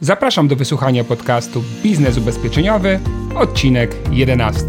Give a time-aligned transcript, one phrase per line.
[0.00, 3.00] Zapraszam do wysłuchania podcastu Biznes Ubezpieczeniowy,
[3.36, 4.62] odcinek 11.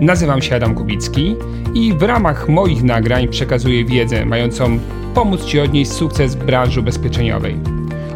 [0.00, 1.36] Nazywam się Adam Kubicki
[1.74, 4.78] i w ramach moich nagrań przekazuję wiedzę mającą
[5.14, 7.56] pomóc Ci odnieść sukces w branży ubezpieczeniowej.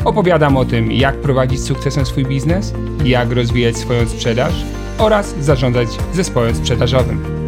[0.04, 4.52] Opowiadam o tym, jak prowadzić sukcesem swój biznes, jak rozwijać swoją sprzedaż
[4.98, 7.39] oraz zarządzać zespołem sprzedażowym.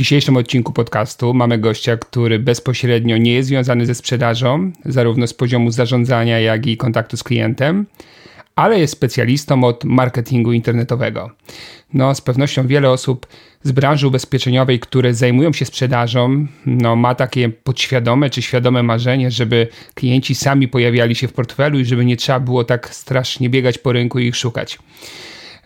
[0.00, 5.70] Dzisiejszym odcinku podcastu mamy gościa, który bezpośrednio nie jest związany ze sprzedażą, zarówno z poziomu
[5.70, 7.86] zarządzania, jak i kontaktu z klientem,
[8.56, 11.30] ale jest specjalistą od marketingu internetowego.
[11.94, 13.26] No, z pewnością wiele osób
[13.62, 19.68] z branży ubezpieczeniowej, które zajmują się sprzedażą, no, ma takie podświadome czy świadome marzenie, żeby
[19.94, 23.92] klienci sami pojawiali się w portfelu i żeby nie trzeba było tak strasznie biegać po
[23.92, 24.78] rynku i ich szukać.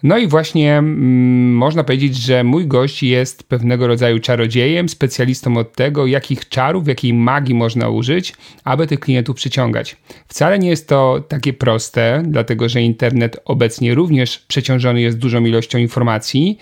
[0.05, 5.73] No i właśnie mm, można powiedzieć, że mój gość jest pewnego rodzaju czarodziejem, specjalistą od
[5.75, 9.97] tego, jakich czarów, jakiej magii można użyć, aby tych klientów przyciągać.
[10.29, 15.79] Wcale nie jest to takie proste, dlatego że internet obecnie również przeciążony jest dużą ilością
[15.79, 16.59] informacji,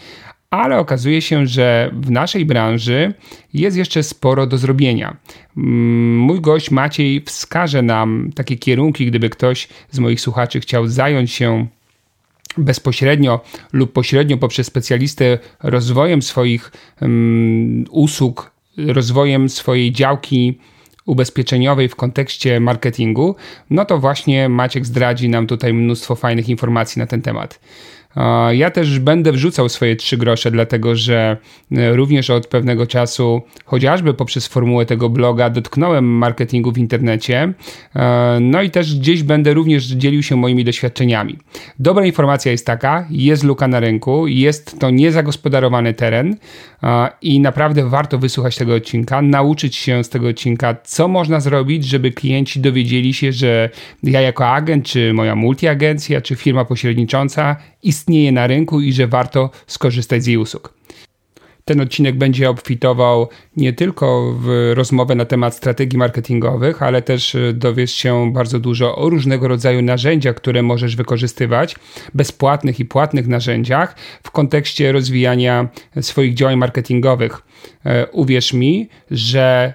[0.50, 3.14] ale okazuje się, że w naszej branży
[3.54, 5.16] jest jeszcze sporo do zrobienia.
[5.56, 11.32] Mm, mój gość Maciej wskaże nam takie kierunki, gdyby ktoś z moich słuchaczy chciał zająć
[11.32, 11.66] się
[12.58, 13.40] bezpośrednio
[13.72, 20.58] lub pośrednio poprzez specjalistę rozwojem swoich um, usług, rozwojem swojej działki
[21.06, 23.36] ubezpieczeniowej w kontekście marketingu,
[23.70, 27.60] no to właśnie Maciek zdradzi nam tutaj mnóstwo fajnych informacji na ten temat.
[28.50, 31.36] Ja też będę wrzucał swoje trzy grosze, dlatego że
[31.72, 37.52] e, również od pewnego czasu, chociażby poprzez formułę tego bloga, dotknąłem marketingu w internecie.
[37.96, 41.38] E, no i też gdzieś będę również dzielił się moimi doświadczeniami.
[41.78, 46.36] Dobra informacja jest taka: jest luka na rynku, jest to niezagospodarowany teren
[47.22, 52.10] i naprawdę warto wysłuchać tego odcinka, nauczyć się z tego odcinka, co można zrobić, żeby
[52.10, 53.70] klienci dowiedzieli się, że
[54.02, 59.50] ja jako agent, czy moja multiagencja, czy firma pośrednicząca istnieje na rynku i że warto
[59.66, 60.74] skorzystać z jej usług.
[61.64, 67.52] Ten odcinek będzie obfitował nie tylko w rozmowę na temat strategii marketingowych, ale też e,
[67.52, 71.76] dowiesz się bardzo dużo o różnego rodzaju narzędziach, które możesz wykorzystywać,
[72.14, 75.68] bezpłatnych i płatnych narzędziach w kontekście rozwijania
[76.00, 77.42] swoich działań marketingowych.
[77.86, 79.74] E, uwierz mi, że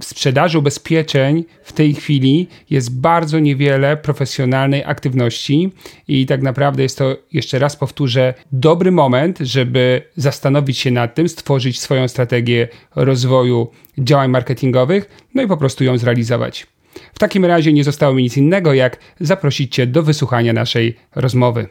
[0.00, 5.72] w sprzedaży ubezpieczeń w tej chwili jest bardzo niewiele profesjonalnej aktywności
[6.08, 11.28] i tak naprawdę jest to, jeszcze raz powtórzę, dobry moment, żeby zastanowić się nad tym,
[11.28, 16.66] stworzyć swoją strategię rozwoju działań marketingowych, no i po prostu ją zrealizować.
[17.14, 21.68] W takim razie nie zostało mi nic innego, jak zaprosić Cię do wysłuchania naszej rozmowy.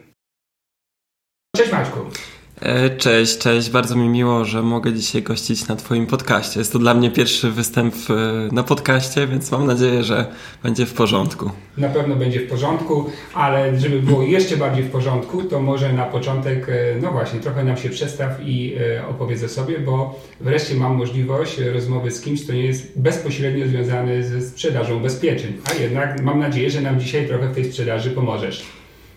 [2.60, 3.70] E, cześć, cześć.
[3.70, 6.60] Bardzo mi miło, że mogę dzisiaj gościć na Twoim podcaście.
[6.60, 10.26] Jest to dla mnie pierwszy występ e, na podcaście, więc mam nadzieję, że
[10.62, 11.50] będzie w porządku.
[11.78, 16.04] Na pewno będzie w porządku, ale żeby było jeszcze bardziej w porządku, to może na
[16.04, 18.76] początek, e, no właśnie, trochę nam się przestaw i
[19.10, 24.24] opowiedz o sobie, bo wreszcie mam możliwość rozmowy z kimś, kto nie jest bezpośrednio związany
[24.24, 25.52] ze sprzedażą ubezpieczeń.
[25.70, 28.66] A jednak mam nadzieję, że nam dzisiaj trochę w tej sprzedaży pomożesz.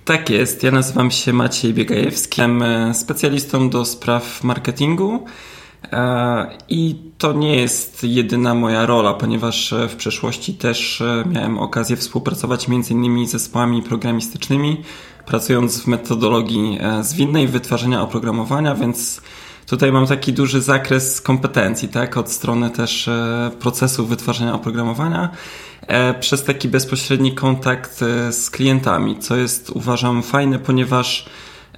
[0.10, 0.64] Tak jest.
[0.64, 2.42] Ja nazywam się Maciej Biegajewski.
[2.42, 5.26] Jestem e, specjalistą do spraw marketingu.
[5.92, 11.96] E, I to nie jest jedyna moja rola, ponieważ e, w przeszłości też miałem okazję
[11.96, 13.28] współpracować m.in.
[13.28, 14.84] z zespołami programistycznymi,
[15.26, 19.22] pracując w metodologii zwinnej wytwarzania oprogramowania, więc
[19.66, 23.10] tutaj mam taki duży zakres kompetencji, tak, od strony też
[23.60, 25.30] procesu wytwarzania oprogramowania
[26.20, 31.30] przez taki bezpośredni kontakt e, z klientami, co jest uważam fajne, ponieważ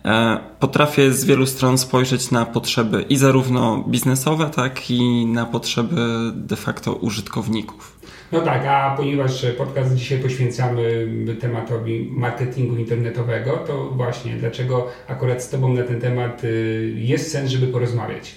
[0.06, 5.96] e, potrafię z wielu stron spojrzeć na potrzeby i zarówno biznesowe, tak i na potrzeby
[6.34, 8.02] de facto użytkowników.
[8.32, 11.08] No tak, a ponieważ podcast dzisiaj poświęcamy
[11.42, 17.52] tematowi marketingu internetowego, to właśnie dlaczego akurat z Tobą na ten temat y, jest sens,
[17.52, 18.36] żeby porozmawiać?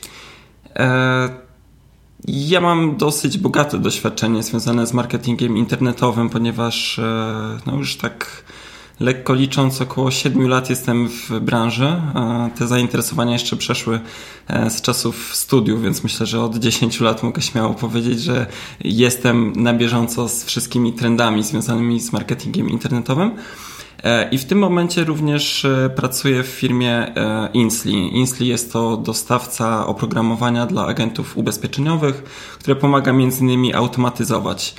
[0.77, 1.45] E
[2.29, 8.45] ja mam dosyć bogate doświadczenie związane z marketingiem internetowym, ponieważ e, no już tak
[9.01, 12.03] lekko licząc około 7 lat jestem w branży.
[12.59, 14.01] Te zainteresowania jeszcze przeszły
[14.49, 18.47] e, z czasów studiów, więc myślę, że od 10 lat mogę śmiało powiedzieć, że
[18.81, 23.31] jestem na bieżąco z wszystkimi trendami związanymi z marketingiem internetowym.
[24.05, 28.17] E, I w tym momencie również e, pracuję w firmie e, Insli.
[28.17, 32.23] Insli jest to dostawca oprogramowania dla agentów ubezpieczeniowych,
[32.59, 34.75] które pomaga między innymi automatyzować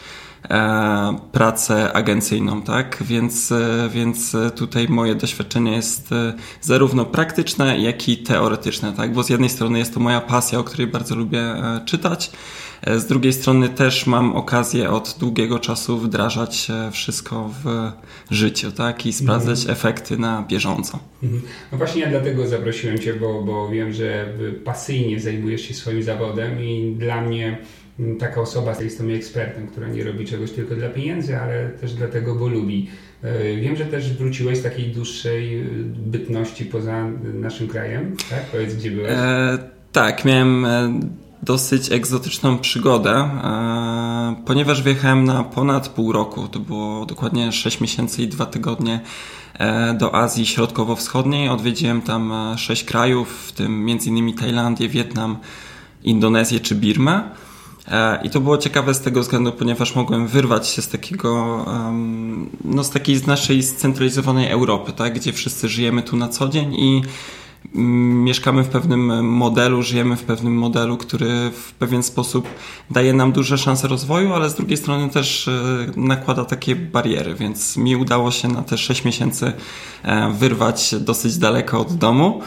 [1.32, 3.04] pracę agencyjną, tak?
[3.04, 3.54] Więc,
[3.90, 6.10] więc tutaj moje doświadczenie jest
[6.62, 9.14] zarówno praktyczne, jak i teoretyczne, tak?
[9.14, 11.56] Bo z jednej strony jest to moja pasja, o której bardzo lubię
[11.86, 12.32] czytać,
[12.98, 17.92] z drugiej strony też mam okazję od długiego czasu wdrażać wszystko w
[18.34, 19.06] życiu, tak?
[19.06, 19.78] I sprawdzać mhm.
[19.78, 21.00] efekty na bieżąco.
[21.24, 21.42] Mhm.
[21.72, 24.34] No właśnie ja dlatego zaprosiłem Cię, bo, bo wiem, że
[24.64, 27.58] pasyjnie zajmujesz się swoim zawodem i dla mnie
[28.20, 32.36] taka osoba jest tym ekspertem, która nie robi czegoś tylko dla pieniędzy, ale też dlatego,
[32.36, 32.90] bo lubi.
[33.24, 35.66] E, wiem, że też wróciłeś z takiej dłuższej e,
[36.06, 38.42] bytności poza naszym krajem, tak?
[38.52, 39.12] Powiedz, gdzie byłeś?
[39.12, 39.58] E,
[39.92, 41.00] tak, miałem e,
[41.46, 48.24] dosyć egzotyczną przygodę, e, ponieważ wjechałem na ponad pół roku, to było dokładnie 6 miesięcy
[48.24, 49.00] i 2 tygodnie
[49.98, 51.50] do Azji Środkowo-Wschodniej.
[51.50, 54.34] Odwiedziłem tam 6 krajów, w tym m.in.
[54.34, 55.38] Tajlandię, Wietnam,
[56.04, 57.24] Indonezję czy Birmę.
[57.88, 61.66] E, I to było ciekawe z tego względu, ponieważ mogłem wyrwać się z takiego,
[62.66, 66.74] no z takiej z naszej scentralizowanej Europy, tak, gdzie wszyscy żyjemy tu na co dzień
[66.74, 67.02] i
[67.74, 72.48] mieszkamy w pewnym modelu, żyjemy w pewnym modelu, który w pewien sposób
[72.92, 75.52] daje nam duże szanse rozwoju, ale z drugiej strony też e,
[75.96, 79.54] nakłada takie bariery, więc mi udało się na te 6 miesięcy
[80.04, 82.42] e, wyrwać dosyć daleko od domu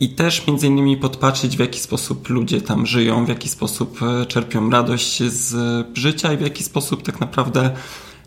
[0.00, 4.26] i też między innymi podpatrzeć w jaki sposób ludzie tam żyją, w jaki sposób e,
[4.26, 5.56] czerpią radość z
[5.98, 7.70] życia i w jaki sposób tak naprawdę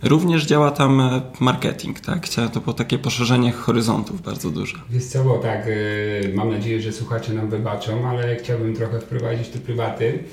[0.04, 2.28] również działa tam e, marketing, tak?
[2.54, 4.78] To było takie poszerzenie horyzontów bardzo duże.
[4.90, 9.48] Wiesz co, bo tak, e, mam nadzieję, że słuchacze nam wybaczą, ale chciałbym trochę wprowadzić
[9.48, 10.24] te prywaty,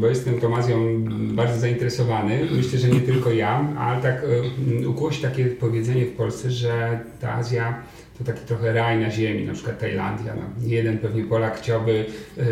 [0.00, 1.04] bo jestem tą Azją
[1.34, 2.48] bardzo zainteresowany.
[2.56, 4.26] Myślę, że nie tylko ja, ale tak
[4.88, 7.82] ukłosi takie powiedzenie w Polsce, że ta Azja
[8.18, 10.34] to taki trochę raj na ziemi, na przykład Tajlandia.
[10.34, 12.06] No, jeden pewnie Polak chciałby
[12.38, 12.44] e,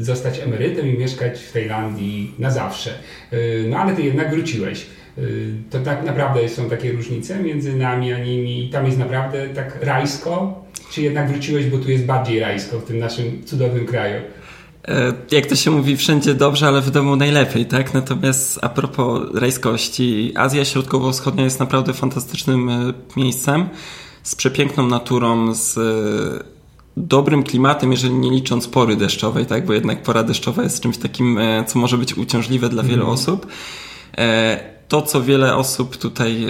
[0.00, 2.90] zostać emerytem i mieszkać w Tajlandii na zawsze.
[3.30, 3.36] E,
[3.68, 4.86] no ale ty jednak wróciłeś.
[5.18, 5.22] E,
[5.70, 9.84] to tak naprawdę są takie różnice między nami a nimi i tam jest naprawdę tak
[9.84, 14.22] rajsko, czy jednak wróciłeś, bo tu jest bardziej rajsko w tym naszym cudownym kraju?
[15.30, 17.94] Jak to się mówi, wszędzie dobrze, ale w domu najlepiej, tak?
[17.94, 22.70] Natomiast a propos rajskości, Azja Środkowo-Wschodnia jest naprawdę fantastycznym
[23.16, 23.68] miejscem
[24.22, 26.44] z przepiękną naturą, z e,
[26.96, 29.66] dobrym klimatem, jeżeli nie licząc pory deszczowej, tak?
[29.66, 33.14] bo jednak pora deszczowa jest czymś takim, e, co może być uciążliwe dla wielu mm.
[33.14, 33.46] osób.
[34.84, 36.46] E, to, co wiele osób tutaj,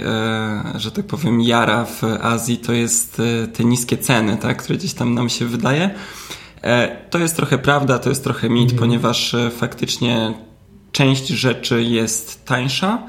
[0.75, 3.21] że tak powiem, jara w Azji, to jest
[3.53, 4.63] te niskie ceny, tak?
[4.63, 5.89] które gdzieś tam nam się wydaje.
[7.09, 8.79] To jest trochę prawda, to jest trochę mit, mm.
[8.79, 10.33] ponieważ faktycznie
[10.91, 13.07] część rzeczy jest tańsza,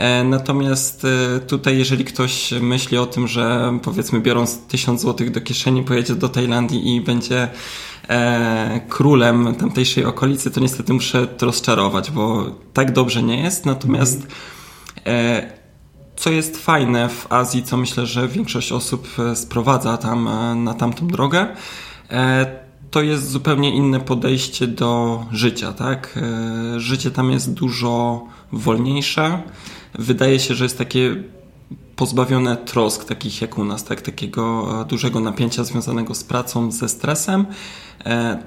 [0.00, 5.40] E, natomiast e, tutaj, jeżeli ktoś myśli o tym, że powiedzmy biorąc 1000 zł do
[5.40, 7.48] kieszeni pojedzie do Tajlandii i będzie
[8.08, 13.66] e, królem tamtejszej okolicy, to niestety muszę to rozczarować, bo tak dobrze nie jest.
[13.66, 14.26] Natomiast
[16.16, 20.28] co jest fajne w Azji, co myślę, że większość osób sprowadza tam
[20.64, 21.46] na tamtą drogę,
[22.90, 26.18] to jest zupełnie inne podejście do życia, tak?
[26.76, 29.42] Życie tam jest dużo wolniejsze
[29.94, 31.22] wydaje się, że jest takie
[31.96, 34.00] pozbawione trosk takich jak u nas, tak?
[34.00, 37.46] takiego e, dużego napięcia związanego z pracą, ze stresem.
[38.06, 38.42] E,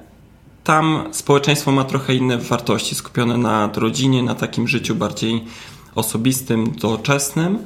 [0.63, 5.45] tam społeczeństwo ma trochę inne wartości, skupione na rodzinie, na takim życiu bardziej
[5.95, 7.59] osobistym, doczesnym.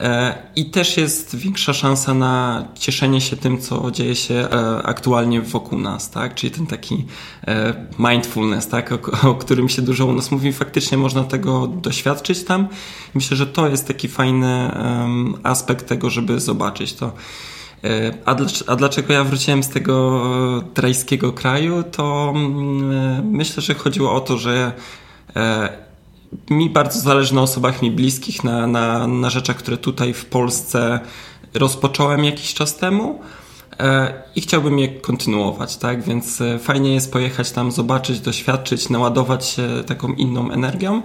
[0.00, 5.40] E, I też jest większa szansa na cieszenie się tym, co dzieje się e, aktualnie
[5.40, 6.34] wokół nas, tak?
[6.34, 7.06] Czyli ten taki
[7.46, 8.92] e, mindfulness, tak?
[9.24, 10.52] O, którym się dużo u nas mówi.
[10.52, 12.68] Faktycznie można tego doświadczyć tam.
[13.14, 14.70] Myślę, że to jest taki fajny
[15.42, 17.12] aspekt tego, żeby zobaczyć to.
[18.24, 20.22] A, a dlaczego ja wróciłem z tego
[20.74, 21.82] trajskiego kraju?
[21.82, 24.72] To mm, myślę, że chodziło o to, że
[26.50, 31.00] mi bardzo zależy na osobach mi bliskich, na, na, na rzeczach, które tutaj w Polsce
[31.54, 33.20] rozpocząłem jakiś czas temu
[33.80, 36.02] e, i chciałbym je kontynuować, tak?
[36.02, 41.02] Więc e, fajnie jest pojechać tam, zobaczyć, doświadczyć, naładować się taką inną energią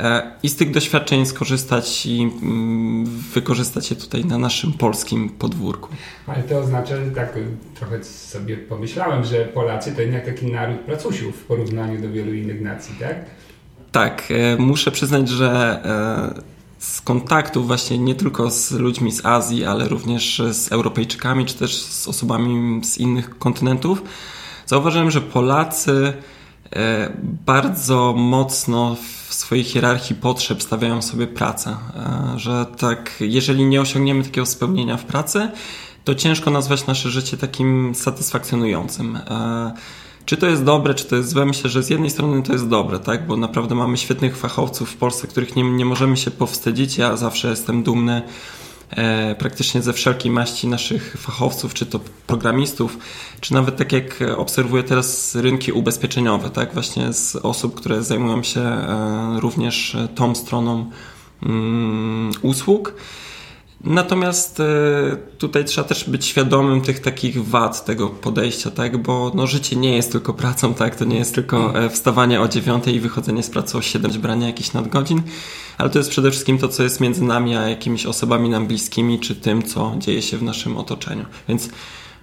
[0.00, 5.88] e, i z tych doświadczeń skorzystać i mm, wykorzystać je tutaj na naszym polskim podwórku.
[6.26, 7.38] Ale to oznacza, że tak
[7.74, 12.60] trochę sobie pomyślałem, że Polacy to jednak taki naród pracusiów w porównaniu do wielu innych
[12.60, 13.24] nacji, tak?
[13.96, 16.42] Tak, e, muszę przyznać, że e,
[16.78, 21.76] z kontaktów właśnie nie tylko z ludźmi z Azji, ale również z Europejczykami, czy też
[21.76, 24.02] z osobami z innych kontynentów,
[24.66, 26.12] zauważyłem, że Polacy
[26.72, 28.96] e, bardzo mocno
[29.28, 31.76] w swojej hierarchii potrzeb stawiają sobie pracę.
[32.36, 35.50] Że tak, jeżeli nie osiągniemy takiego spełnienia w pracy,
[36.04, 39.18] to ciężko nazwać nasze życie takim satysfakcjonującym
[40.26, 41.46] Czy to jest dobre, czy to jest złe?
[41.46, 43.26] Myślę, że z jednej strony to jest dobre, tak?
[43.26, 46.98] Bo naprawdę mamy świetnych fachowców w Polsce, których nie, nie możemy się powstydzić.
[46.98, 48.22] Ja zawsze jestem dumny
[48.90, 52.98] e, praktycznie ze wszelkiej maści naszych fachowców, czy to programistów,
[53.40, 56.74] czy nawet tak jak obserwuję teraz rynki ubezpieczeniowe, tak?
[56.74, 60.90] Właśnie z osób, które zajmują się e, również tą stroną
[61.42, 62.94] mm, usług.
[63.84, 64.64] Natomiast e,
[65.38, 69.02] tutaj trzeba też być świadomym tych takich wad tego podejścia, tak?
[69.02, 70.96] Bo no, życie nie jest tylko pracą, tak?
[70.96, 74.46] To nie jest tylko e, wstawanie o dziewiątej i wychodzenie z pracy o 7, branie
[74.46, 75.22] jakichś nadgodzin,
[75.78, 79.20] ale to jest przede wszystkim to, co jest między nami a jakimiś osobami nam bliskimi,
[79.20, 81.24] czy tym, co dzieje się w naszym otoczeniu.
[81.48, 81.68] Więc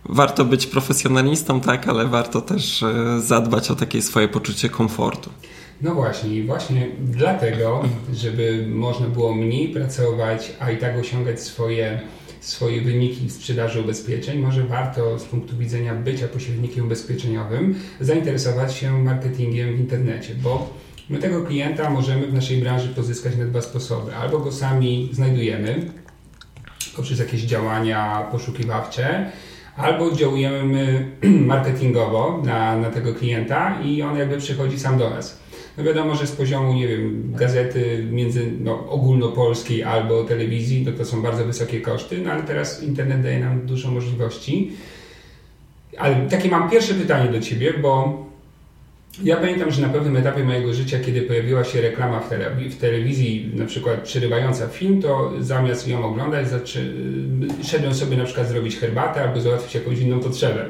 [0.05, 1.87] warto być profesjonalistą, tak?
[1.87, 5.29] Ale warto też e, zadbać o takie swoje poczucie komfortu.
[5.83, 11.99] No właśnie, i właśnie dlatego, żeby można było mniej pracować, a i tak osiągać swoje,
[12.39, 19.03] swoje wyniki w sprzedaży ubezpieczeń, może warto z punktu widzenia bycia pośrednikiem ubezpieczeniowym zainteresować się
[19.03, 20.73] marketingiem w internecie, bo
[21.09, 24.15] my tego klienta możemy w naszej branży pozyskać na dwa sposoby.
[24.15, 25.91] Albo go sami znajdujemy
[26.95, 29.31] poprzez jakieś działania poszukiwawcze,
[29.77, 31.11] albo działujemy
[31.51, 35.42] marketingowo na, na tego klienta i on jakby przychodzi sam do nas.
[35.77, 41.05] No wiadomo, że z poziomu, nie wiem, gazety między, no, ogólnopolskiej albo telewizji, no to
[41.05, 44.71] są bardzo wysokie koszty, no ale teraz internet daje nam dużo możliwości.
[45.97, 48.23] Ale takie mam pierwsze pytanie do Ciebie, bo
[49.21, 52.75] ja pamiętam, że na pewnym etapie mojego życia, kiedy pojawiła się reklama w, tele, w
[52.75, 56.47] telewizji, na przykład przerywająca film, to zamiast ją oglądać,
[57.63, 60.65] szedłem sobie na przykład zrobić herbatę albo załatwić jakąś inną potrzebę.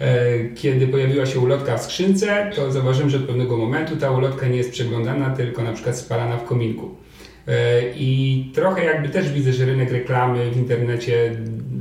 [0.00, 4.48] E, kiedy pojawiła się ulotka w skrzynce, to zauważyłem, że od pewnego momentu ta ulotka
[4.48, 6.90] nie jest przeglądana, tylko na przykład spalana w kominku.
[7.48, 11.36] E, I trochę jakby też widzę, że rynek reklamy w internecie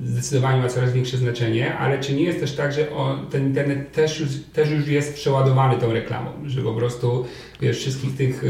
[0.05, 2.87] zdecydowanie ma coraz większe znaczenie, ale czy nie jest też tak, że
[3.31, 7.25] ten internet też już, też już jest przeładowany tą reklamą, że po prostu
[7.61, 8.43] wiesz, wszystkich tych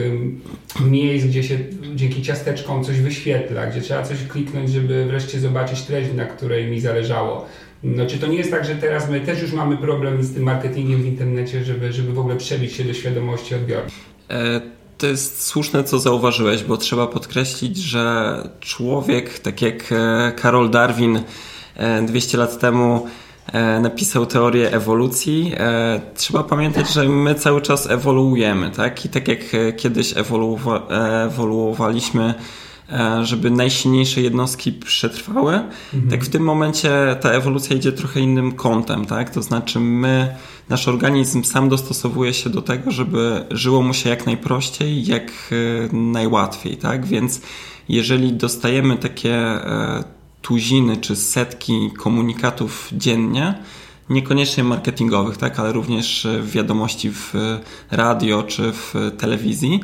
[0.86, 1.60] miejsc, gdzie się
[1.96, 6.80] dzięki ciasteczkom coś wyświetla, gdzie trzeba coś kliknąć, żeby wreszcie zobaczyć treść, na której mi
[6.80, 7.46] zależało.
[7.84, 10.44] No, czy to nie jest tak, że teraz my też już mamy problem z tym
[10.44, 14.06] marketingiem w internecie, żeby, żeby w ogóle przebić się do świadomości odbiorców?
[14.30, 20.70] E to jest słuszne, co zauważyłeś, bo trzeba podkreślić, że człowiek, tak jak e, Karol
[20.70, 21.24] Darwin
[22.08, 23.08] 200 e, lat temu
[23.54, 25.56] e, napisał teorię ewolucji,
[26.16, 29.06] trzeba pamiętać, że my cały czas ewoluujemy, tak?
[29.06, 29.40] I tak jak
[29.78, 32.34] kiedyś ewoluowaliśmy
[33.24, 36.12] żeby najsilniejsze jednostki przetrwały, mhm.
[36.12, 36.90] tak w tym momencie
[37.22, 39.30] ta ewolucja idzie trochę innym kątem, tak?
[39.30, 40.36] To znaczy my
[40.70, 45.32] nasz organizm sam dostosowuje się do tego, żeby żyło mu się jak najprościej, jak
[45.92, 47.06] e, najłatwiej, tak?
[47.06, 47.42] Więc
[47.90, 50.04] jeżeli dostajemy takie e,
[50.42, 53.54] tuziny czy setki komunikatów dziennie,
[54.10, 57.34] niekoniecznie marketingowych, tak, ale również wiadomości w
[57.92, 59.80] radio czy w telewizji,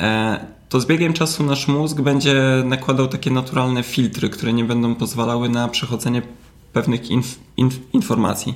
[0.00, 4.94] e, to z biegiem czasu nasz mózg będzie nakładał takie naturalne filtry, które nie będą
[4.94, 6.22] pozwalały na przechodzenie
[6.72, 8.54] pewnych inf inf informacji.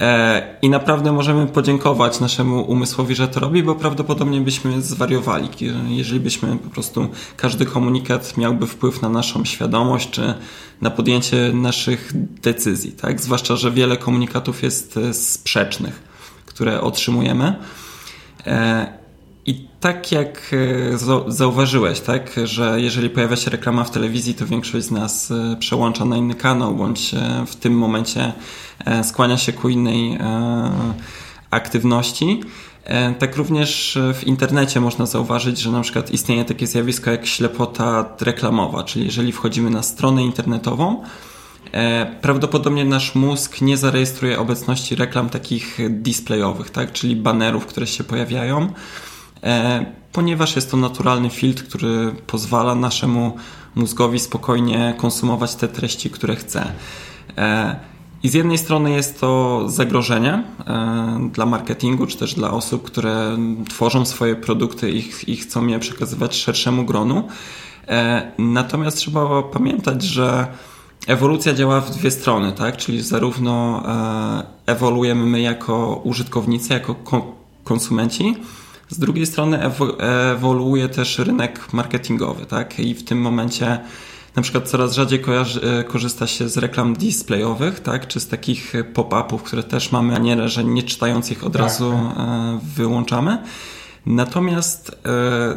[0.00, 5.48] E, I naprawdę możemy podziękować naszemu umysłowi, że to robi, bo prawdopodobnie byśmy zwariowali,
[5.88, 10.34] jeżeli byśmy po prostu każdy komunikat miałby wpływ na naszą świadomość czy
[10.80, 13.20] na podjęcie naszych decyzji, tak?
[13.20, 16.02] Zwłaszcza, że wiele komunikatów jest e, sprzecznych,
[16.46, 17.56] które otrzymujemy.
[19.48, 20.54] E, I tak jak
[21.28, 26.16] zauważyłeś, tak, że jeżeli pojawia się reklama w telewizji, to większość z nas przełącza na
[26.16, 27.14] inny kanał, bądź
[27.46, 28.32] w tym momencie
[28.84, 30.72] E, skłania się ku innej e,
[31.50, 32.40] aktywności.
[32.84, 38.16] E, tak również w internecie można zauważyć, że na przykład istnieje takie zjawisko jak ślepota
[38.20, 41.02] reklamowa, czyli jeżeli wchodzimy na stronę internetową,
[42.20, 46.92] prawdopodobnie nasz mózg nie zarejestruje obecności reklam takich displayowych, tak?
[46.92, 48.72] czyli banerów, które się pojawiają,
[50.12, 53.36] ponieważ jest to naturalny filtr, który pozwala naszemu
[53.74, 56.72] mózgowi spokojnie konsumować te treści, które chce.
[58.24, 63.38] I z jednej strony jest to zagrożenie e, dla marketingu, czy też dla osób, które
[63.68, 64.90] tworzą swoje produkty
[65.26, 67.28] i, chcą je przekazywać szerszemu gronu.
[67.88, 70.46] E, natomiast trzeba pamiętać, że
[71.06, 72.76] ewolucja działa w dwie strony, tak?
[72.76, 76.96] Czyli zarówno e, ewoluujemy my jako użytkownicy, jako
[77.64, 78.36] konsumenci,
[78.94, 79.60] z drugiej strony
[80.32, 82.80] ewoluuje też rynek marketingowy, tak?
[82.80, 83.80] I w tym momencie
[84.36, 88.72] na przykład coraz rzadziej kojarzy, e, korzysta się z reklam displayowych, tak, czy z takich
[88.94, 92.18] pop-upów, które też mamy manierę, że nie czytając ich od tak, razu tak.
[92.18, 93.38] E, wyłączamy.
[94.06, 95.56] Natomiast e,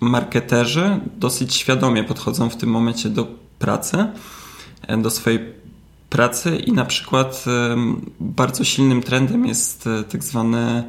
[0.00, 3.26] marketerzy dosyć świadomie podchodzą w tym momencie do
[3.58, 4.06] pracy,
[4.98, 5.40] do swojej
[6.10, 7.44] pracy i na przykład
[8.20, 10.84] bardzo silnym trendem jest tak zwany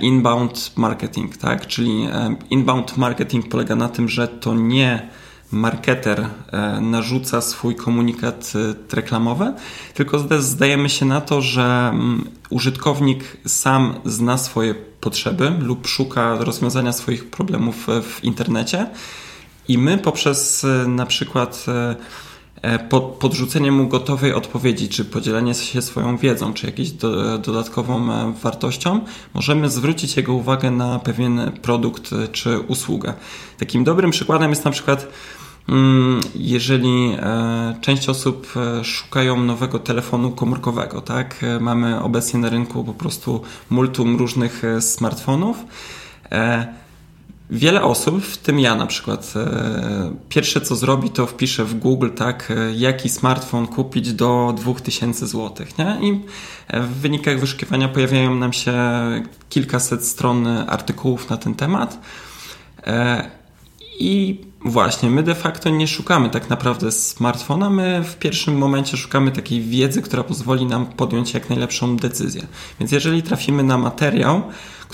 [0.00, 1.66] inbound marketing, tak?
[1.66, 2.08] Czyli
[2.50, 5.08] inbound marketing polega na tym, że to nie
[5.52, 8.52] marketer e, narzuca swój komunikat
[8.90, 9.54] e, reklamowy,
[9.94, 16.92] tylko zdajemy się na to, że mm, użytkownik sam zna swoje potrzeby lub szuka rozwiązania
[16.92, 18.86] swoich problemów w internecie
[19.68, 21.66] i my poprzez e, na przykład
[23.18, 29.00] podrzucenie mu gotowej odpowiedzi, czy podzielenie się swoją wiedzą, czy jakąś do, dodatkową wartością,
[29.34, 33.14] możemy zwrócić jego uwagę na pewien produkt czy usługę.
[33.58, 35.08] Takim dobrym przykładem jest na przykład
[35.68, 41.44] Mm, jeżeli e, część osób e, szukają nowego telefonu komórkowego, tak?
[41.44, 45.56] E, mamy obecnie na rynku po prostu multum różnych smartfonów.
[47.50, 49.34] Wiele osób, w tym ja na przykład,
[50.28, 55.66] pierwsze co zrobi, to wpisze w Google, tak, jaki smartfon kupić do 2000 zł.
[55.78, 55.98] Nie?
[56.08, 56.20] I
[56.80, 58.74] w wynikach wyszukiwania pojawiają nam się
[59.48, 62.00] kilkaset stron artykułów na ten temat.
[64.00, 69.30] I właśnie, my de facto nie szukamy tak naprawdę smartfona, my w pierwszym momencie szukamy
[69.30, 72.42] takiej wiedzy, która pozwoli nam podjąć jak najlepszą decyzję.
[72.80, 74.42] Więc jeżeli trafimy na materiał,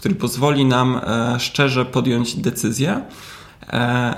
[0.05, 3.03] który pozwoli nam e, szczerze podjąć decyzję,
[3.69, 4.15] e,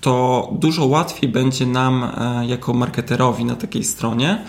[0.00, 4.44] to dużo łatwiej będzie nam e, jako marketerowi na takiej stronie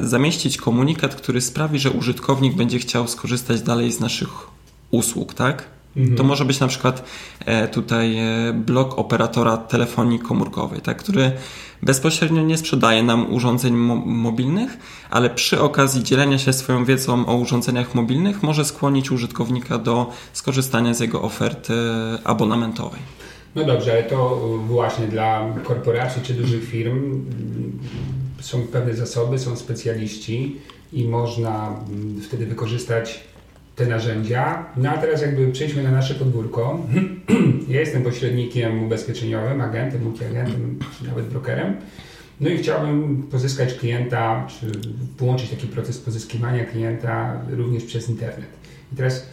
[0.00, 4.28] zamieścić komunikat, który sprawi, że użytkownik będzie chciał skorzystać dalej z naszych
[4.90, 5.64] usług, tak?
[5.96, 6.16] Mhm.
[6.16, 7.04] To może być na przykład
[7.46, 11.32] e, tutaj e, blok operatora telefonii komórkowej, tak, który
[11.82, 14.78] bezpośrednio nie sprzedaje nam urządzeń mo mobilnych,
[15.10, 20.94] ale przy okazji dzielenia się swoją wiedzą o urządzeniach mobilnych może skłonić użytkownika do skorzystania
[20.94, 21.74] z jego oferty
[22.24, 23.00] abonamentowej.
[23.54, 27.24] No dobrze, ale to właśnie dla korporacji czy dużych firm
[28.40, 30.56] są pewne zasoby, są specjaliści
[30.92, 33.20] i można mm, wtedy wykorzystać
[33.76, 34.66] te narzędzia.
[34.76, 36.86] No a teraz jakby przejdźmy na nasze podwórko.
[37.68, 41.76] ja jestem pośrednikiem ubezpieczeniowym, agentem, multiagentem, czy nawet brokerem.
[42.40, 44.66] No i chciałbym pozyskać klienta, czy
[45.18, 48.48] połączyć taki proces pozyskiwania klienta również przez internet.
[48.92, 49.26] I teraz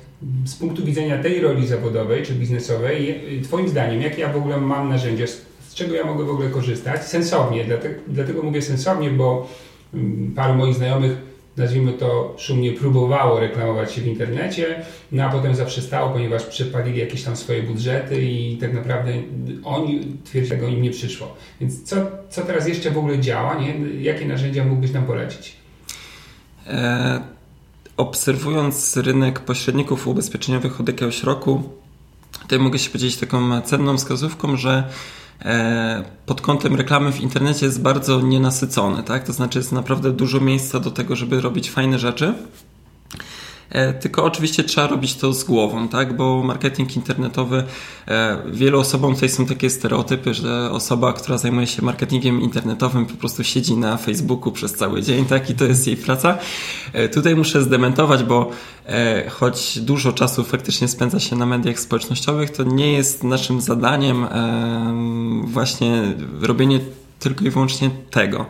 [0.45, 4.89] z punktu widzenia tej roli zawodowej czy biznesowej, Twoim zdaniem, jakie ja w ogóle mam
[4.89, 5.27] narzędzia,
[5.67, 7.03] z czego ja mogę w ogóle korzystać?
[7.03, 9.49] Sensownie, dlatego, dlatego mówię sensownie, bo
[9.93, 11.28] mm, paru moich znajomych
[11.59, 17.23] nazwijmy to szumnie, próbowało reklamować się w internecie, no a potem zaprzestało, ponieważ przepalili jakieś
[17.23, 19.13] tam swoje budżety i tak naprawdę
[19.63, 21.35] oni twierdzą, że im nie przyszło.
[21.61, 21.95] Więc co,
[22.29, 23.55] co teraz jeszcze w ogóle działa?
[23.55, 24.01] Nie?
[24.01, 25.55] Jakie narzędzia mógłbyś nam polecić?
[26.67, 27.21] E,
[27.97, 31.63] obserwując rynek pośredników ubezpieczeniowych od jakiegoś roku,
[32.41, 34.83] tutaj mogę się podzielić taką cenną wskazówką, że
[36.25, 39.23] pod kątem reklamy w internecie jest bardzo nienasycony, tak?
[39.23, 42.33] To znaczy jest naprawdę dużo miejsca do tego, żeby robić fajne rzeczy.
[43.69, 46.15] E, tylko oczywiście trzeba robić to z głową, tak?
[46.15, 47.63] Bo marketing internetowy,
[48.07, 53.13] e, wielu osobom tutaj są takie stereotypy, że osoba, która zajmuje się marketingiem internetowym po
[53.13, 55.49] prostu siedzi na Facebooku przez cały dzień, tak?
[55.49, 56.37] I to jest jej praca.
[56.93, 58.51] E, tutaj muszę zdementować, bo
[59.29, 64.27] choć dużo czasu faktycznie spędza się na mediach społecznościowych, to nie jest naszym zadaniem
[65.43, 66.79] właśnie robienie
[67.19, 68.45] tylko i wyłącznie tego.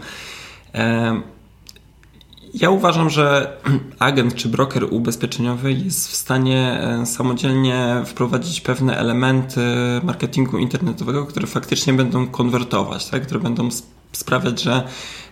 [2.54, 3.58] Ja uważam, że
[4.00, 9.62] agent czy broker ubezpieczeniowy jest w stanie e, samodzielnie wprowadzić pewne elementy
[10.04, 13.24] marketingu internetowego, które faktycznie będą konwertować, tak?
[13.24, 13.70] które będą
[14.12, 14.84] sprawiać, że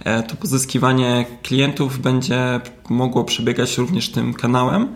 [0.04, 4.96] e, to pozyskiwanie klientów będzie mogło przebiegać również tym kanałem.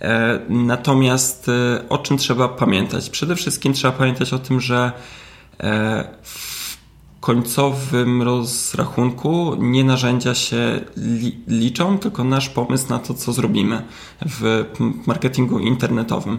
[0.00, 1.50] E, natomiast
[1.88, 3.10] o czym trzeba pamiętać?
[3.10, 4.92] Przede wszystkim trzeba pamiętać o tym, że
[6.22, 6.55] w
[7.26, 13.82] końcowym rozrachunku nie narzędzia się li liczą, tylko nasz pomysł na to, co zrobimy
[14.26, 14.64] w
[15.06, 16.38] marketingu internetowym.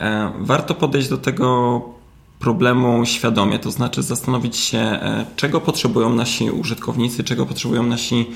[0.00, 1.80] E, warto podejść do tego
[2.38, 8.30] problemu świadomie, to znaczy zastanowić się, e, czego potrzebują nasi użytkownicy, czego potrzebują nasi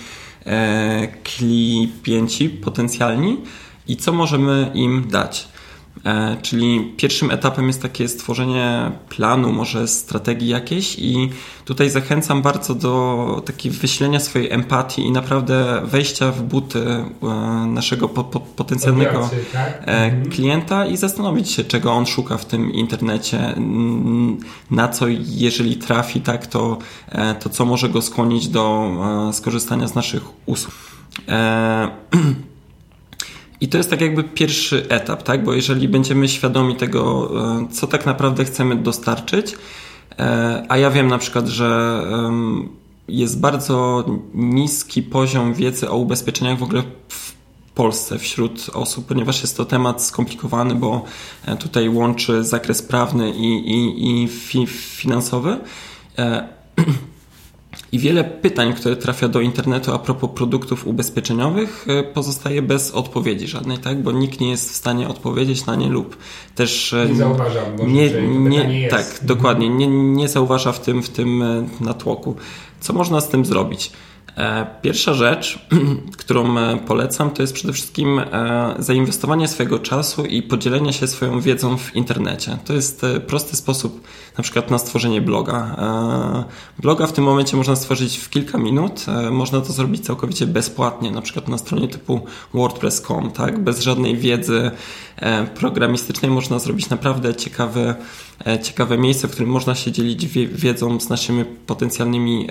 [0.47, 1.09] e,
[2.03, 3.37] klienci potencjalni
[3.89, 5.49] i co możemy im dać.
[6.05, 11.31] E, czyli pierwszym etapem jest takie stworzenie planu, może strategii jakiejś, i
[11.65, 17.27] tutaj zachęcam bardzo do takiego wyślenia swojej empatii i naprawdę wejścia w buty e,
[17.67, 18.09] naszego
[18.57, 19.69] potencjalnego tak?
[19.69, 20.31] E, mhm.
[20.31, 23.55] klienta i zastanowić się, czego on szuka w tym internecie,
[24.71, 26.79] na co jeżeli trafi, tak, to,
[27.41, 28.91] to co może go skłonić do
[29.33, 30.75] skorzystania z naszych usług.
[33.61, 35.45] I to jest tak jakby pierwszy etap, tak?
[35.45, 39.55] Bo jeżeli będziemy świadomi tego, e, co tak naprawdę chcemy dostarczyć,
[40.19, 42.03] e, a ja wiem na przykład, że
[43.09, 47.33] jest bardzo niski poziom wiedzy o ubezpieczeniach w ogóle w
[47.75, 51.05] Polsce wśród osób, ponieważ jest to temat skomplikowany, bo
[51.47, 55.59] e, tutaj łączy zakres prawny i, i, i fi, finansowy.
[57.97, 62.91] E, I wiele pytań, które trafia do internetu a propos produktów ubezpieczeniowych, e, pozostaje bez
[62.91, 64.03] odpowiedzi żadnej, tak?
[64.03, 66.17] Bo nikt nie jest w stanie odpowiedzieć na nie lub
[66.55, 66.95] też.
[67.09, 68.97] Nie zauważa, nie, nie, jest.
[68.97, 69.69] Tak, dokładnie.
[69.69, 71.45] Nie, nie zauważa w tym, w tym
[71.81, 72.37] natłoku.
[72.81, 73.93] Co można z tym zrobić?
[74.37, 75.59] E, pierwsza rzecz,
[76.19, 81.41] którą e, polecam, to jest przede wszystkim e, zainwestowanie swojego czasu i podzielenie się swoją
[81.41, 82.59] wiedzą w internecie.
[82.65, 84.01] To jest prosty sposób
[84.39, 85.77] na przykład na stworzenie bloga.
[86.79, 89.07] Bloga w tym momencie można stworzyć w kilka minut.
[89.31, 92.21] Można to zrobić całkowicie bezpłatnie, na przykład na stronie typu
[92.55, 93.59] wordpress.com, tak?
[93.59, 94.71] Bez żadnej wiedzy
[95.55, 97.95] programistycznej można zrobić naprawdę ciekawe,
[98.63, 102.49] ciekawe miejsce, w którym można się dzielić wiedzą z naszymi potencjalnymi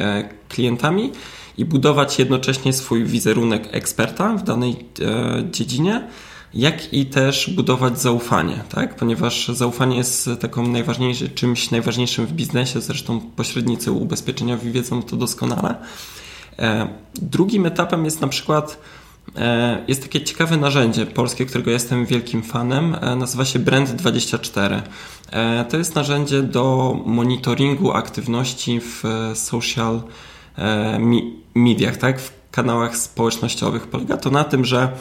[0.50, 1.12] klientami
[1.58, 6.08] i budować jednocześnie swój wizerunek eksperta w danej e, dziedzinie,
[6.54, 8.96] jak i też budować zaufanie, tak?
[8.96, 15.76] ponieważ zaufanie jest taką najważniejszym, czymś najważniejszym w biznesie, zresztą pośrednicy ubezpieczeniowi wiedzą to doskonale.
[16.60, 18.80] E, drugim etapem jest na przykład
[19.36, 22.96] e, jest takie ciekawe narzędzie polskie, którego jestem wielkim fanem.
[23.18, 24.82] Nazywa się Brand24.
[25.70, 30.02] To jest narzędzie do monitoringu aktywności w social
[31.56, 33.88] mediach, tak, w kanałach społecznościowych.
[33.88, 34.92] Polega to na tym, że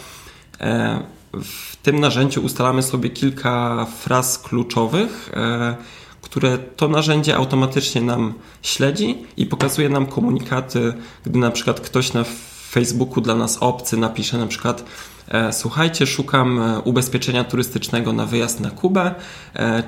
[0.61, 1.01] e,
[1.33, 5.77] w tym narzędziu ustalamy sobie kilka fraz kluczowych, e,
[6.23, 10.93] które to narzędzie automatycznie nam śledzi i pokazuje nam komunikaty,
[11.27, 12.25] gdy na przykład ktoś na
[12.71, 14.85] Facebooku dla nas obcy napisze na przykład
[15.29, 19.15] e, słuchajcie, szukam ubezpieczenia turystycznego na wyjazd na Kubę,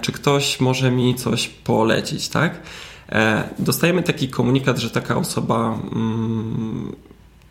[0.01, 2.61] czy ktoś może mi coś polecić, tak?
[3.13, 6.93] E, dostajemy taki komunikat, że taka osoba mm,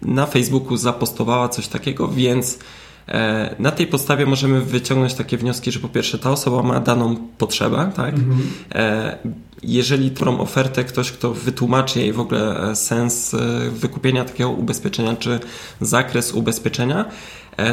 [0.02, 2.60] na Facebooku zapostowała coś takiego, więc
[3.08, 7.16] e, na tej podstawie możemy wyciągnąć takie wnioski, że po pierwsze ta osoba ma daną
[7.38, 8.14] potrzebę, tak?
[8.14, 8.42] Mhm.
[8.76, 9.18] E,
[9.64, 13.36] jeżeli tą ofertę ktoś, kto wytłumaczy jej w ogóle sens
[13.72, 15.40] wykupienia takiego ubezpieczenia, czy
[15.82, 17.06] zakres ubezpieczenia,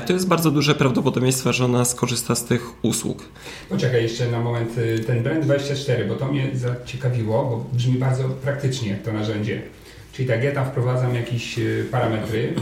[0.07, 3.29] to jest bardzo duże prawdopodobieństwo, że ona skorzysta z tych usług.
[3.69, 8.97] Poczekaj jeszcze na moment, y, ten Brand24, bo to mnie zaciekawiło, bo brzmi bardzo praktycznie
[9.05, 9.63] to narzędzie.
[10.13, 12.55] Czyli tak, ja tam wprowadzam jakieś y, parametry,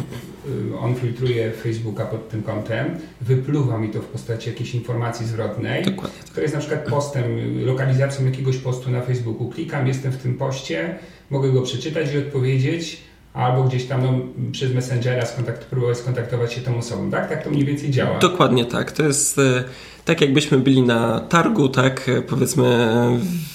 [0.73, 5.85] y, on filtruje Facebooka pod tym kątem, wypluwa mi to w postaci jakiejś informacji zwrotnej,
[5.85, 6.19] Dokładnie.
[6.31, 7.25] która jest na przykład postem,
[7.67, 9.51] lokalizacją jakiegoś postu na Facebooku.
[9.51, 10.99] Klikam, jestem w tym poście,
[11.31, 14.13] mogę go przeczytać i odpowiedzieć albo gdzieś tam no,
[14.53, 17.29] przez Messengera skontakt, próbować skontaktować się tą osobą, tak?
[17.29, 18.19] Tak to mniej więcej działa.
[18.19, 18.93] Dokładnie tak.
[18.93, 19.65] To jest e,
[20.05, 22.09] tak jakbyśmy byli na targu, tak?
[22.09, 22.97] E, powiedzmy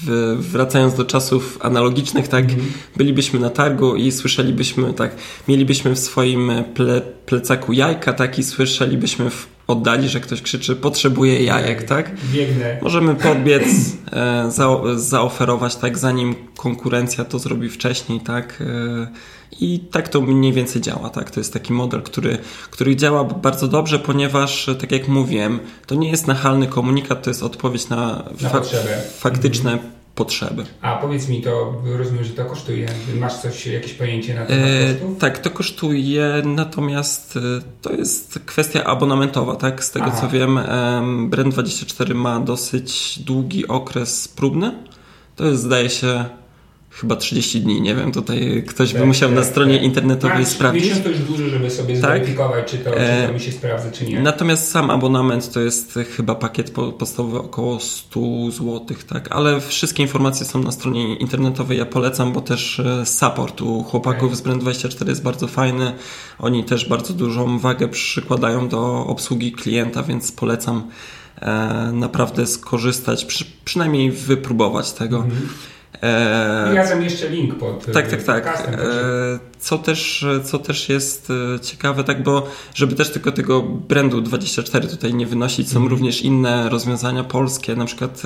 [0.03, 2.45] w, wracając do czasów analogicznych, tak?
[2.45, 2.71] Mm.
[2.97, 5.15] Bylibyśmy na targu i słyszelibyśmy, tak?
[5.47, 8.39] Mielibyśmy w swoim ple, plecaku jajka, tak?
[8.39, 12.11] I słyszelibyśmy w oddali, że ktoś krzyczy potrzebuje jajek, tak?
[12.33, 12.77] Biegnę.
[12.81, 13.63] Możemy podbiec,
[14.11, 15.97] e, za, zaoferować, tak?
[15.97, 18.63] Zanim konkurencja to zrobi wcześniej, tak?
[19.60, 21.31] I tak to mniej więcej działa, tak?
[21.31, 22.38] To jest taki model, który,
[22.71, 27.43] który działa bardzo dobrze, ponieważ, tak jak mówiłem, to nie jest nachalny komunikat, to jest
[27.43, 28.62] odpowiedź na, na fa
[29.17, 29.91] faktyczne mhm.
[30.15, 30.65] potrzeby.
[30.81, 32.88] A powiedz mi, to rozumiem, że to kosztuje.
[33.19, 37.39] Masz coś, jakieś pojęcie na temat e, Tak, to kosztuje, natomiast e,
[37.81, 39.84] to jest kwestia abonamentowa, tak?
[39.84, 40.21] Z tego Aha.
[40.21, 40.60] co wiem,
[41.29, 44.71] Brand24 ma dosyć długi okres próbny.
[45.36, 46.25] To jest, zdaje się,
[47.01, 49.84] chyba 30 dni, nie wiem, tutaj ktoś tak, by musiał tak, na stronie tak.
[49.84, 50.84] internetowej tak, sprawdzić.
[50.84, 52.03] Miesiąc to już dużo, żeby sobie tak.
[52.03, 54.19] zweryfikować, czy to, czy to e, mi się sprawdza, czy nie.
[54.19, 58.19] Natomiast sam abonament to jest chyba pakiet podstawowy około 100
[58.51, 63.62] zł, tak, ale wszystkie informacje są na stronie internetowej, ja polecam, bo też e, support
[63.62, 65.93] u chłopaków z Brand24 jest bardzo fajny,
[66.39, 70.88] oni też bardzo dużą wagę przykładają do obsługi klienta, więc polecam
[71.41, 75.17] e, naprawdę skorzystać, przy, przynajmniej wypróbować tego.
[75.17, 75.47] Mhm.
[76.01, 77.86] E, Razem jeszcze link pod.
[77.93, 78.45] Tak, tak, tak.
[78.47, 84.21] E, co też, co też jest e, ciekawe, tak, bo żeby też tylko tego brandu
[84.21, 85.89] 24 tutaj nie wynosić, są mm.
[85.89, 88.23] również inne rozwiązania polskie, na przykład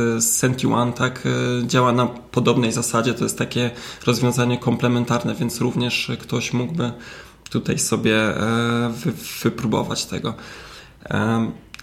[0.73, 1.27] One, tak,
[1.67, 3.71] działa na podobnej zasadzie, to jest takie
[4.05, 6.91] rozwiązanie komplementarne, więc również ktoś mógłby
[7.49, 8.15] tutaj sobie
[9.43, 10.33] wypróbować tego.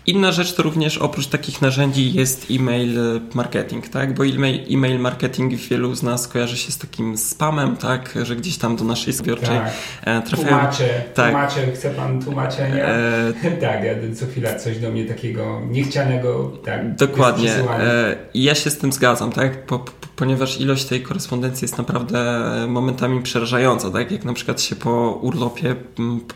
[0.07, 4.15] Inna rzecz to również oprócz takich narzędzi jest e-mail marketing, tak?
[4.15, 4.27] Bo
[4.71, 8.15] e-mail, marketing wielu z nas kojarzy się z takim spamem, tak?
[8.23, 9.73] Że gdzieś tam do naszej zbiorczej tak.
[10.05, 10.49] E, trafiają.
[10.49, 11.51] Tłumacze, tak.
[11.75, 12.85] chce pan tłumaczenia?
[12.85, 13.33] E...
[13.61, 13.81] tak,
[14.15, 16.95] co chwila coś do mnie takiego niechcianego, tak.
[16.95, 17.55] Dokładnie.
[17.55, 18.17] E...
[18.35, 19.67] Ja się z tym zgadzam, tak?
[19.67, 24.11] Po, po, ponieważ ilość tej korespondencji jest naprawdę momentami przerażająca, tak?
[24.11, 25.77] Jak na przykład się po urlopie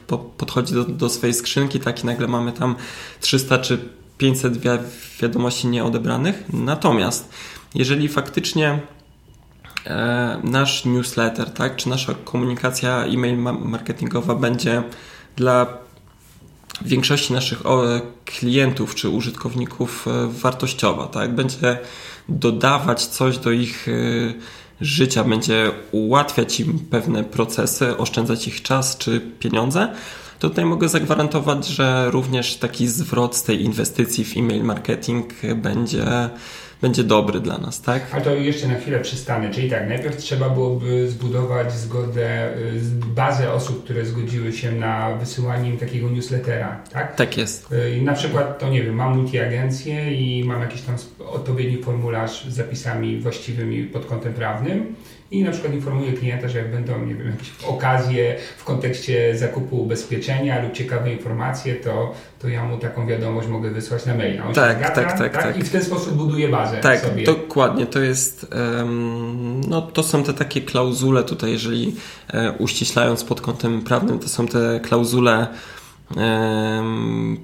[0.06, 2.04] po, podchodzi do, do swojej skrzynki, tak?
[2.04, 2.76] I nagle mamy tam
[3.20, 3.78] 300 czy
[4.18, 4.68] 500 wi
[5.20, 6.44] wiadomości nieodebranych.
[6.52, 7.28] Natomiast
[7.74, 8.80] jeżeli faktycznie
[9.86, 14.82] e, nasz newsletter, tak, czy nasza komunikacja e-mail marketingowa będzie
[15.36, 15.66] dla
[16.82, 17.62] większości naszych
[18.24, 21.78] klientów czy użytkowników e, wartościowa, tak, będzie
[22.28, 23.92] dodawać coś do ich e,
[24.80, 29.94] życia, będzie ułatwiać im pewne procesy, oszczędzać ich czas czy pieniądze,
[30.40, 36.30] to tutaj mogę zagwarantować, że również taki zwrot z tej inwestycji w e-mail marketing będzie
[36.82, 38.02] będzie dobry dla nas, tak?
[38.12, 39.50] Ale to jeszcze na chwilę przystanę.
[39.50, 42.80] Czyli tak, najpierw trzeba byłoby zbudować zgodę, y,
[43.14, 47.16] bazę osób, które zgodziły się na wysyłanie im takiego newslettera, tak?
[47.16, 47.72] Tak jest.
[47.72, 52.44] Y, I na przykład, to nie wiem, mam multiagencję i mam jakiś tam odpowiedni formularz
[52.48, 54.94] z zapisami właściwymi pod kątem prawnym
[55.30, 59.82] i na przykład informuję klienta, że jak będą nie wiem, jakieś okazje w kontekście zakupu
[59.82, 64.46] ubezpieczenia lub ciekawe informacje, to, to ja mu taką wiadomość mogę wysłać na maila.
[64.46, 67.24] On tak, zgadza, tak, tak, tak, I w ten sposób buduje bazę Tak, sobie.
[67.24, 67.86] dokładnie.
[67.86, 71.96] To jest, um, no to są te takie klauzule tutaj, jeżeli
[72.28, 75.46] e, uściślając pod kątem prawnym, to są te klauzule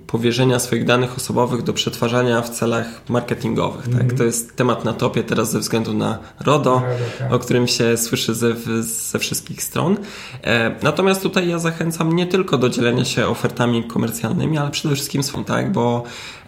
[0.07, 3.85] powierzenia swoich danych osobowych do przetwarzania w celach marketingowych.
[3.85, 4.01] Tak?
[4.01, 4.17] Mhm.
[4.17, 6.83] To jest temat na topie teraz ze względu na RODO,
[7.19, 7.33] tak.
[7.33, 9.97] o którym się słyszy ze, ze wszystkich stron.
[10.43, 15.23] E, natomiast tutaj ja zachęcam nie tylko do dzielenia się ofertami komercjalnymi, ale przede wszystkim
[15.23, 15.73] swą, tak?
[15.73, 16.03] bo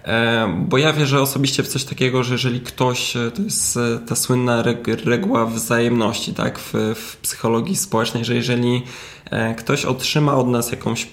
[0.04, 3.78] e, bo ja wierzę osobiście w coś takiego, że jeżeli ktoś, e, to jest
[4.08, 4.64] ta słynna
[5.04, 8.82] reguła wzajemności, tak, w, w psychologii społecznej, że jeżeli
[9.56, 11.06] ktoś otrzyma od nas jakąś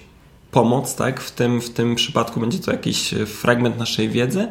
[0.56, 1.20] pomoc, tak?
[1.20, 4.48] W tym, w tym przypadku będzie to jakiś fragment naszej wiedzy,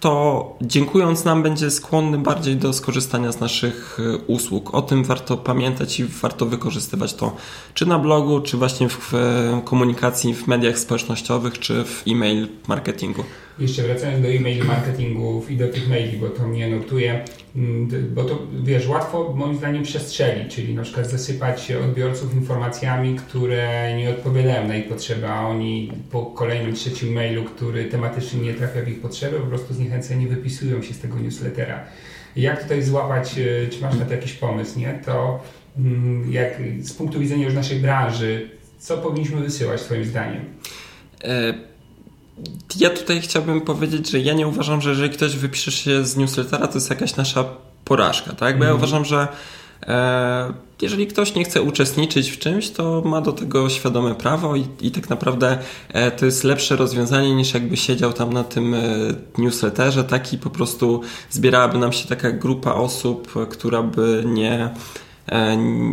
[0.00, 4.74] to dziękując nam będzie skłonny bardziej do skorzystania z naszych e, usług.
[4.74, 7.36] O tym warto pamiętać i warto wykorzystywać to
[7.74, 9.12] czy na blogu, czy właśnie w
[9.64, 13.24] komunikacji w mediach społecznościowych, czy w e-mail marketingu.
[13.58, 17.24] Jeszcze wracając do e-mail marketingów i do tych maili, bo to mnie notuje,
[17.56, 23.96] mm, bo to wiesz, łatwo moim zdaniem przestrzelić, czyli na przykład zasypać odbiorców informacjami, które
[23.96, 28.82] nie odpowiadają na ich potrzeby, a oni po kolejnym trzecim mailu, który tematycznie nie trafia
[28.82, 31.84] w ich potrzeby, po prostu zniechęceni wypisują się z tego newslettera.
[32.36, 35.00] Jak tutaj złapać, e, czy masz na to jakiś pomysł, nie?
[35.04, 35.40] To
[35.78, 40.44] mm, jak z punktu widzenia już naszej branży, co powinniśmy wysyłać Twoim zdaniem?
[41.24, 41.75] E
[42.76, 46.66] ja tutaj chciałbym powiedzieć, że ja nie uważam, że jeżeli ktoś wypisze się z newslettera,
[46.66, 47.44] to jest jakaś nasza
[47.84, 48.58] porażka, tak?
[48.58, 48.76] Bo ja mhm.
[48.76, 49.28] uważam, że
[49.86, 54.66] e, jeżeli ktoś nie chce uczestniczyć w czymś, to ma do tego świadome prawo i,
[54.80, 55.58] i tak naprawdę
[55.92, 58.80] e, to jest lepsze rozwiązanie niż jakby siedział tam na tym e,
[59.38, 64.70] newsletterze, taki po prostu zbierałaby nam się taka grupa osób, która by nie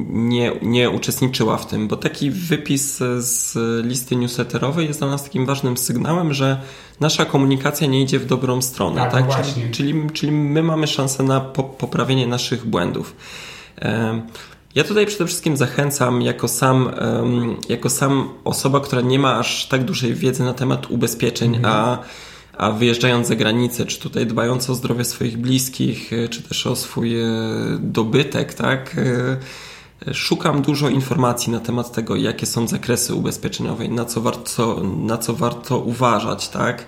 [0.10, 5.46] nie, nie uczestniczyła w tym, bo taki wypis z listy newsletterowej jest dla nas takim
[5.46, 6.62] ważnym sygnałem, że
[7.00, 9.02] nasza komunikacja nie idzie w dobrą stronę.
[9.02, 9.28] Tak, tak?
[9.28, 11.42] No czyli, czyli, czyli my mamy szansę na
[11.78, 13.16] poprawienie naszych błędów.
[13.82, 14.22] E,
[14.76, 16.92] ja tutaj przede wszystkim zachęcam, jako sam,
[17.70, 21.76] jako sam osoba, która nie ma aż tak dużej wiedzy na temat ubezpieczeń, mhm.
[21.76, 21.98] a
[22.58, 26.76] a wyjeżdżając za granicę, czy tutaj dbając o zdrowie swoich bliskich, e, czy też o
[26.76, 27.26] swój e,
[27.80, 28.96] dobytek, tak,
[30.08, 35.18] e, szukam dużo informacji na temat tego, jakie są zakresy ubezpieczeniowe, na co warto, na
[35.18, 36.86] co warto uważać, tak,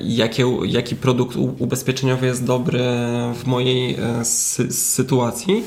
[0.00, 2.80] jakie, jaki produkt ubezpieczeniowy jest dobry
[3.34, 5.64] w mojej sy sytuacji.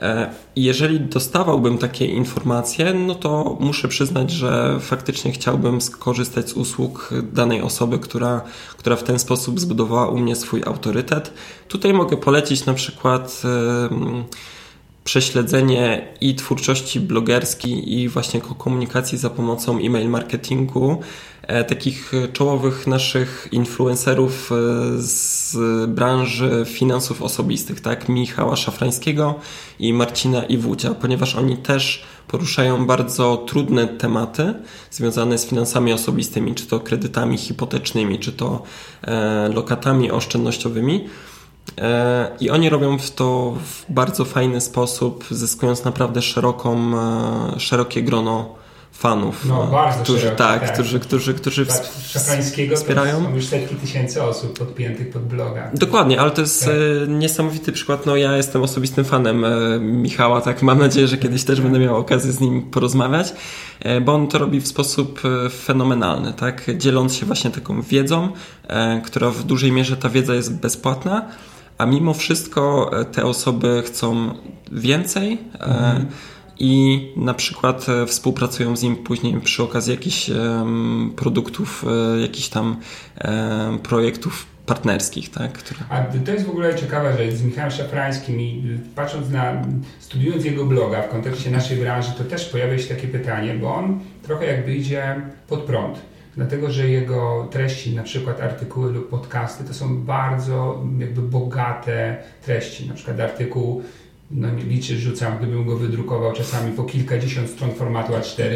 [0.00, 7.10] E, jeżeli dostawałbym takie informacje, no to muszę przyznać, że faktycznie chciałbym skorzystać z usług
[7.32, 8.40] danej osoby, która,
[8.76, 11.32] która w ten sposób zbudowała u mnie swój autorytet.
[11.68, 13.42] Tutaj mogę polecić na przykład
[15.10, 21.00] prześledzenie i twórczości blogerskiej i właśnie komunikacji za pomocą e-mail marketingu
[21.42, 24.54] e, takich czołowych naszych influencerów e,
[24.98, 25.56] z
[25.90, 28.08] branży finansów osobistych, tak?
[28.08, 29.34] Michała Szafrańskiego
[29.78, 34.54] i Marcina Iwucia, ponieważ oni też poruszają bardzo trudne tematy
[34.90, 38.62] związane z finansami osobistymi, czy to kredytami hipotecznymi, czy to
[39.02, 41.08] e, lokatami oszczędnościowymi.
[41.78, 46.78] E, I oni robią to w bardzo fajny sposób, zyskując naprawdę szeroką,
[47.56, 48.59] e, szerokie grono
[48.92, 53.24] fanów, no, bardzo którzy, szeroki, tak, tak, którzy, którzy, którzy tak, Szafańskiego wspierają.
[53.24, 55.70] są już setki tysięcy osób podpiętych pod bloga.
[55.74, 56.74] Dokładnie, ale to jest tak.
[57.08, 58.06] niesamowity przykład.
[58.06, 59.44] No ja jestem osobistym fanem
[60.02, 63.32] Michała, tak mam nadzieję, że kiedyś też będę miał okazję z nim porozmawiać,
[64.02, 65.20] bo on to robi w sposób
[65.64, 68.28] fenomenalny, tak, dzieląc się właśnie taką wiedzą,
[69.04, 71.28] która w dużej mierze ta wiedza jest bezpłatna,
[71.78, 74.34] a mimo wszystko te osoby chcą
[74.72, 75.38] więcej.
[75.60, 76.06] Mhm
[76.60, 80.30] i na przykład e, współpracują z nim później przy okazji jakichś
[81.16, 81.84] produktów,
[82.16, 82.76] e, jakichś tam
[83.82, 85.52] projektów partnerskich, tak?
[85.52, 85.80] Które...
[85.88, 89.62] A to jest w ogóle ciekawe, że z Michałem Szafrańskim i patrząc na,
[90.00, 94.00] studiując jego bloga w kontekście naszej branży, to też pojawia się takie pytanie, bo on
[94.22, 96.00] trochę jakby idzie pod prąd.
[96.36, 102.88] Dlatego, że jego treści, na przykład artykuły lub podcasty, to są bardzo jakby bogate treści.
[102.88, 103.82] Na przykład artykuł
[104.30, 108.48] no nie rzucam, gdybym go wydrukował czasami po kilkadziesiąt stron formatu A4,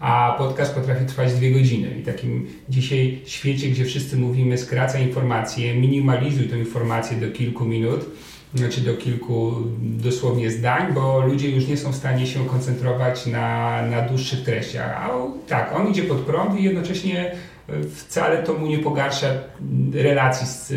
[0.00, 1.98] a podcast potrafi trwać dwie godziny.
[2.00, 8.06] I takim dzisiaj świecie, gdzie wszyscy mówimy skraca informacje, minimalizuj tę informację do kilku minut,
[8.54, 13.82] znaczy do kilku dosłownie zdań, bo ludzie już nie są w stanie się koncentrować na,
[13.86, 14.96] na dłuższych treściach.
[14.96, 15.10] A
[15.48, 17.32] tak, on idzie pod prąd i jednocześnie
[17.94, 19.26] wcale to mu nie pogarsza
[19.92, 20.72] relacji z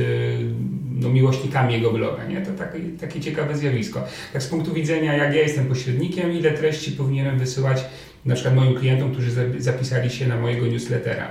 [1.02, 2.26] no, miłośnikami jego bloga.
[2.26, 2.42] Nie?
[2.42, 4.04] To takie, takie ciekawe zjawisko.
[4.34, 7.84] Tak z punktu widzenia, jak ja jestem pośrednikiem, ile treści powinienem wysyłać
[8.26, 11.28] na przykład moim klientom, którzy zapisali się na mojego newslettera.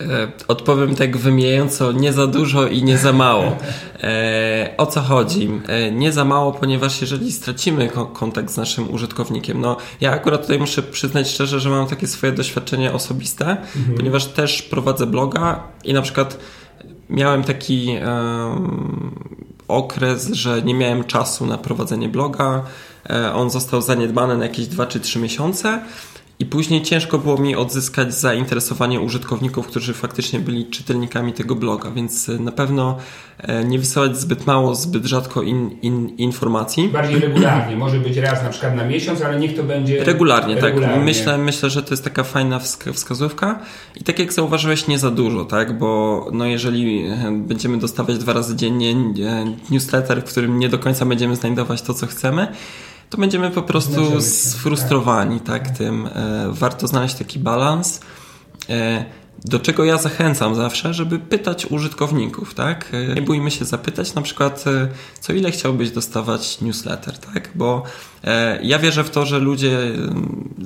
[0.00, 3.56] E, odpowiem tak wymijająco, nie za dużo i nie za mało.
[4.02, 5.50] E, o co chodzi?
[5.68, 10.58] E, nie za mało, ponieważ jeżeli stracimy kontakt z naszym użytkownikiem, no ja akurat tutaj
[10.58, 13.46] muszę przyznać szczerze, że mam takie swoje doświadczenie osobiste,
[13.76, 13.96] mhm.
[13.96, 16.38] ponieważ też prowadzę bloga i na przykład
[17.10, 17.96] miałem taki
[19.68, 22.62] okres, że nie miałem czasu na prowadzenie bloga.
[23.34, 25.82] On został zaniedbany na jakieś 2 czy 3 miesiące.
[26.40, 32.28] I później ciężko było mi odzyskać zainteresowanie użytkowników, którzy faktycznie byli czytelnikami tego bloga, więc
[32.28, 32.96] e, na pewno
[33.38, 36.88] e, nie wysyłać zbyt mało, zbyt rzadko in, in, informacji.
[36.88, 40.04] Bardziej regularnie, może być raz na przykład na miesiąc, ale niech to będzie.
[40.04, 40.64] Regularnie, tak.
[40.64, 40.96] regularnie.
[40.96, 41.04] tak.
[41.04, 42.58] Myślę, myślę, że to jest taka fajna
[42.92, 43.58] wskazówka.
[44.00, 45.78] I tak jak zauważyłeś, nie za dużo, tak?
[45.78, 48.94] Bo no jeżeli e, będziemy dostawać dwa razy dziennie
[49.70, 52.48] newsletter, w którym nie do końca będziemy znajdować to, co chcemy,
[53.10, 56.06] to będziemy po prostu sfrustrowani tak, tak tym.
[56.06, 56.10] E,
[56.50, 58.00] warto znaleźć taki balans.
[58.68, 59.04] E,
[59.44, 62.88] do czego ja zachęcam zawsze, żeby pytać użytkowników, tak?
[62.92, 64.64] E, nie bójmy się zapytać na przykład,
[65.20, 67.50] co ile chciałbyś dostawać newsletter, tak?
[67.54, 67.82] Bo
[68.62, 69.78] ja wierzę w to, że ludzie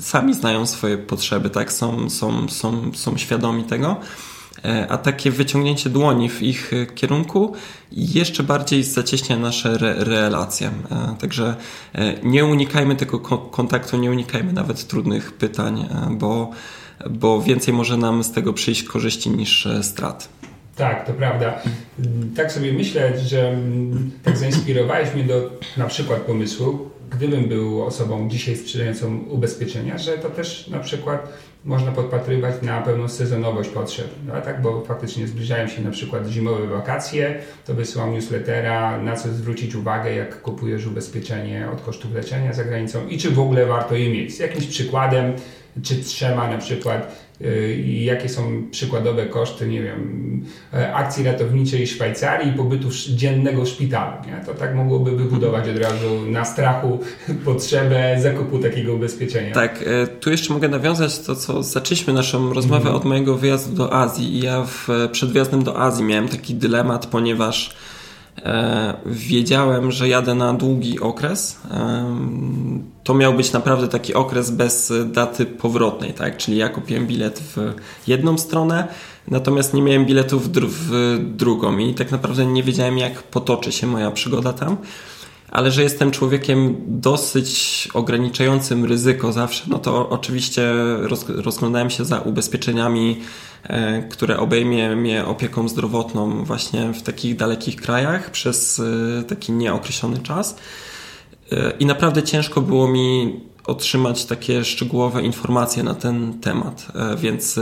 [0.01, 1.73] sami znają swoje potrzeby, tak?
[1.73, 3.97] Są, są, są, są świadomi tego.
[4.65, 7.55] E, a takie wyciągnięcie dłoni w ich kierunku
[7.93, 10.71] jeszcze bardziej zacieśnia nasze re relacje.
[10.91, 11.57] E, także
[11.95, 16.51] e, nie unikajmy tego kontaktu, nie unikajmy nawet trudnych pytań, bo,
[17.11, 20.29] bo więcej może nam z tego przyjść korzyści niż strat.
[20.77, 21.63] Tak, to prawda.
[22.37, 28.29] Tak sobie myślę, że mm, tak zainspirowałeś mnie do na przykład pomysłu, gdybym był osobą
[28.29, 31.29] dzisiaj sprzedającą ubezpieczenia, że to też na przykład
[31.65, 34.63] można podpatrywać na pełną sezonowość potrzeb, no, tak?
[34.63, 40.15] bo faktycznie zbliżają się na przykład zimowe wakacje, to wysyłam newslettera, na co zwrócić uwagę,
[40.15, 44.37] jak kupujesz ubezpieczenie od kosztów leczenia za granicą i czy w ogóle warto je mieć.
[44.37, 45.33] Z jakimś przykładem,
[45.83, 47.24] czy trzema na przykład
[47.85, 50.45] i jakie są przykładowe koszty, nie wiem,
[50.75, 54.13] e, akcji ratowniczej Szwajcarii i pobytu dziennego w szpitalu.
[54.27, 54.45] Nie?
[54.47, 57.01] To tak mogłoby wybudować od razu na strachu
[57.45, 59.55] potrzebę zakupu takiego ubezpieczenia.
[59.55, 62.95] Tak, e, tu jeszcze mogę nawiązać to, co zaczęliśmy naszą rozmowę mm.
[62.95, 67.07] od mojego wyjazdu do Azji i ja w, przed wyjazdem do Azji miałem taki dylemat,
[67.07, 67.84] ponieważ E,
[69.07, 71.59] wiedziałem, że jadę na długi okres.
[71.71, 72.05] E,
[73.05, 76.37] to miał być naprawdę taki okres bez daty powrotnej, tak?
[76.37, 77.75] Czyli ja kupiłem bilet w
[78.07, 78.89] jedną stronę,
[79.29, 83.73] natomiast nie miałem biletu w, dr w drugą i tak naprawdę nie wiedziałem, jak potoczy
[83.73, 84.77] się moja przygoda tam
[85.55, 90.73] ale że jestem człowiekiem dosyć ograniczającym ryzyko zawsze, no to oczywiście
[91.29, 93.25] rozglądałem się za ubezpieczeniami, e,
[94.11, 98.81] które obejmie mnie opieką zdrowotną właśnie w takich dalekich krajach przez
[99.21, 100.57] e, taki nieokreślony czas.
[101.53, 106.87] E, I naprawdę ciężko było mi otrzymać takie szczegółowe informacje na ten temat,
[107.19, 107.61] więc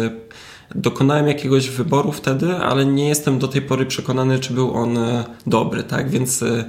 [0.74, 4.98] dokonałem jakiegoś wyboru wtedy, ale nie jestem do tej pory przekonany, czy był on
[5.46, 6.10] dobry, tak?
[6.10, 6.64] Więc E,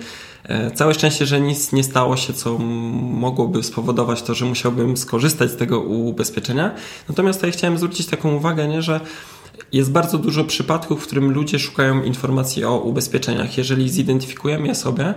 [0.76, 5.56] całe szczęście, że nic nie stało się, co mogłoby spowodować to, że musiałbym skorzystać z
[5.56, 6.76] tego ubezpieczenia.
[7.10, 9.00] Natomiast tutaj chciałem zwrócić taką uwagę, nie, że
[9.72, 13.58] jest bardzo dużo przypadków, w którym ludzie szukają informacji o ubezpieczeniach.
[13.58, 15.14] Jeżeli zidentyfikujemy je sobie,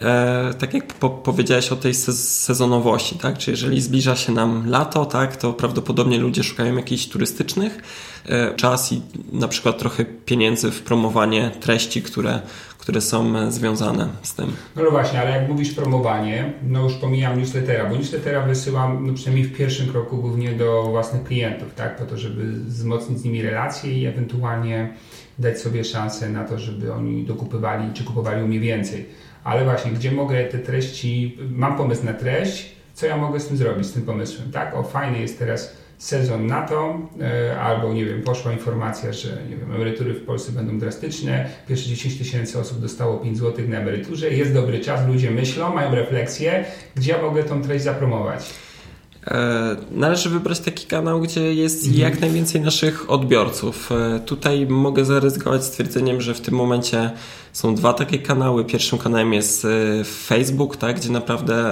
[0.00, 3.38] e, tak jak po, powiedziałeś o tej sezonowości, tak?
[3.38, 7.82] Czy jeżeli zbliża się nam lato, tak, to prawdopodobnie ludzie szukają jakichś turystycznych
[8.26, 9.02] e, czas i
[9.32, 12.40] na przykład trochę pieniędzy w promowanie treści, które
[12.88, 14.52] które są e, związane z tym.
[14.76, 19.14] No, no właśnie, ale jak mówisz promowanie, no już pomijam newslettera, bo newslettera wysyłam no
[19.14, 23.42] przynajmniej w pierwszym kroku głównie do własnych klientów, tak, po to, żeby wzmocnić z nimi
[23.42, 24.94] relacje i ewentualnie
[25.38, 29.06] dać sobie szansę na to, żeby oni dokupywali czy kupowali u mnie więcej.
[29.44, 33.56] Ale właśnie, gdzie mogę te treści, mam pomysł na treść, co ja mogę z tym
[33.56, 34.74] zrobić, z tym pomysłem, tak?
[34.74, 39.56] O, fajny jest teraz sezon na to, e, albo nie wiem, poszła informacja, że nie
[39.56, 44.30] wiem, emerytury w Polsce będą drastyczne, pierwsze 10 tysięcy osób dostało 5 zł na emeryturze,
[44.30, 48.44] jest dobry czas, ludzie myślą, mają refleksję, gdzie ja mogę tą treść zapromować?
[49.26, 52.00] E, należy wybrać taki kanał, gdzie jest mhm.
[52.00, 53.92] jak najwięcej naszych odbiorców.
[53.92, 57.10] E, tutaj mogę zaryzykować stwierdzeniem, że w tym momencie
[57.52, 58.64] są dwa takie kanały.
[58.64, 59.66] Pierwszym kanałem jest
[60.26, 61.64] Facebook, tak, gdzie naprawdę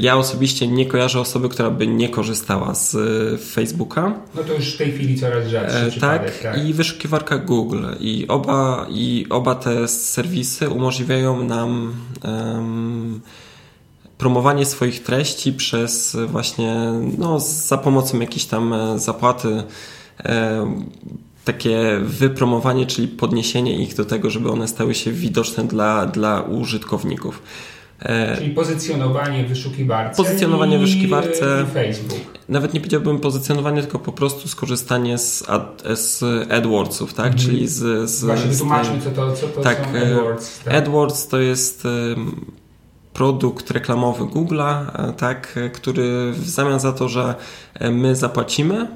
[0.00, 4.14] ja osobiście nie kojarzę osoby, która by nie korzystała z e, Facebooka.
[4.34, 7.86] No to już w tej chwili coraz rzadszy e, tak, tak, i wyszukiwarka Google.
[8.00, 11.94] I oba, I oba te serwisy umożliwiają nam
[12.24, 13.20] um,
[14.18, 19.62] promowanie swoich treści przez właśnie, no, za pomocą jakiejś tam zapłaty.
[20.58, 20.90] Um,
[21.44, 27.42] takie wypromowanie, czyli podniesienie ich do tego, żeby one stały się widoczne dla, dla użytkowników.
[27.98, 30.22] E, Czyli pozycjonowanie w wyszukiwarce.
[30.22, 31.66] Pozycjonowanie wyszukiwarce.
[31.74, 32.20] Facebook.
[32.48, 36.22] Nawet nie powiedziałbym pozycjonowanie, tylko po prostu skorzystanie z, ad, z
[36.52, 37.26] AdWordsów, tak?
[37.26, 37.38] Mm.
[37.38, 38.10] Czyli z.
[38.10, 40.58] z Właśnie wytłumaczmy, co to, co to tak, są e, AdWords.
[40.64, 40.74] Tak?
[40.74, 41.86] AdWords to jest
[43.14, 47.34] produkt reklamowy Google'a, e, tak, który w zamian za to, że
[47.90, 48.88] my zapłacimy,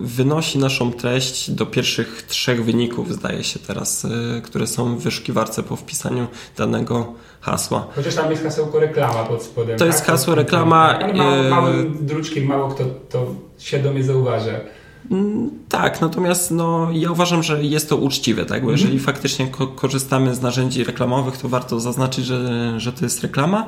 [0.00, 4.06] wynosi naszą treść do pierwszych trzech wyników, zdaje się teraz,
[4.42, 7.86] które są w wyszukiwarce po wpisaniu danego hasła.
[7.96, 9.78] Chociaż tam jest hasełko reklama pod spodem.
[9.78, 10.08] To jest tak?
[10.08, 10.98] hasło reklama.
[10.98, 13.26] Ale małym druczkiem mało kto to
[13.58, 14.52] świadomie zauważa.
[15.10, 18.64] Mm, tak, natomiast no, ja uważam, że jest to uczciwe, tak?
[18.64, 19.06] bo jeżeli mhm.
[19.06, 23.66] faktycznie ko korzystamy z narzędzi reklamowych, to warto zaznaczyć, że, że to jest reklama.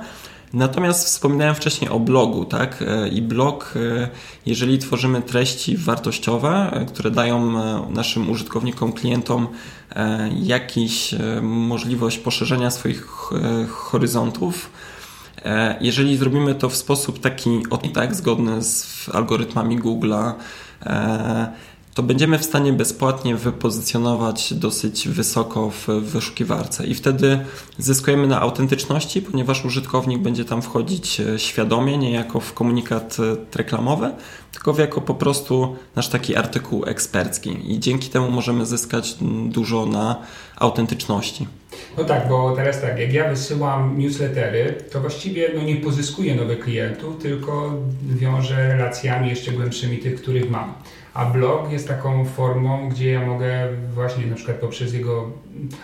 [0.53, 2.82] Natomiast wspominałem wcześniej o blogu, tak?
[2.82, 4.09] E, I blog, e,
[4.47, 7.53] jeżeli tworzymy treści wartościowe, e, które dają
[7.91, 9.49] naszym użytkownikom, klientom
[10.43, 13.07] jakiś możliwość poszerzenia swoich
[13.68, 14.70] horyzontów,
[15.80, 17.51] jeżeli zrobimy to w sposób taki,
[17.95, 20.32] tak, zgodny z algorytmami Google'a,
[20.81, 21.53] 呃，
[22.01, 26.86] to będziemy w stanie bezpłatnie wypozycjonować dosyć wysoko w wyszukiwarce.
[26.86, 27.40] I wtedy
[27.78, 33.16] zyskujemy na autentyczności, ponieważ użytkownik będzie tam wchodzić e, świadomie, nie jako w komunikat
[33.53, 34.11] e, reklamowy,
[34.53, 37.72] tylko jako po prostu nasz taki artykuł ekspercki.
[37.72, 39.16] I dzięki temu możemy zyskać
[39.48, 40.16] dużo na
[40.57, 41.46] autentyczności.
[41.98, 46.61] No tak, bo teraz tak, jak ja wysyłam newslettery, to właściwie no, nie pozyskuję nowych
[46.61, 50.74] klientów, tylko wiążę relacjami jeszcze głębszymi tych, których mam
[51.15, 55.31] a blog jest taką formą, gdzie ja mogę właśnie na przykład poprzez jego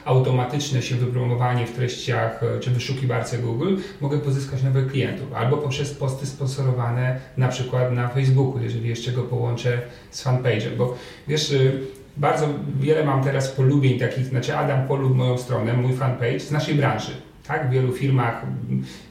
[0.04, 5.94] automatyczne się wypromowanie w treściach e, czy wyszukiwarce Google mogę pozyskać nowych klientów, albo poprzez
[5.94, 10.94] posty sponsorowane na przykład na Facebooku, jeżeli jeszcze go połączę z fanpage'em, bo
[11.28, 11.80] wiesz, y,
[12.16, 12.48] bardzo
[12.80, 17.25] wiele mam teraz polubień takich, znaczy Adam polub moją stronę, mój fanpage z naszej branży
[17.48, 17.68] tak?
[17.68, 18.42] W wielu firmach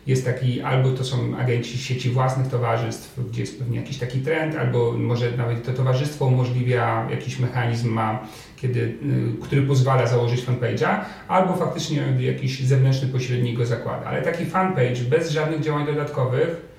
[0.07, 4.55] jest taki, albo to są agenci sieci własnych towarzystw, gdzie jest pewnie jakiś taki trend,
[4.55, 10.99] albo może nawet to towarzystwo umożliwia, jakiś mechanizm ma, kiedy, y, który pozwala założyć fanpage'a,
[11.27, 14.05] albo faktycznie jakiś zewnętrzny pośrednik go zakłada.
[14.05, 16.74] Ale taki fanpage bez żadnych działań dodatkowych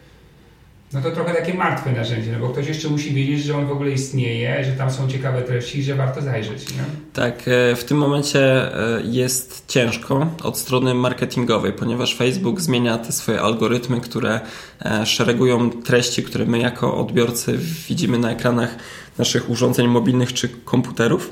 [0.93, 3.72] no to trochę takie martwe narzędzie, no bo ktoś jeszcze musi wiedzieć, że on w
[3.72, 6.74] ogóle istnieje, że tam są ciekawe treści że warto zajrzeć.
[6.74, 6.82] Nie?
[7.12, 13.12] Tak, e, w tym momencie e, jest ciężko od strony marketingowej, ponieważ Facebook zmienia te
[13.12, 14.41] swoje algorytmy, które
[14.84, 17.59] e, szeregują treści, które my jako odbiorcy
[17.89, 18.76] widzimy na ekranach
[19.18, 21.30] naszych urządzeń mobilnych czy komputerów.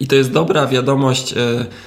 [0.00, 1.34] I to jest dobra wiadomość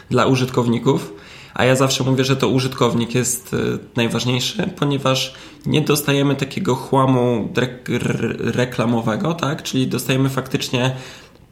[0.10, 1.14] dla użytkowników,
[1.58, 3.58] a ja zawsze mówię, że to użytkownik jest e,
[3.96, 5.34] najważniejszy, ponieważ
[5.66, 7.54] nie dostajemy takiego chłamu
[8.40, 9.64] reklamowego, tak?
[9.64, 10.96] Czyli dostajemy faktycznie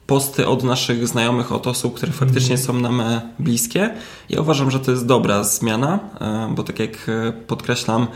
[0.06, 2.66] posty od naszych znajomych, od osób, które faktycznie mhm.
[2.66, 3.94] są nam e, bliskie.
[4.28, 7.10] Ja uważam, że to jest dobra zmiana, e, bo tak jak
[7.46, 8.06] podkreślam,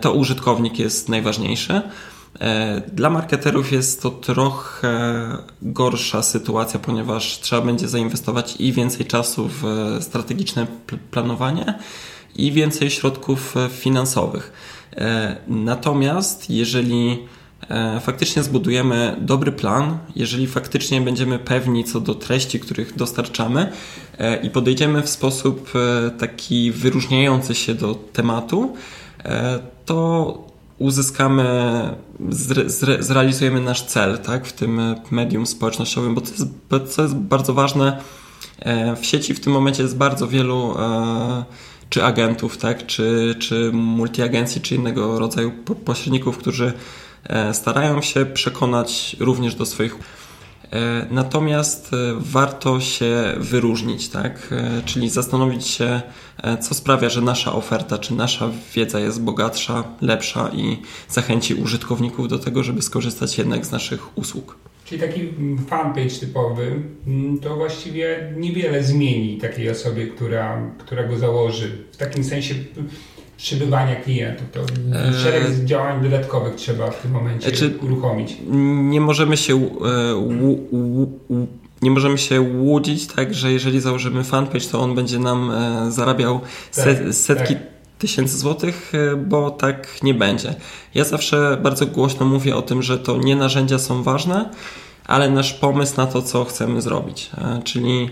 [0.00, 1.82] to użytkownik jest najważniejszy.
[2.40, 5.28] E, dla marketerów jest to trochę
[5.62, 9.64] gorsza sytuacja, ponieważ trzeba będzie zainwestować i więcej czasu w
[10.00, 10.66] strategiczne
[11.10, 11.74] planowanie
[12.36, 14.52] i więcej środków finansowych.
[14.96, 17.18] E, natomiast jeżeli
[18.00, 23.72] faktycznie zbudujemy dobry plan, jeżeli faktycznie będziemy pewni co do treści, których dostarczamy
[24.42, 25.72] i podejdziemy w sposób
[26.18, 28.76] taki wyróżniający się do tematu,
[29.84, 30.46] to
[30.78, 31.44] uzyskamy,
[32.28, 36.46] zre, zre, zrealizujemy nasz cel tak, w tym medium społecznościowym, bo to jest,
[36.94, 38.00] co jest bardzo ważne.
[38.58, 41.44] E, w sieci w tym momencie jest bardzo wielu e,
[41.90, 45.52] czy agentów, tak, czy, czy multiagencji, czy innego rodzaju
[45.84, 46.72] pośredników, którzy
[47.24, 49.98] e, starają się przekonać również do swoich
[51.10, 54.48] natomiast e, warto się wyróżnić, tak?
[54.52, 56.00] E, czyli zastanowić się,
[56.60, 60.76] co sprawia, że nasza oferta czy nasza wiedza jest bogatsza, lepsza i
[61.08, 64.56] zachęci użytkowników do tego, żeby skorzystać jednak z naszych usług.
[64.84, 65.20] Czyli taki
[65.66, 71.84] fanpage typowy mm, to właściwie niewiele zmieni takiej osobie, która, która go założy.
[71.92, 72.54] W takim sensie
[73.36, 74.46] przybywania klientów.
[74.52, 74.60] To
[74.98, 78.36] e, szereg eee, działań dodatkowych trzeba w tym momencie czy znaczy, uruchomić.
[78.90, 79.68] Nie możemy się e,
[81.82, 86.40] nie możemy się łudzić, tak, że jeżeli założymy fanpage, to on będzie nam e, zarabiał
[86.70, 87.62] set, tak, setki tak.
[87.98, 90.54] tysięcy złotych, e, bo tak nie będzie.
[90.94, 94.50] Ja zawsze bardzo głośno mówię o tym, że to nie narzędzia są ważne,
[95.06, 97.30] ale nasz pomysł na to, co chcemy zrobić.
[97.38, 98.10] E, czyli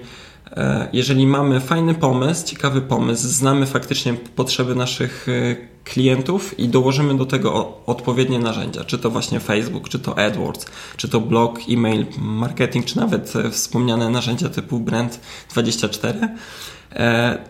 [0.93, 7.27] jeżeli mamy fajny pomysł, ciekawy pomysł, znamy faktycznie potrzeby naszych e, klientów i dołożymy do
[7.27, 12.87] tego odpowiednie narzędzia, czy to właśnie Facebook, czy to AdWords, czy to blog, e-mail, marketing,
[12.87, 16.29] czy nawet e, wspomniane narzędzia typu Brand24,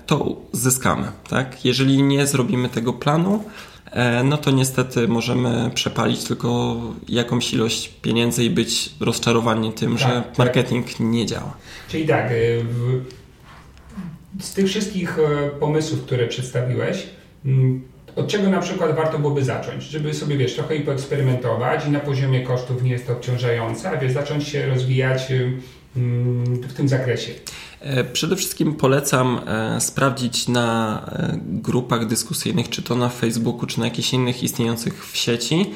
[0.06, 1.06] to zyskamy.
[1.28, 1.64] Tak?
[1.64, 3.44] Jeżeli nie zrobimy tego planu,
[4.24, 6.76] no to niestety możemy przepalić tylko
[7.08, 11.00] jakąś ilość pieniędzy i być rozczarowani tym, tak, że marketing tak.
[11.00, 11.56] nie działa.
[11.94, 12.64] Czyli tak, y,
[14.40, 17.06] z tych wszystkich e, pomysłów, które przedstawiłeś,
[17.44, 17.82] mm,
[18.16, 19.84] od czego na przykład warto byłoby zacząć?
[19.84, 23.96] Żeby sobie, wiesz, trochę i poeksperymentować i na poziomie kosztów nie jest to obciążające, a
[23.96, 25.52] wiesz, zacząć się rozwijać y,
[25.96, 27.32] mm, w tym zakresie.
[27.80, 31.00] E, przede wszystkim polecam e, sprawdzić na
[31.44, 35.70] grupach dyskusyjnych, czy to na Facebooku, czy na jakichś innych istniejących w sieci,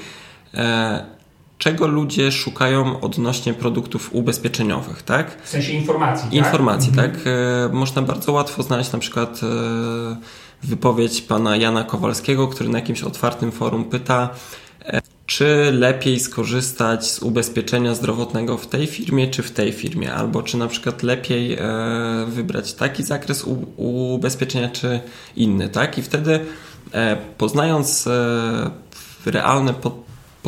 [1.58, 5.42] czego ludzie szukają odnośnie produktów ubezpieczeniowych, tak?
[5.42, 6.36] W sensie informacji.
[6.36, 7.06] Informacji, tak?
[7.06, 7.16] tak?
[7.16, 7.72] Mhm.
[7.72, 10.16] Można bardzo łatwo znaleźć na przykład e,
[10.62, 14.28] wypowiedź pana Jana Kowalskiego, który na jakimś otwartym forum pyta,
[14.84, 20.42] e, czy lepiej skorzystać z ubezpieczenia zdrowotnego w tej firmie, czy w tej firmie, albo
[20.42, 21.58] czy na przykład lepiej
[22.26, 23.44] wybrać taki zakres
[23.76, 25.00] ubezpieczenia, czy
[25.36, 25.98] inny, tak?
[25.98, 26.40] I wtedy
[27.38, 28.08] poznając
[29.26, 29.74] realne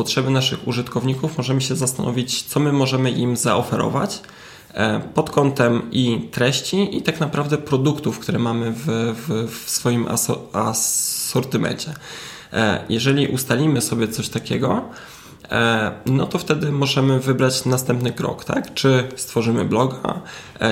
[0.01, 4.21] potrzeby naszych użytkowników, możemy się zastanowić, co my możemy im zaoferować
[4.73, 8.85] e, pod kątem i treści, i tak naprawdę produktów, które mamy w,
[9.27, 10.07] w, w swoim
[10.53, 11.93] asortymencie.
[12.53, 14.81] E, jeżeli ustalimy sobie coś takiego,
[15.51, 18.73] e, no to wtedy możemy wybrać następny krok, tak?
[18.73, 20.21] Czy stworzymy bloga,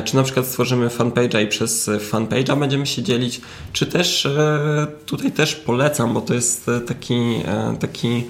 [0.05, 3.41] czy na przykład stworzymy fanpage'a i przez fanpage'a będziemy się dzielić,
[3.73, 4.27] czy też
[5.05, 7.43] tutaj też polecam, bo to jest taki,
[7.79, 8.23] taki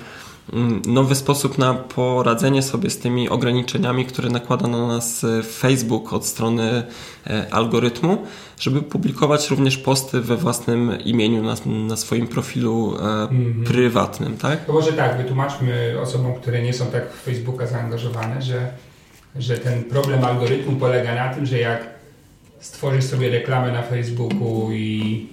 [0.85, 6.25] nowy sposób na poradzenie sobie z tymi ograniczeniami, które nakłada na nas e, Facebook od
[6.25, 6.83] strony
[7.27, 8.17] e, algorytmu,
[8.59, 13.63] żeby publikować również posty we własnym imieniu na, na swoim profilu mm -hmm.
[13.63, 14.65] prywatnym, tak?
[14.65, 18.71] To może tak, wytłumaczmy osobom, które nie są tak w Facebooka zaangażowane, że,
[19.35, 21.99] że ten problem algorytmu polega na tym, że jak
[22.59, 25.27] stworzysz sobie reklamę na Facebooku i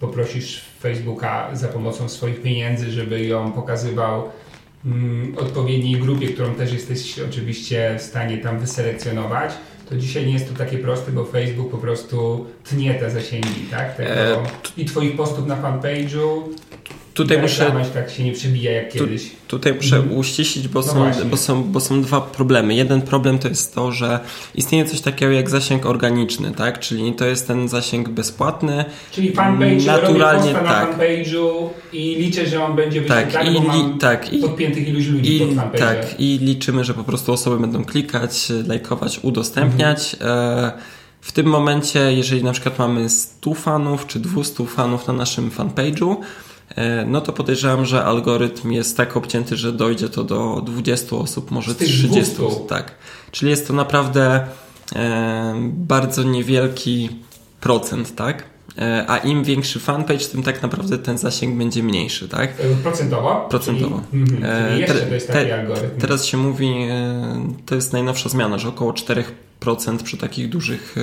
[0.00, 4.30] poprosisz Facebooka za pomocą swoich pieniędzy, żeby ją pokazywał
[4.84, 9.52] mm, odpowiedniej grupie, którą też jesteś oczywiście w stanie tam wyselekcjonować,
[9.88, 13.96] to dzisiaj nie jest to takie proste, bo Facebook po prostu tnie te zasięgi, tak?
[13.96, 14.42] Tego, e,
[14.76, 16.42] I twoich postów na fanpage'u
[17.22, 19.22] tutaj muszę tak się nie przebija jak kiedyś.
[19.22, 20.16] Tu, tutaj muszę mhm.
[20.16, 22.74] uściślić, bo, no są, bo, są, bo są dwa problemy.
[22.74, 24.20] Jeden problem to jest to, że
[24.54, 26.80] istnieje coś takiego jak zasięg organiczny, tak?
[26.80, 28.84] Czyli to jest ten zasięg bezpłatny.
[29.12, 30.64] Czyli fanpage, naturalnie tak.
[30.64, 35.06] na fanpage'u i liczę, że on będzie tak, i, bo mam tak, i, podpiętych iluś
[35.06, 40.14] ludzi i, pod Tak, i liczymy, że po prostu osoby będą klikać, lajkować, udostępniać.
[40.14, 40.58] Mhm.
[40.58, 45.50] E, w tym momencie, jeżeli na przykład mamy 100 fanów czy 200 fanów na naszym
[45.50, 46.16] fanpage'u,
[47.06, 51.74] no to podejrzewam, że algorytm jest tak obcięty, że dojdzie to do 20 osób, może
[51.74, 52.34] 30.
[52.68, 52.94] Tak.
[53.30, 54.46] Czyli jest to naprawdę
[54.96, 57.08] e, bardzo niewielki
[57.60, 58.44] procent, tak?
[58.78, 62.54] E, a im większy fanpage, tym tak naprawdę ten zasięg będzie mniejszy, tak?
[62.82, 63.46] Procentowo?
[63.50, 64.02] Procentowo.
[64.10, 66.00] Czyli, mm, czyli jeszcze to jest taki te, algorytm.
[66.00, 66.74] Teraz się mówi,
[67.66, 70.96] to jest najnowsza zmiana, że około 4% przy takich dużych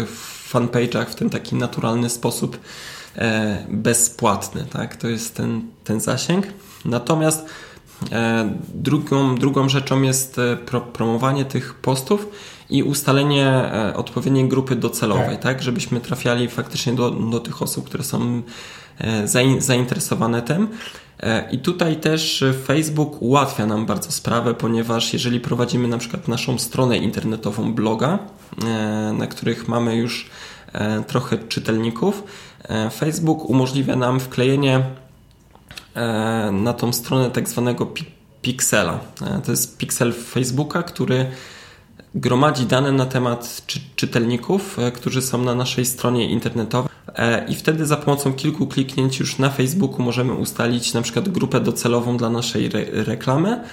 [0.51, 2.59] fanpage'ach w ten taki naturalny sposób E,
[3.69, 4.95] bezpłatny, tak?
[4.95, 6.47] To jest ten, ten zasięg.
[6.85, 7.45] Natomiast
[8.73, 12.27] Drugą, drugą rzeczą jest pro, promowanie tych postów
[12.69, 15.41] i ustalenie odpowiedniej grupy docelowej, tak.
[15.41, 18.41] tak, żebyśmy trafiali faktycznie do, do tych osób, które są
[19.59, 20.67] zainteresowane tym.
[21.19, 26.57] E, I tutaj też Facebook ułatwia nam bardzo sprawę, ponieważ jeżeli prowadzimy na przykład naszą
[26.57, 28.19] stronę internetową, bloga,
[28.65, 30.29] e, na których mamy już
[30.73, 32.23] e, trochę czytelników,
[32.93, 34.83] Facebook umożliwia nam wklejenie
[36.51, 37.87] na tą stronę tak zwanego
[38.41, 38.99] piksela.
[39.45, 41.25] To jest piksel Facebooka, który
[42.15, 47.85] gromadzi dane na temat czy, czytelników, którzy są na naszej stronie internetowej E, i wtedy
[47.85, 52.65] za pomocą kilku kliknięć już na Facebooku możemy ustalić na przykład grupę docelową dla naszej
[52.65, 53.63] re reklamy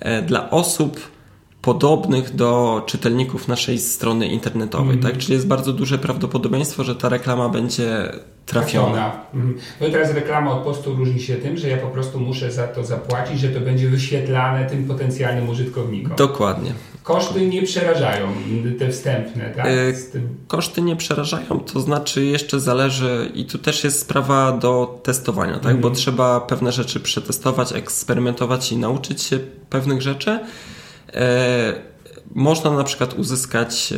[0.00, 1.00] e, dla osób
[1.64, 5.02] podobnych do czytelników naszej strony internetowej, mm.
[5.02, 5.18] tak?
[5.18, 8.12] Czyli jest bardzo duże prawdopodobieństwo, że ta reklama będzie
[8.46, 9.12] trafiona.
[9.34, 9.58] Mm.
[9.80, 12.68] No i teraz reklama od postu różni się tym, że ja po prostu muszę za
[12.68, 16.16] to zapłacić, że to będzie wyświetlane tym potencjalnym użytkownikom.
[16.16, 16.72] Dokładnie.
[17.02, 18.28] Koszty nie przerażają,
[18.78, 19.66] te wstępne, tak?
[19.66, 19.92] E,
[20.46, 25.70] koszty nie przerażają, to znaczy jeszcze zależy i tu też jest sprawa do testowania, tak?
[25.70, 25.80] Mm.
[25.80, 29.38] Bo trzeba pewne rzeczy przetestować, eksperymentować i nauczyć się
[29.70, 30.40] pewnych rzeczy.
[31.14, 31.74] E,
[32.34, 33.94] można na przykład uzyskać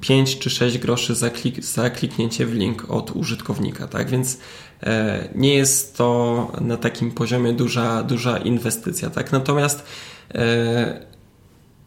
[0.00, 4.10] 5 e, czy 6 groszy za, klik, za kliknięcie w link od użytkownika, tak?
[4.10, 4.38] Więc
[4.82, 9.32] e, nie jest to na takim poziomie duża, duża inwestycja, tak?
[9.32, 9.84] Natomiast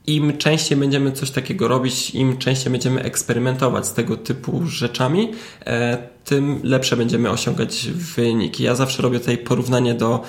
[0.07, 5.31] im częściej będziemy coś takiego robić, im częściej będziemy eksperymentować z tego typu rzeczami,
[6.25, 8.63] tym lepsze będziemy osiągać wyniki.
[8.63, 10.23] Ja zawsze robię tutaj porównanie do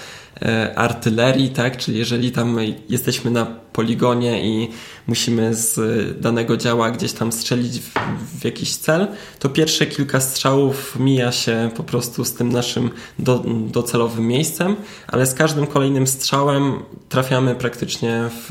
[0.74, 1.76] artylerii, tak?
[1.76, 2.59] Czyli jeżeli tam
[2.89, 4.68] jesteśmy na poligonie i
[5.07, 5.80] musimy z
[6.20, 7.93] danego działa gdzieś tam strzelić w,
[8.41, 9.09] w jakiś cel,
[9.39, 14.76] to pierwsze kilka strzałów mija się po prostu z tym naszym do, docelowym miejscem,
[15.09, 18.51] ale z każdym kolejnym strzałem trafiamy praktycznie w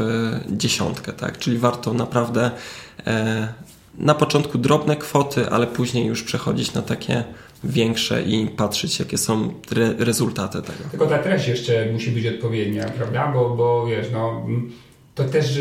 [0.50, 1.38] dziesiątkę, tak?
[1.38, 2.52] Czyli warto naprawdę
[3.08, 3.48] e,
[3.98, 7.24] na początku drobne kwoty, ale później już przechodzić na takie
[7.66, 10.90] większe i patrzeć, jakie są re rezultaty tego.
[10.92, 13.32] Tylko ta treść jeszcze musi być odpowiednia, prawda?
[13.34, 14.46] Bo, bo wiesz, no,
[15.16, 15.60] to też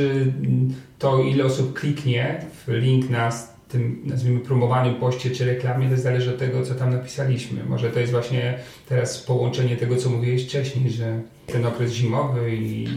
[0.99, 3.31] to, ile osób kliknie w link na
[3.75, 7.65] tym, nazwijmy, promowanym poście czy reklamie, to zależy od tego, co tam napisaliśmy.
[7.65, 8.59] Może to jest właśnie
[8.89, 12.89] teraz połączenie tego, co mówiłeś wcześniej, że ten okres zimowy i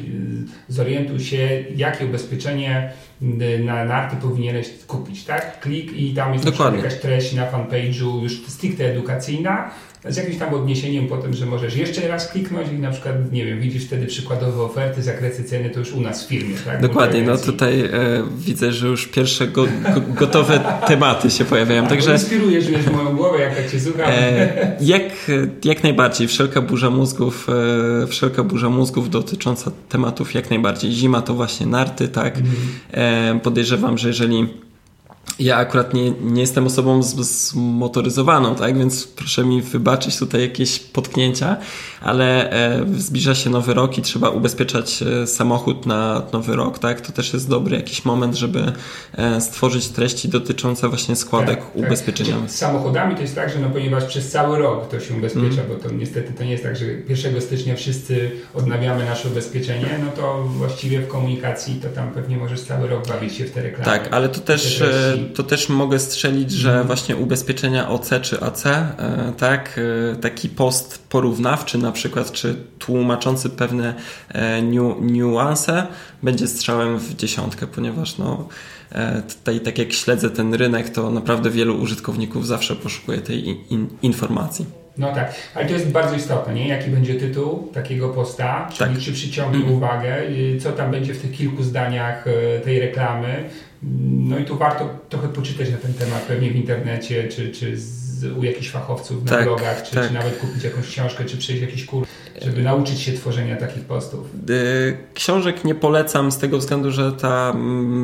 [0.67, 2.91] zorientuj się, jakie ubezpieczenie
[3.65, 5.59] na narty powinieneś kupić, tak?
[5.59, 9.71] Klik i tam jest jakaś treść na fanpage'u już stricte edukacyjna,
[10.09, 13.45] z jakimś tam odniesieniem po tym, że możesz jeszcze raz kliknąć i na przykład, nie
[13.45, 16.81] wiem, widzisz wtedy przykładowe oferty, zakresy ceny, to już u nas w firmie, tak?
[16.81, 17.89] Dokładnie, no tutaj e,
[18.37, 22.13] widzę, że już pierwsze go, go, gotowe tematy się pojawiają, tak, także...
[22.13, 24.05] Inspirujesz wiesz, moją głowę, jak tak Cię słucham.
[24.07, 25.31] E, jak,
[25.63, 27.47] jak najbardziej, wszelka burza mózgów,
[28.03, 30.91] e, wszelka burza mózgów dotycząca tematów jak najbardziej.
[30.91, 32.37] Zima to właśnie narty, tak?
[32.91, 34.47] E, podejrzewam, że jeżeli
[35.39, 38.77] ja akurat nie, nie jestem osobą zmotoryzowaną, tak?
[38.77, 41.57] Więc proszę mi wybaczyć tutaj jakieś potknięcia,
[42.01, 47.01] ale e, zbliża się nowy rok i trzeba ubezpieczać e, samochód na nowy rok, tak?
[47.01, 48.71] To też jest dobry jakiś moment, żeby
[49.13, 52.41] e, stworzyć treści dotyczące właśnie składek tak, ubezpieczeniowych.
[52.41, 52.51] Tak.
[52.51, 55.67] Z samochodami to jest tak, że no ponieważ przez cały rok to się ubezpiecza, mm.
[55.67, 60.11] bo to niestety to nie jest tak, że 1 stycznia wszyscy odnawiamy nasze ubezpieczenie, no
[60.11, 63.85] to właściwie w komunikacji to tam pewnie możesz cały rok bawić się w te reklamy.
[63.85, 64.83] Tak, ale to też
[65.35, 66.87] to też mogę strzelić, że mhm.
[66.87, 68.63] właśnie ubezpieczenia OC czy AC,
[69.37, 69.79] tak,
[70.21, 73.93] taki post porównawczy na przykład, czy tłumaczący pewne
[74.29, 74.61] e,
[75.01, 75.87] niuanse,
[76.23, 78.47] będzie strzałem w dziesiątkę, ponieważ no,
[79.39, 84.65] tutaj tak jak śledzę ten rynek, to naprawdę wielu użytkowników zawsze poszukuje tej in informacji.
[84.97, 86.67] No tak, ale to jest bardzo istotne, nie?
[86.67, 89.03] Jaki będzie tytuł takiego posta, czyli tak.
[89.03, 89.73] czy przyciągnie mm.
[89.73, 90.15] uwagę,
[90.59, 92.25] co tam będzie w tych kilku zdaniach
[92.63, 93.43] tej reklamy,
[94.09, 98.06] no i tu warto trochę poczytać na ten temat, pewnie w internecie, czy, czy z,
[98.39, 100.07] u jakichś fachowców na tak, blogach, czy, tak.
[100.07, 102.09] czy nawet kupić jakąś książkę, czy przejść jakiś kurs,
[102.41, 104.27] żeby nauczyć się tworzenia takich postów.
[104.49, 107.53] Y, książek nie polecam z tego względu, że ta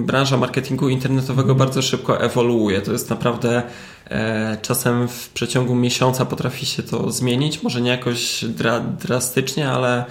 [0.05, 1.57] branża marketingu internetowego mm.
[1.57, 2.82] bardzo szybko ewoluuje.
[2.82, 3.64] To jest naprawdę
[4.09, 10.05] e, czasem w przeciągu miesiąca potrafi się to zmienić, może nie jakoś dra, drastycznie, ale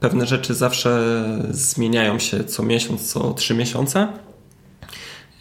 [0.00, 4.08] pewne rzeczy zawsze zmieniają się co miesiąc, co trzy miesiące.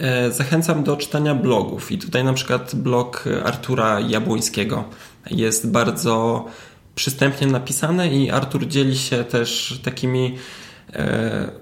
[0.02, 1.92] E, zachęcam do czytania blogów.
[1.92, 4.84] I tutaj na przykład blog Artura Jabłońskiego
[5.32, 6.46] jest bardzo
[6.96, 10.38] przystępnie napisany i Artur dzieli się też takimi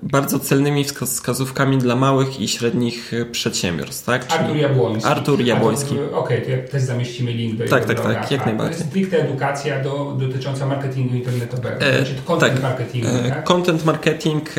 [0.04, 4.06] bardzo celnymi wskazówkami dla małych i średnich e, przedsiębiorstw.
[4.06, 4.28] Tak?
[4.28, 5.10] Czyli Artur Jabłoński.
[5.10, 5.96] Artur Jabłoński.
[6.14, 8.76] Okej, okay, też zamieścimy link do Tak, tak, tak, jak najbardziej.
[8.76, 13.08] To jest stricte edukacja do, dotycząca marketingu internetowego, e, znaczy content tak, marketingu.
[13.08, 13.44] E, tak?
[13.44, 14.50] Content marketing,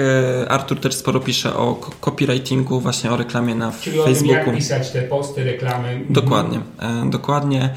[0.49, 4.14] Artur też sporo pisze o copywritingu, właśnie o reklamie na Czyli Facebooku.
[4.14, 6.01] Czyli o tym, jak pisać te posty, reklamy.
[6.11, 7.75] Dokładnie, e, dokładnie.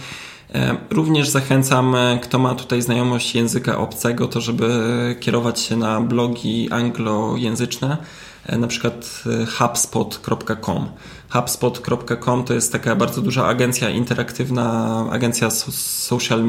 [0.53, 6.01] E, również zachęcam, e, kto ma tutaj znajomość języka obcego, to żeby kierować się na
[6.01, 7.97] blogi anglojęzyczne,
[8.45, 9.23] e, na przykład
[9.57, 10.89] hubspot.com.
[11.29, 16.43] Hubspot.com to jest taka bardzo duża agencja interaktywna, agencja social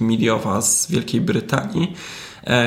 [0.00, 1.92] mediowa z Wielkiej Brytanii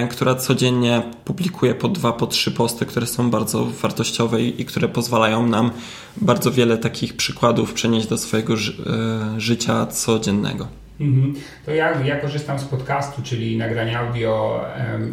[0.09, 5.47] która codziennie publikuje po dwa, po trzy posty, które są bardzo wartościowe i które pozwalają
[5.47, 5.71] nam
[6.17, 8.73] bardzo wiele takich przykładów przenieść do swojego ży
[9.35, 10.67] e, życia codziennego.
[10.99, 11.33] Mhm.
[11.65, 14.61] To ja, ja korzystam z podcastu, czyli nagrania audio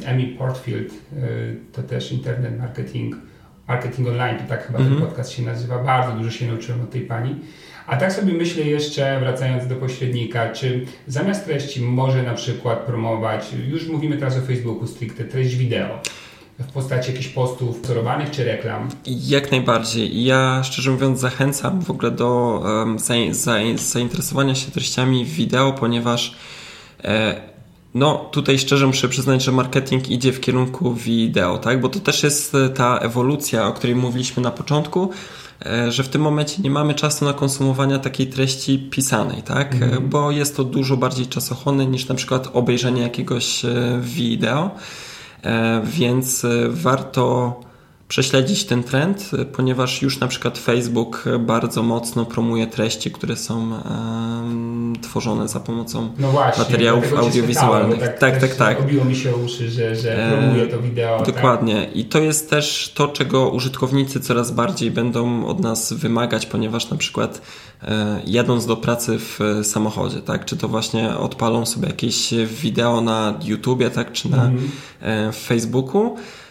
[0.04, 3.16] Emmy Portfield, y, to też internet marketing,
[3.68, 5.06] marketing online, to tak chyba ten mhm.
[5.06, 5.78] podcast się nazywa.
[5.78, 7.36] Bardzo dużo się nauczyłem od tej pani.
[7.86, 13.46] A tak sobie myślę jeszcze, wracając do pośrednika, czy zamiast treści może na przykład promować,
[13.68, 16.00] już mówimy teraz o Facebooku stricte, treść wideo
[16.58, 18.88] w postaci jakichś postów wzorowanych czy reklam?
[19.06, 20.24] Jak najbardziej.
[20.24, 22.98] Ja szczerze mówiąc zachęcam w ogóle do um,
[23.76, 26.36] zainteresowania się treściami wideo, ponieważ
[27.04, 27.40] e,
[27.94, 31.80] no tutaj szczerze muszę przyznać, że marketing idzie w kierunku wideo, tak?
[31.80, 35.41] Bo to też jest ta ewolucja, o której mówiliśmy na początku, E,
[35.88, 39.74] że w tym momencie nie mamy czasu na konsumowanie takiej treści pisanej, tak?
[39.74, 40.08] Mm.
[40.08, 44.70] Bo jest to dużo bardziej czasochłonne niż na przykład obejrzenie jakiegoś e, wideo,
[45.84, 47.60] więc warto
[48.12, 54.94] prześledzić ten trend, ponieważ już na przykład Facebook bardzo mocno promuje treści, które są um,
[55.02, 58.00] tworzone za pomocą no właśnie, materiałów audiowizualnych.
[58.00, 58.80] Tak, tak, tak, tak.
[58.80, 61.18] Obiło mi się uszy, że, że promuje to wideo.
[61.18, 61.34] Tak?
[61.34, 61.86] Dokładnie.
[61.86, 61.96] Tak?
[61.96, 66.96] I to jest też to, czego użytkownicy coraz bardziej będą od nas wymagać, ponieważ na
[66.96, 67.42] przykład
[67.82, 73.38] e, jadąc do pracy w samochodzie, tak, czy to właśnie odpalą sobie jakieś wideo na
[73.44, 74.70] YouTubie, tak, czy na mm.
[75.00, 76.41] e, Facebooku, E,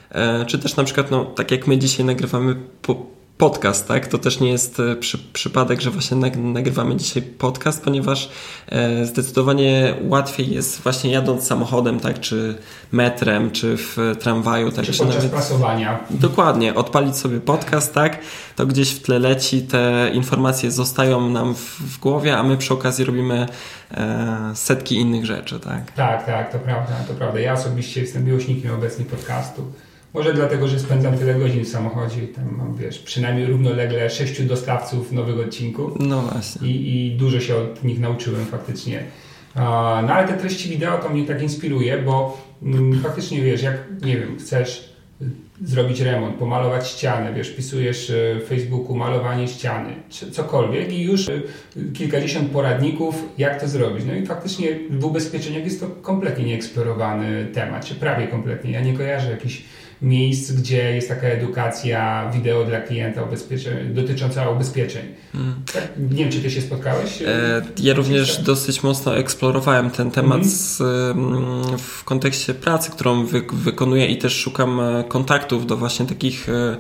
[0.48, 3.06] czy też na przykład, no, tak jak my dzisiaj nagrywamy po,
[3.42, 4.08] podcast, tak?
[4.08, 8.30] To też nie jest e, przy, przypadek, że właśnie nagrywamy dzisiaj podcast, ponieważ
[8.70, 12.20] e, zdecydowanie łatwiej jest właśnie jadąc samochodem, tak?
[12.20, 12.58] Czy
[12.92, 14.86] metrem, czy w tramwaju, tak?
[14.86, 15.32] Czy, podczas nawet...
[15.32, 16.00] prasowania.
[16.10, 18.18] Dokładnie, odpalić sobie podcast, tak?
[18.56, 22.74] To gdzieś w tle leci, te informacje zostają nam w, w głowie, a my przy
[22.74, 23.48] okazji robimy
[23.92, 25.92] e, setki innych rzeczy, tak?
[25.92, 27.40] Tak, tak, to prawda, to prawda.
[27.40, 29.72] Ja osobiście jestem miłośnikiem obecnie podcastu
[30.14, 34.44] może dlatego, że spędzam tyle godzin w samochodzie i tam mam, wiesz, przynajmniej równolegle sześciu
[34.44, 35.92] dostawców nowych odcinków.
[36.00, 36.68] No właśnie.
[36.68, 39.04] I, i dużo się od nich nauczyłem faktycznie.
[39.56, 44.18] No ale te treści wideo to mnie tak inspiruje, bo mm, faktycznie wiesz, jak, nie
[44.18, 44.92] wiem, chcesz
[45.66, 49.94] zrobić remont, pomalować ścianę, wiesz, pisujesz e, w Facebooku malowanie ściany,
[50.32, 51.42] cokolwiek i już e,
[51.94, 54.06] kilkadziesiąt poradników, jak to zrobić.
[54.08, 58.72] No i faktycznie w ubezpieczeniach jest to kompletnie nieeksplorowany temat, czy prawie kompletnie.
[58.72, 59.64] Ja nie kojarzę jakichś
[60.02, 63.22] miejsc, gdzie jest taka edukacja wideo dla klienta
[63.94, 65.06] dotycząca ubezpieczeń.
[65.36, 65.56] Mm.
[65.74, 67.22] Tak, nie wiem, czy ty się spotkałeś?
[67.22, 71.78] E, ja również dosyć mocno eksplorowałem ten temat mm -hmm.
[71.78, 76.50] z, w kontekście pracy, którą wy, wykonuję i też szukam e, kontaktów do właśnie takich
[76.50, 76.78] e,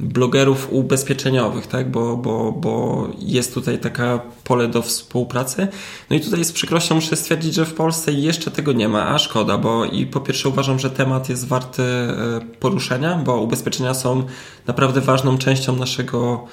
[0.00, 1.90] blogerów ubezpieczeniowych, tak?
[1.90, 5.68] bo, bo, bo jest tutaj taka pole do współpracy.
[6.10, 9.18] No i tutaj z przykrością muszę stwierdzić, że w Polsce jeszcze tego nie ma, a
[9.18, 14.22] szkoda, bo i po pierwsze uważam, że temat jest warty e, poruszenia, bo ubezpieczenia są
[14.66, 16.46] naprawdę ważną częścią naszego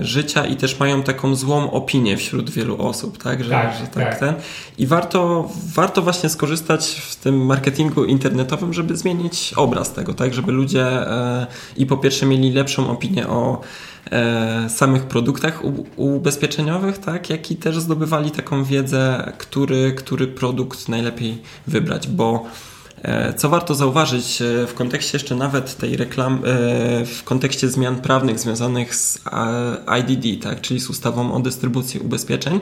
[0.00, 3.44] życia i też mają taką złą opinię wśród wielu osób, tak?
[3.44, 4.34] Że, tak, że tak, tak, ten.
[4.78, 10.34] I warto, warto właśnie skorzystać w tym marketingu internetowym, żeby zmienić obraz tego, tak?
[10.34, 11.46] Żeby ludzie e,
[11.76, 13.60] i po pierwsze mieli lepszą opinię o
[14.10, 15.62] e, samych produktach
[15.96, 17.30] ubezpieczeniowych, tak?
[17.30, 22.75] Jak i też zdobywali taką wiedzę, który, który produkt najlepiej wybrać, bo E,
[23.36, 26.38] co warto zauważyć e, w kontekście jeszcze nawet tej reklam, e,
[27.06, 29.22] w kontekście zmian prawnych związanych z
[30.00, 32.60] IDD, tak, czyli z ustawą o dystrybucji ubezpieczeń,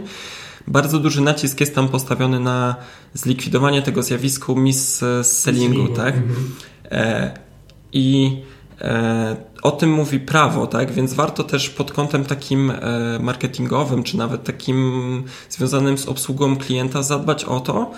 [0.66, 2.76] bardzo duży nacisk jest tam postawiony na
[3.14, 6.14] zlikwidowanie tego zjawisku mis-sellingu, tak?
[6.16, 7.30] Mhm.
[7.92, 8.36] I
[9.62, 10.92] o tym mówi prawo, tak?
[10.92, 12.72] Więc warto też pod kątem takim
[13.20, 17.90] marketingowym, czy nawet takim związanym z obsługą klienta zadbać o to,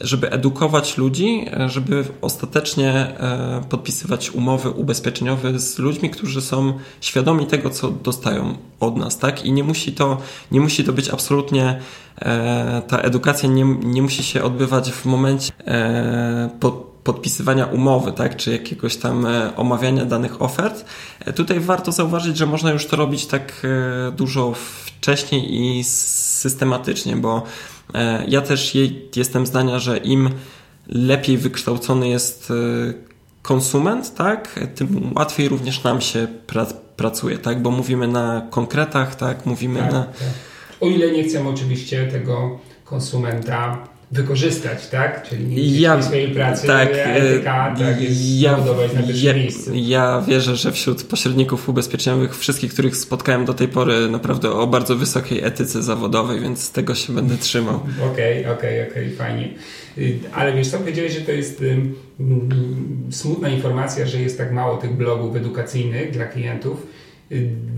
[0.00, 7.46] żeby edukować ludzi, e, żeby ostatecznie e, podpisywać umowy ubezpieczeniowe z ludźmi, którzy są świadomi
[7.46, 9.44] tego, co dostają od nas, tak?
[9.44, 10.18] I nie musi to,
[10.52, 11.80] nie musi to być absolutnie,
[12.18, 15.52] e, ta edukacja nie, nie musi się odbywać w momencie
[16.60, 20.84] po, podpisywania umowy, tak, czy jakiegoś tam omawiania danych ofert.
[21.34, 23.66] Tutaj warto zauważyć, że można już to robić tak
[24.16, 27.42] dużo wcześniej i systematycznie, bo
[28.28, 28.76] ja też
[29.16, 30.30] jestem zdania, że im
[30.86, 32.52] lepiej wykształcony jest
[33.42, 39.46] konsument, tak, tym łatwiej również nam się pra pracuje, tak, bo mówimy na konkretach, tak,
[39.46, 40.04] mówimy tak, na...
[40.04, 40.14] Tak.
[40.80, 43.78] O ile nie chcemy oczywiście tego konsumenta
[44.10, 45.28] wykorzystać, tak?
[45.28, 48.64] Czyli nie ja, swojej pracy, tak, etyka, tak, jest ja, na
[49.14, 49.70] ja, miejscu.
[49.74, 54.96] Ja wierzę, że wśród pośredników ubezpieczeniowych wszystkich, których spotkałem do tej pory naprawdę o bardzo
[54.96, 57.74] wysokiej etyce zawodowej, więc tego się będę trzymał.
[58.12, 59.48] Okej, okej, okej, okay, fajnie.
[59.98, 61.64] Y, ale wiesz co, powiedziałeś, że to jest
[63.10, 66.86] smutna informacja, że jest tak mało tych blogów edukacyjnych dla klientów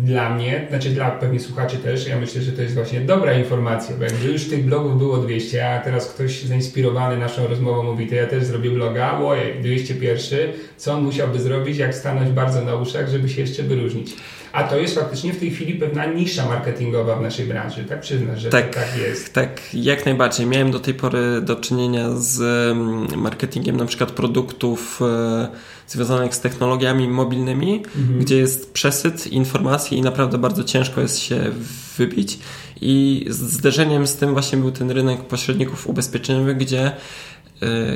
[0.04, 3.96] dla mnie, znaczy dla pewnie słuchaczy też, ja myślę, że to jest właśnie dobra informacja,
[3.96, 8.14] bo jakby już tych blogów było 200, a teraz ktoś zainspirowany naszą rozmową mówi, to
[8.14, 13.08] ja też zrobię bloga, ojej, 201, co on musiałby zrobić, jak stanąć bardzo na uszach,
[13.08, 14.16] żeby się jeszcze wyróżnić.
[14.52, 18.40] A to jest faktycznie w tej chwili pewna nisza marketingowa w naszej branży, tak przyznasz,
[18.40, 19.32] że tak, tak jest?
[19.32, 20.46] Tak, jak najbardziej.
[20.46, 25.48] Miałem do tej pory do czynienia z mm, marketingiem na przykład produktów e,
[25.86, 28.18] związanych z technologiami mobilnymi, mhm.
[28.18, 31.40] gdzie jest przesyt informacji i naprawdę bardzo ciężko jest się
[31.96, 32.38] wybić.
[32.80, 36.92] I zderzeniem z tym właśnie był ten rynek pośredników ubezpieczeniowych, gdzie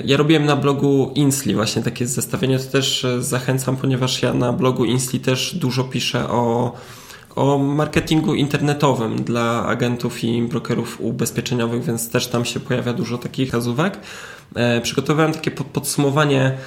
[0.04, 4.52] ja robiłem na blogu Insli właśnie takie zestawienie, to też e, zachęcam, ponieważ ja na
[4.52, 6.72] blogu Insli też dużo piszę o,
[7.34, 13.48] o marketingu internetowym dla agentów i brokerów ubezpieczeniowych, więc też tam się pojawia dużo takich
[13.48, 13.98] wskazówek.
[14.54, 16.58] E, przygotowałem takie podsumowanie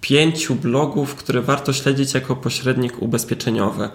[0.00, 3.88] pięciu blogów, które warto śledzić jako pośrednik ubezpieczeniowy.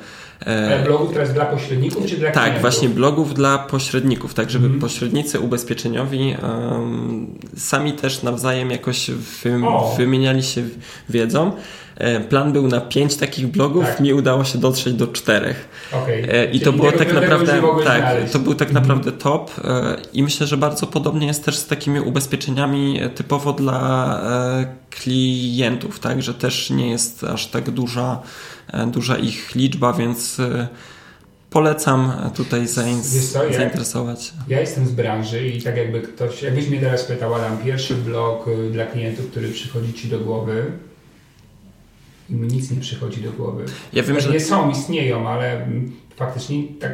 [0.45, 2.61] Ale blogów teraz dla pośredników czy dla Tak, klientów?
[2.61, 4.79] właśnie blogów dla pośredników, tak żeby mm.
[4.79, 7.27] pośrednicy ubezpieczeniowi um,
[7.57, 9.61] sami też nawzajem jakoś wy,
[9.97, 10.63] wymieniali się
[11.09, 11.51] wiedzą.
[11.97, 13.99] E, plan był na pięć takich blogów, tak.
[13.99, 15.67] mi udało się dotrzeć do czterech.
[15.91, 16.49] Okay.
[16.53, 18.33] I to było tak naprawdę tak, znaleźć.
[18.33, 18.85] to był tak mhm.
[18.85, 24.21] naprawdę top e, i myślę, że bardzo podobnie jest też z takimi ubezpieczeniami typowo dla
[24.89, 28.19] klientów, tak, że też nie jest aż tak duża,
[28.87, 30.34] duża ich liczba, więc
[31.49, 32.81] polecam tutaj co,
[33.51, 34.33] zainteresować.
[34.47, 37.95] Ja, ja, jestem z branży i tak jakby ktoś, jakbyś mnie teraz pytał, Adam, pierwszy
[37.95, 40.71] blog dla klientów, który przychodzi Ci do głowy,
[42.29, 43.65] i mi nic nie przychodzi do głowy.
[43.93, 44.29] Ja wiem, że...
[44.29, 45.67] Nie są, istnieją, ale
[46.15, 46.91] faktycznie tak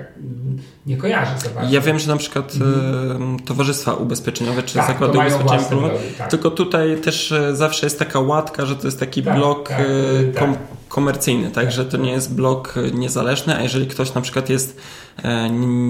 [0.86, 1.74] nie kojarzę za bardzo.
[1.74, 3.40] Ja wiem, że na przykład mhm.
[3.40, 6.32] towarzystwa ubezpieczeniowe czy tak, zakłady ubezpieczeniowe, tak.
[6.32, 9.80] tylko tutaj też e, zawsze jest taka łatka, że to jest taki tak, blok tak,
[9.80, 10.62] e, kom tak.
[10.88, 14.82] komercyjny, tak, że to nie jest blok niezależny, a jeżeli ktoś na przykład jest
[15.24, 15.50] e,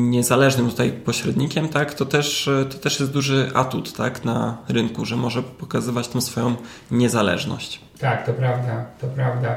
[0.10, 5.16] niezależnym tutaj pośrednikiem, tak, to też, to też jest duży atut, tak, na rynku, że
[5.16, 6.56] może pokazywać tą swoją
[6.92, 7.82] niezależność.
[8.00, 9.56] Tak, to prawda, to prawda.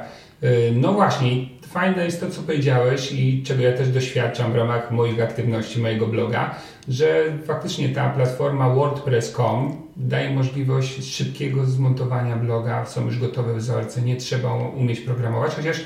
[0.72, 5.22] No właśnie, fajne jest to, co powiedziałeś i czego ja też doświadczam w ramach moich
[5.22, 6.54] aktywności, mojego bloga,
[6.88, 14.16] że faktycznie ta platforma WordPress.com daje możliwość szybkiego zmontowania bloga, są już gotowe wzorce, nie
[14.16, 15.80] trzeba umieć programować, chociaż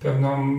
[0.00, 0.50] pewną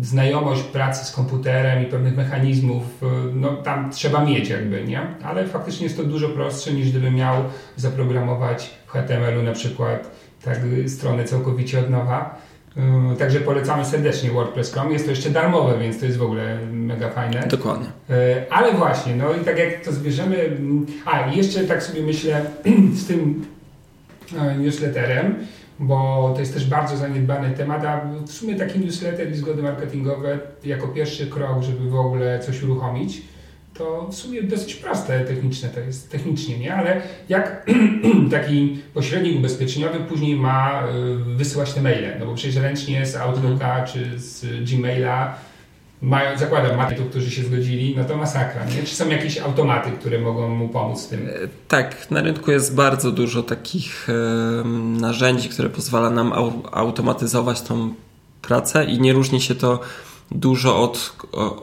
[0.00, 5.00] y, znajomość pracy z komputerem i pewnych mechanizmów, y, no tam trzeba mieć jakby, nie?
[5.24, 7.44] Ale faktycznie jest to dużo prostsze niż gdybym miał
[7.76, 10.10] zaprogramować w HTML-u na przykład
[10.44, 12.47] tak stronę całkowicie od nowa
[13.18, 14.92] także polecamy serdecznie WordPress.com.
[14.92, 17.46] Jest to jeszcze darmowe, więc to jest w ogóle mega fajne.
[17.50, 17.86] Dokładnie.
[18.08, 18.16] Yy,
[18.50, 20.36] ale właśnie, no i tak jak to zbierzemy.
[20.36, 22.44] Mm, a, jeszcze tak sobie myślę
[23.02, 23.44] z tym
[24.38, 25.34] e, newsletterem,
[25.78, 30.38] bo to jest też bardzo zaniedbany temat, a w sumie taki newsletter i zgody marketingowe
[30.64, 33.22] jako pierwszy krok, żeby w ogóle coś uruchomić
[33.78, 36.74] to w sumie dosyć proste techniczne to jest, technicznie, nie?
[36.74, 37.66] Ale jak
[38.30, 43.84] taki pośrednik ubezpieczeniowy później ma y, wysyłać te maile, no bo przecież ręcznie z Outlooka
[43.84, 45.34] czy z Gmaila
[46.02, 48.82] mają, zakładam, matów, którzy się zgodzili, no to masakra, nie?
[48.82, 51.28] Czy są jakieś automaty, które mogą mu pomóc w tym?
[51.28, 51.32] E,
[51.68, 54.08] tak, na rynku jest bardzo dużo takich
[55.00, 56.32] narzędzi, które pozwala nam
[56.72, 57.94] automatyzować tą
[58.42, 59.80] pracę i nie różni się to
[60.30, 61.12] dużo od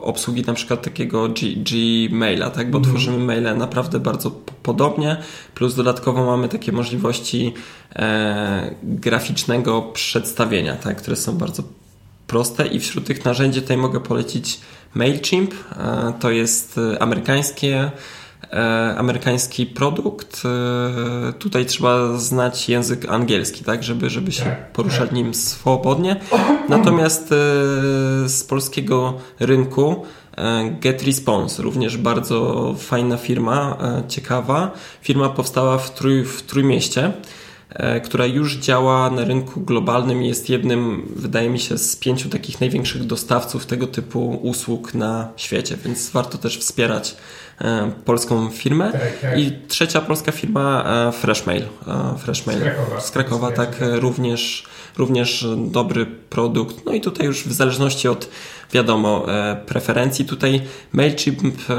[0.01, 2.71] obsługi na przykład takiego Gmaila, tak?
[2.71, 2.89] bo mm.
[2.89, 4.31] tworzymy maile naprawdę bardzo
[4.63, 5.17] podobnie,
[5.55, 7.53] plus dodatkowo mamy takie możliwości
[7.95, 10.97] e, graficznego przedstawienia, tak?
[10.97, 11.63] które są bardzo
[12.27, 14.59] proste i wśród tych narzędzi tutaj mogę polecić
[14.93, 17.91] MailChimp, e, to jest amerykańskie E,
[18.97, 25.11] amerykański produkt, e, tutaj trzeba znać język angielski, tak, żeby, żeby się tak, poruszać tak.
[25.11, 26.15] nim swobodnie.
[26.69, 27.35] Natomiast e,
[28.29, 30.05] z polskiego rynku
[30.81, 33.77] GetResponse, również bardzo fajna firma,
[34.07, 34.71] ciekawa.
[35.01, 37.13] Firma powstała w, trój, w Trójmieście.
[37.75, 42.29] E, która już działa na rynku globalnym i jest jednym, wydaje mi się, z pięciu
[42.29, 47.15] takich największych dostawców tego typu usług na świecie, więc warto też wspierać e,
[48.05, 48.91] polską firmę.
[48.91, 49.39] Tak, tak.
[49.39, 51.63] I trzecia polska firma e, Freshmail.
[52.17, 54.65] Freshmail z Krakowa, z Krakowa tak, również,
[54.97, 56.85] również dobry produkt.
[56.85, 58.29] No i tutaj już w zależności od
[58.73, 60.25] wiadomo, e, preferencji.
[60.25, 60.61] Tutaj
[60.93, 61.75] MailChimp e,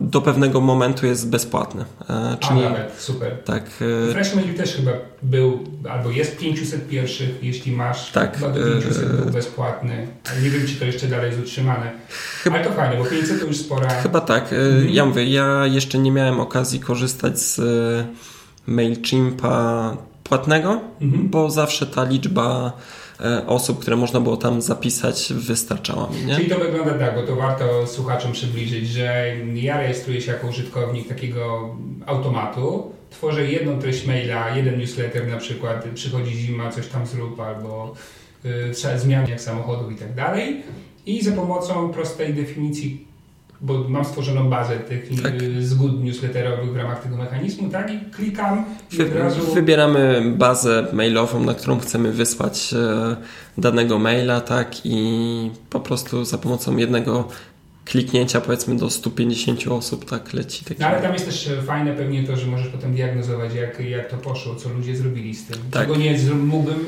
[0.00, 1.84] do pewnego momentu jest bezpłatny.
[2.10, 3.38] E, czyli, A, nawet, super.
[3.44, 3.70] Tak.
[4.12, 9.32] Freshmail też chyba był, albo jest 500 pierwszych, jeśli masz, tak, chyba do 500 był
[9.32, 10.06] bezpłatny.
[10.42, 11.90] Nie wiem, czy to jeszcze dalej jest utrzymane.
[12.42, 13.88] Chyba, Ale to fajne, bo 500 to już spora...
[13.88, 14.52] Chyba tak.
[14.52, 14.88] Mhm.
[14.88, 17.60] Ja mówię, ja jeszcze nie miałem okazji korzystać z
[18.66, 21.28] MailChimpa płatnego, mhm.
[21.28, 22.72] bo zawsze ta liczba
[23.46, 26.24] osób, które można było tam zapisać, wystarczała mi.
[26.24, 26.36] Nie?
[26.36, 31.08] Czyli to wygląda tak, bo to warto słuchaczom przybliżyć, że ja rejestruję się jako użytkownik
[31.08, 31.74] takiego
[32.06, 37.94] automatu, tworzę jedną treść maila, jeden newsletter na przykład, przychodzi zima, coś tam zrób, albo
[38.44, 40.62] y, zmiany jak samochodów i tak dalej.
[41.06, 43.07] I za pomocą prostej definicji
[43.60, 45.42] bo mam stworzoną bazę tych tak.
[45.42, 47.92] Y, zgód newsletterowych w ramach tego mechanizmu, tak?
[47.92, 49.54] I klikam i od razu...
[49.54, 53.16] Wybieramy bazę mailową, na którą chcemy wysłać e,
[53.58, 54.76] danego maila, tak?
[54.84, 57.28] I po prostu za pomocą jednego
[57.88, 60.64] kliknięcia powiedzmy do 150 osób tak leci.
[60.64, 60.80] Taki...
[60.80, 64.16] No, ale tam jest też fajne pewnie to, że możesz potem diagnozować jak, jak to
[64.16, 65.56] poszło, co ludzie zrobili z tym.
[65.70, 65.82] Tak.
[65.82, 66.86] Czego nie mógłbym,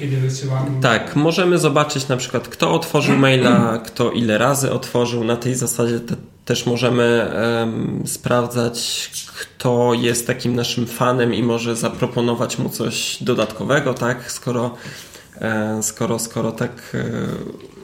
[0.00, 0.80] kiedy wysyłam.
[0.80, 5.24] Tak, możemy zobaczyć na przykład kto otworzył maila, kto ile razy otworzył.
[5.24, 7.30] Na tej zasadzie te, też możemy
[7.60, 9.10] um, sprawdzać
[9.40, 14.32] kto jest takim naszym fanem i może zaproponować mu coś dodatkowego, tak?
[14.32, 14.74] Skoro,
[15.40, 17.77] e, skoro, skoro tak e,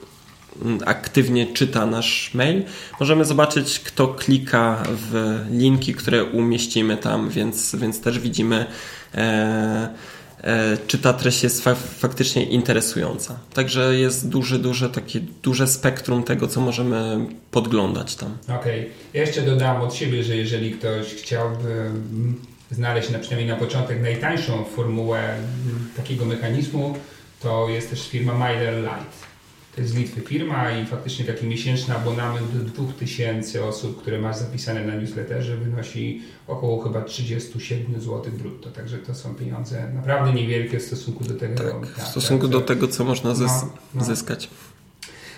[0.85, 2.63] aktywnie czyta nasz mail,
[2.99, 8.65] możemy zobaczyć, kto klika w linki, które umieścimy tam, więc, więc też widzimy,
[9.15, 9.89] e,
[10.43, 13.39] e, czy ta treść jest fa faktycznie interesująca.
[13.53, 18.37] Także jest duży, duże, takie duże spektrum tego, co możemy podglądać tam.
[18.43, 18.55] Okej.
[18.55, 18.89] Okay.
[19.13, 21.91] Ja jeszcze dodam od siebie, że jeżeli ktoś chciałby
[22.71, 25.37] znaleźć na przynajmniej na początek najtańszą formułę
[25.97, 26.97] takiego mechanizmu,
[27.41, 29.34] to jest też firma MailerLite
[29.75, 34.35] to jest z Litwy firma i faktycznie taki miesięczny abonament do 2000 osób, które masz
[34.35, 38.71] zapisane na newsletterze wynosi około chyba 37 zł brutto.
[38.71, 41.55] Także to są pieniądze naprawdę niewielkie w stosunku do tego.
[41.55, 44.03] Tak, w tak, stosunku tak, do tego, co można zys no, no.
[44.03, 44.49] zyskać.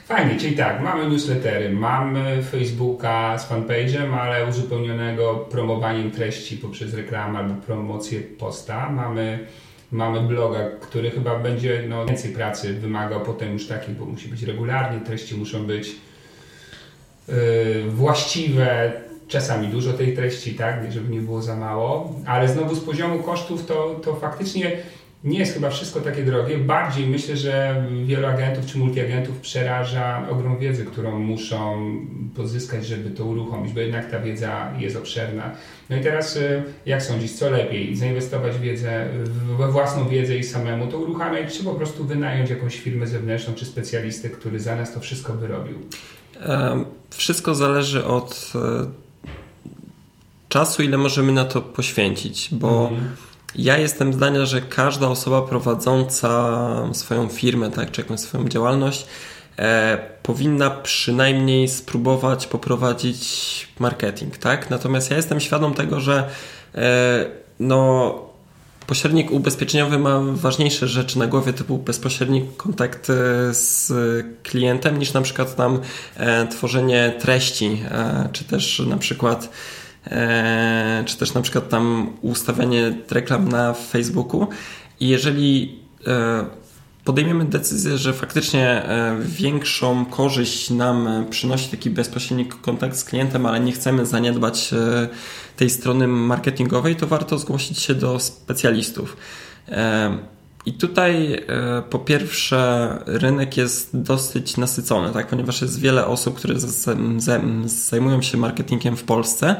[0.05, 7.39] Fajnie, czyli tak, mamy newslettery, mamy Facebooka z fanpage'em, ale uzupełnionego promowaniem treści poprzez reklamę
[7.39, 8.89] albo promocję posta.
[8.89, 9.47] Mamy
[9.91, 14.43] Mamy bloga, który chyba będzie no, więcej pracy wymagał potem już takich, bo musi być
[14.43, 15.95] regularnie, treści muszą być
[17.27, 17.35] yy,
[17.89, 18.91] właściwe,
[19.27, 23.65] czasami dużo tej treści, tak, żeby nie było za mało, ale znowu z poziomu kosztów
[23.65, 24.77] to, to faktycznie
[25.23, 26.57] nie jest chyba wszystko takie drogie.
[26.57, 31.91] Bardziej myślę, że wielu agentów czy multiagentów przeraża ogrom wiedzy, którą muszą
[32.35, 35.51] pozyskać, żeby to uruchomić, bo jednak ta wiedza jest obszerna.
[35.89, 37.95] No i teraz y, jak sądzisz, co lepiej?
[37.95, 39.07] Zainwestować wiedzę,
[39.57, 43.65] we własną wiedzę i samemu to uruchamiać, czy po prostu wynająć jakąś firmę zewnętrzną czy
[43.65, 45.77] specjalistę, który za nas to wszystko by robił?
[47.09, 48.59] Wszystko zależy od e,
[50.49, 56.59] czasu, ile możemy na to poświęcić, bo mhm ja jestem zdania, że każda osoba prowadząca
[56.93, 59.07] swoją firmę, tak, czy jakąś swoją działalność,
[59.59, 64.69] e, powinna przynajmniej spróbować poprowadzić marketing, tak?
[64.69, 66.29] Natomiast ja jestem świadom tego, że
[66.75, 67.25] e,
[67.59, 68.15] no,
[68.87, 73.13] pośrednik ubezpieczeniowy ma ważniejsze rzeczy na głowie, typu bezpośredni kontakt e,
[73.53, 73.93] z
[74.43, 75.79] klientem, niż na przykład tam
[76.15, 79.49] e, tworzenie treści, e, czy też na przykład
[81.05, 84.47] czy też na przykład tam ustawianie reklam na Facebooku.
[84.99, 86.45] I jeżeli e,
[87.03, 93.59] podejmiemy decyzję, że faktycznie e, większą korzyść nam przynosi taki bezpośredni kontakt z klientem, ale
[93.59, 94.73] nie chcemy zaniedbać
[95.55, 99.17] tej strony marketingowej, to warto zgłosić się do specjalistów.
[100.65, 101.45] I tutaj
[101.89, 105.27] po pierwsze rynek jest dosyć nasycony, tak?
[105.27, 106.55] ponieważ jest wiele osób, które
[107.65, 109.55] zajmują się marketingiem w Polsce.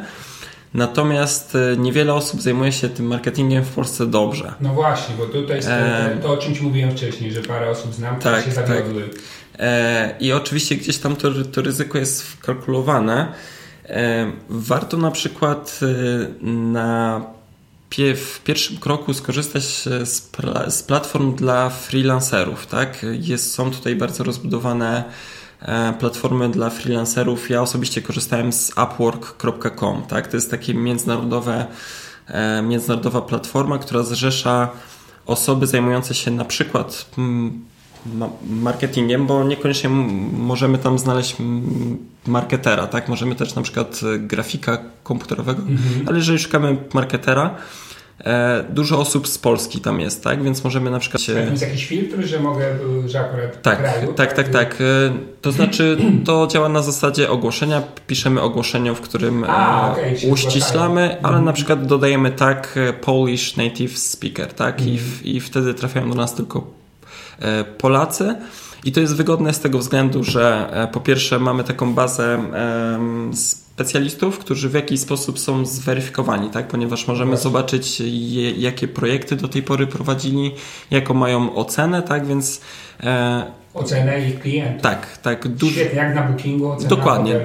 [0.74, 4.54] Natomiast e, niewiele osób zajmuje się tym marketingiem w Polsce dobrze.
[4.62, 8.20] No właśnie, bo tutaj jest to, to o czymś mówiłem wcześniej, że parę osób znam,
[8.20, 9.02] które tak, się zawiodły.
[9.02, 9.20] Tak.
[9.60, 13.34] E, I oczywiście gdzieś tam to, to ryzyko jest wkalkulowane.
[13.86, 15.80] E, warto na przykład
[16.42, 17.22] na
[18.16, 20.10] w pierwszym kroku skorzystać z,
[20.68, 22.68] z platform dla freelancerów.
[22.68, 23.06] Tak?
[23.20, 25.04] Jest, są tutaj bardzo rozbudowane
[26.00, 27.50] platformy dla freelancerów.
[27.50, 30.28] Ja osobiście korzystałem z upwork.com, tak?
[30.28, 31.66] To jest takie międzynarodowe,
[32.64, 34.70] międzynarodowa platforma, która zrzesza
[35.26, 37.66] osoby zajmujące się na przykład mm,
[38.50, 39.90] marketingiem, bo niekoniecznie
[40.34, 41.36] możemy tam znaleźć
[42.28, 43.10] marketera, tak?
[43.10, 46.08] Możemy też na przykład e, grafika komputerowego, mhm.
[46.08, 47.58] ale jeżeli szukamy marketera, e,
[48.70, 50.44] dużo osób z Polski tam jest, tak?
[50.44, 51.34] Więc możemy na przykład się...
[51.34, 52.66] Jest jakiś filtr, że mogę,
[53.06, 54.84] że akurat tak, kraju, tak, tak, tak, tak.
[55.42, 57.82] To znaczy, to działa na zasadzie ogłoszenia.
[58.08, 61.46] Piszemy ogłoszenie, w którym A, okay, uściślamy, ale mhm.
[61.46, 64.80] na przykład dodajemy tak Polish native speaker, tak?
[64.80, 64.96] Mhm.
[64.96, 66.78] I, w, I wtedy trafiają do nas tylko
[67.40, 68.36] E, Polacy.
[68.84, 72.44] I to jest wygodne z tego względu, że e, po pierwsze mamy taką bazę
[73.78, 76.68] specjalistów, którzy w jakiś sposób są zweryfikowani, tak?
[76.68, 77.40] ponieważ możemy tak.
[77.40, 80.52] zobaczyć, je, jakie projekty do tej pory prowadzili,
[80.92, 82.62] jaką mają ocenę, tak więc.
[83.04, 84.82] E, ocenę ich klientów.
[84.82, 85.48] Tak, tak.
[85.48, 85.72] Duż...
[85.72, 86.72] Świetnie, jak na bookingu.
[86.72, 87.40] Ocena Dokładnie.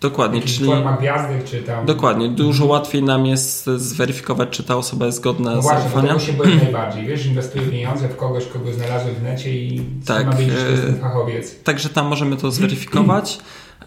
[0.00, 0.66] Dokładnie, czyli.
[0.66, 1.86] Forma gwiazdek, czy tam.
[1.86, 6.12] Dokładnie, dużo łatwiej nam jest zweryfikować, czy ta osoba jest godna no właśnie, zaufania.
[6.12, 7.06] Właśnie, się boję najbardziej.
[7.06, 11.00] Wiesz, inwestuję pieniądze w kogoś, kogo znalazłem w necie i tak, ma wiedzieć, że jest
[11.00, 11.62] fachowiec.
[11.62, 13.38] Także tam możemy to zweryfikować.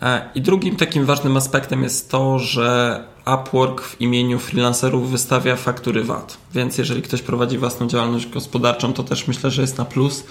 [0.04, 6.04] E, I drugim takim ważnym aspektem jest to, że Upwork w imieniu freelancerów wystawia faktury
[6.04, 6.38] VAT.
[6.54, 10.24] Więc jeżeli ktoś prowadzi własną działalność gospodarczą, to też myślę, że jest na plus,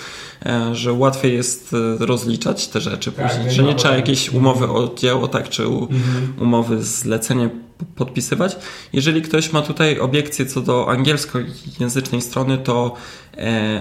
[0.46, 3.50] e, że łatwiej jest e, rozliczać te rzeczy tak, później.
[3.50, 6.32] Że nie trzeba jakiejś umowy o dzieło, tak, czy mhm.
[6.40, 7.50] umowy zlecenie
[7.96, 8.56] podpisywać.
[8.92, 12.94] Jeżeli ktoś ma tutaj obiekcje co do angielskojęzycznej strony, to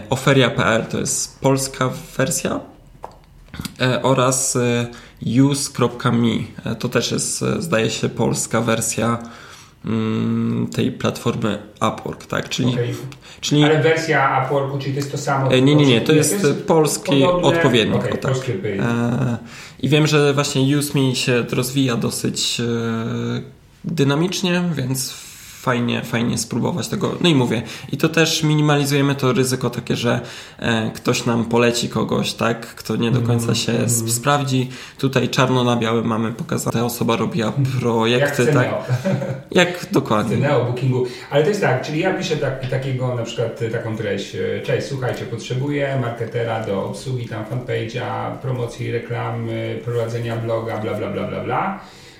[0.10, 2.60] oferia.pl to jest polska wersja
[4.02, 4.58] oraz
[5.26, 6.76] use.me.
[6.76, 9.18] To też jest, zdaje się, polska wersja
[9.86, 12.50] mm, tej platformy Upwork, tak?
[12.50, 12.94] Czyli, okay.
[13.42, 13.64] czyli...
[13.64, 15.52] Ale wersja Upworku, czyli to jest to samo?
[15.52, 17.48] E, nie, nie, nie, to jest, jest polski podobne...
[17.48, 18.06] odpowiednik.
[18.06, 18.34] Okay, tak.
[18.80, 19.38] E,
[19.80, 22.64] I wiem, że właśnie UseMe się rozwija dosyć e,
[23.84, 25.31] dynamicznie, więc
[25.62, 27.16] fajnie, fajnie spróbować tego.
[27.22, 30.20] No i mówię, i to też minimalizujemy to ryzyko takie, że
[30.60, 34.10] e, ktoś nam poleci kogoś, tak, kto nie do końca się mm -hmm.
[34.10, 34.70] sprawdzi.
[34.98, 38.70] Tutaj czarno na białym mamy pokazane, ta osoba robiła projekty, jak tak.
[39.62, 40.38] Jak dokładnie.
[40.38, 41.06] Neo Bookingu.
[41.30, 44.36] Ale to jest tak, czyli ja piszę tak, takiego na przykład taką treść.
[44.36, 51.10] E, cześć, słuchajcie, potrzebuję marketera do obsługi tam fanpage'a, promocji reklamy, prowadzenia bloga, bla bla
[51.10, 51.80] bla bla bla.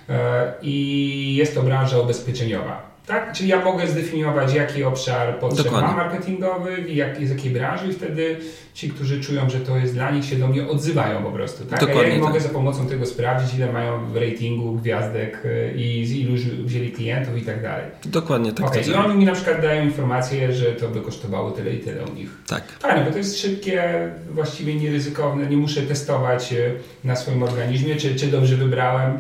[0.10, 2.91] E, I jest to branża ubezpieczeniowa.
[3.06, 3.34] Tak?
[3.34, 7.94] Czyli ja mogę zdefiniować, jaki obszar potrzeb mam marketingowy i jak, z jakiej branży i
[7.94, 8.38] wtedy
[8.74, 11.66] ci, którzy czują, że to jest dla nich, się do mnie odzywają po prostu.
[11.66, 11.80] Tak?
[11.80, 12.24] Dokładnie, A ja tak.
[12.24, 16.36] mogę za pomocą tego sprawdzić, ile mają w ratingu gwiazdek y, i z ilu
[16.66, 17.86] wzięli klientów i tak dalej.
[18.06, 18.68] Dokładnie tak.
[18.68, 18.84] Okay.
[18.84, 22.14] I oni mi na przykład dają informację, że to by kosztowało tyle i tyle u
[22.14, 22.30] nich.
[22.48, 22.64] Tak.
[22.80, 26.74] Fajne, bo to jest szybkie, właściwie nieryzykowne, nie muszę testować y,
[27.04, 29.20] na swoim organizmie, czy, czy dobrze wybrałem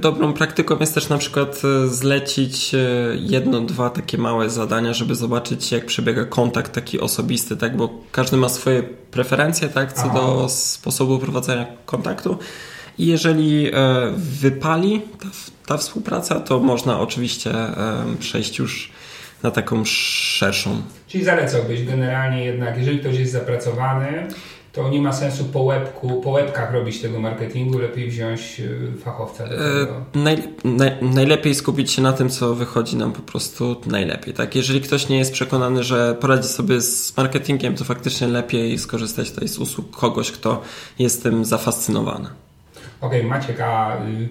[0.00, 2.78] dobrą praktyką jest też na przykład e, zlecić e,
[3.14, 7.76] jedno, dwa takie małe zadania, żeby zobaczyć, jak przebiega kontakt taki osobisty, tak?
[7.76, 9.92] Bo każdy ma swoje preferencje, tak?
[9.92, 10.14] Co Aha.
[10.14, 12.38] do sposobu prowadzenia kontaktu.
[12.98, 13.70] I jeżeli
[14.16, 15.28] wypali ta,
[15.66, 17.52] ta współpraca, to można oczywiście
[18.18, 18.92] przejść już
[19.42, 20.82] na taką szerszą.
[21.08, 24.26] Czyli zalecałbyś generalnie jednak, jeżeli ktoś jest zapracowany,
[24.76, 29.44] to nie ma sensu po, łebku, po łebkach robić tego marketingu, lepiej wziąć e, fachowca
[29.44, 29.48] e.
[30.14, 34.34] Naj, naj, najlepiej skupić się na tym, co wychodzi nam po prostu najlepiej.
[34.34, 34.54] Tak?
[34.54, 39.48] Jeżeli ktoś nie jest przekonany, że poradzi sobie z marketingiem, to faktycznie lepiej skorzystać tutaj
[39.48, 40.62] z usług kogoś, kto
[40.98, 42.28] jest tym zafascynowany.
[43.00, 44.28] Okej, okay, Maciek, a y,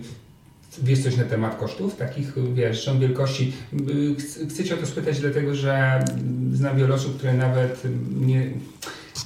[0.84, 3.54] wiesz coś na temat kosztów takich, wiesz, rząd wielkości?
[3.90, 6.06] Y, chcę Cię o to spytać, dlatego że
[6.52, 7.82] znam wiele osób, które nawet
[8.20, 8.52] nie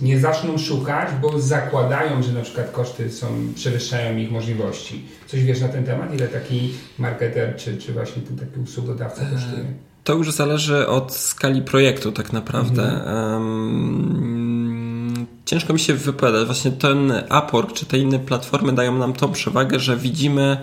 [0.01, 5.05] nie zaczną szukać, bo zakładają, że na przykład koszty są, przewyższają ich możliwości.
[5.27, 6.13] Coś wiesz na ten temat?
[6.13, 9.65] Ile taki marketer czy, czy właśnie ten taki usługodawca e, kosztuje?
[10.03, 12.83] To już zależy od skali projektu tak naprawdę.
[12.83, 13.33] Mhm.
[13.33, 16.45] Um, ciężko mi się wypowiadać.
[16.45, 20.57] Właśnie ten Upwork czy te inne platformy dają nam tą przewagę, że widzimy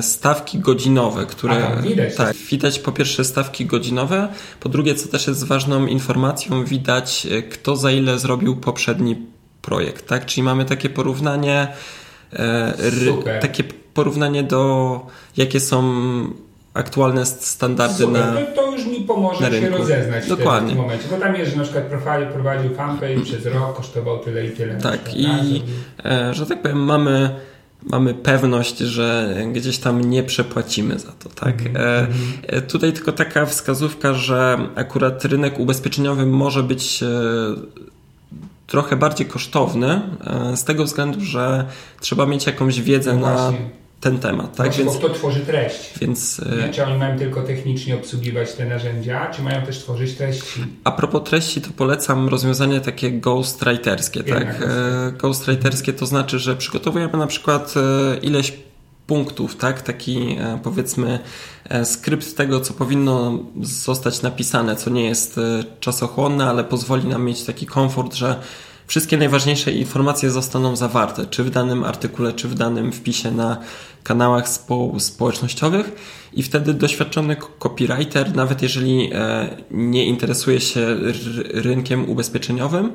[0.00, 2.16] stawki godzinowe, które Aha, widać.
[2.16, 4.28] tak, widać po pierwsze stawki godzinowe,
[4.60, 9.16] po drugie, co też jest ważną informacją, widać e, kto za ile zrobił poprzedni
[9.62, 10.26] projekt, tak?
[10.26, 11.68] Czyli mamy takie porównanie
[12.32, 12.74] e,
[13.06, 13.40] Super.
[13.40, 13.64] takie
[13.94, 15.00] porównanie do
[15.36, 15.82] jakie są
[16.74, 20.68] aktualne standardy Super, na to, to już mi pomoże się rozeznać Dokładnie.
[20.68, 24.18] w tym momencie, bo tam jest, że na przykład profil prowadził fanpage przez rok, kosztował
[24.18, 24.74] tyle i tyle.
[24.74, 25.62] Tak, i
[26.32, 27.30] że tak powiem mamy
[27.82, 31.60] mamy pewność, że gdzieś tam nie przepłacimy za to, tak?
[31.60, 32.62] Mm -hmm.
[32.62, 37.06] Tutaj tylko taka wskazówka, że akurat rynek ubezpieczeniowy może być e,
[38.66, 40.00] trochę bardziej kosztowny
[40.54, 41.64] z tego względu, że
[42.00, 43.52] trzeba mieć jakąś wiedzę no na
[44.00, 44.56] ten temat.
[44.56, 44.74] Tak?
[44.74, 45.98] Więc, kto tworzy treść?
[46.00, 46.72] Więc, nie?
[46.72, 50.64] Czy oni mają tylko technicznie obsługiwać te narzędzia, czy mają też tworzyć treści?
[50.84, 54.22] A propos treści, to polecam rozwiązanie takie ghostwriterskie.
[54.24, 54.68] Tak?
[55.18, 57.74] Ghostwriterskie to znaczy, że przygotowujemy na przykład
[58.22, 58.52] ileś
[59.08, 59.82] punktów, tak?
[59.82, 61.18] Taki e, powiedzmy
[61.68, 67.24] e, skrypt tego, co powinno zostać napisane, co nie jest e, czasochłonne, ale pozwoli nam
[67.24, 68.40] mieć taki komfort, że
[68.88, 73.56] wszystkie najważniejsze informacje zostaną zawarte, czy w danym artykule, czy w danym wpisie na
[74.02, 75.92] kanałach spo społecznościowych
[76.32, 79.10] i wtedy doświadczony copywriter, nawet jeżeli
[79.70, 80.96] nie interesuje się
[81.54, 82.92] rynkiem ubezpieczeniowym,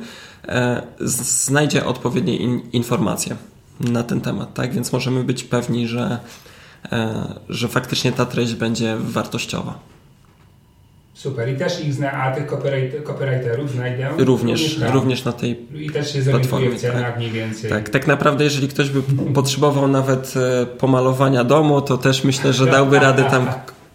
[0.99, 3.35] znajdzie odpowiednie in informacje
[3.79, 4.73] na ten temat, tak?
[4.73, 6.19] Więc możemy być pewni, że,
[6.91, 9.92] e, że faktycznie ta treść będzie wartościowa.
[11.13, 11.49] Super.
[11.49, 12.45] I też ich zna, a tych
[13.03, 14.09] copywriterów znajdę?
[14.17, 17.17] Również, również, również, na tej I też się zorientuje w cenach tak.
[17.17, 17.69] mniej więcej.
[17.69, 19.01] Tak, tak naprawdę jeżeli ktoś by
[19.39, 23.47] potrzebował nawet e, pomalowania domu, to też myślę, że dałby radę tam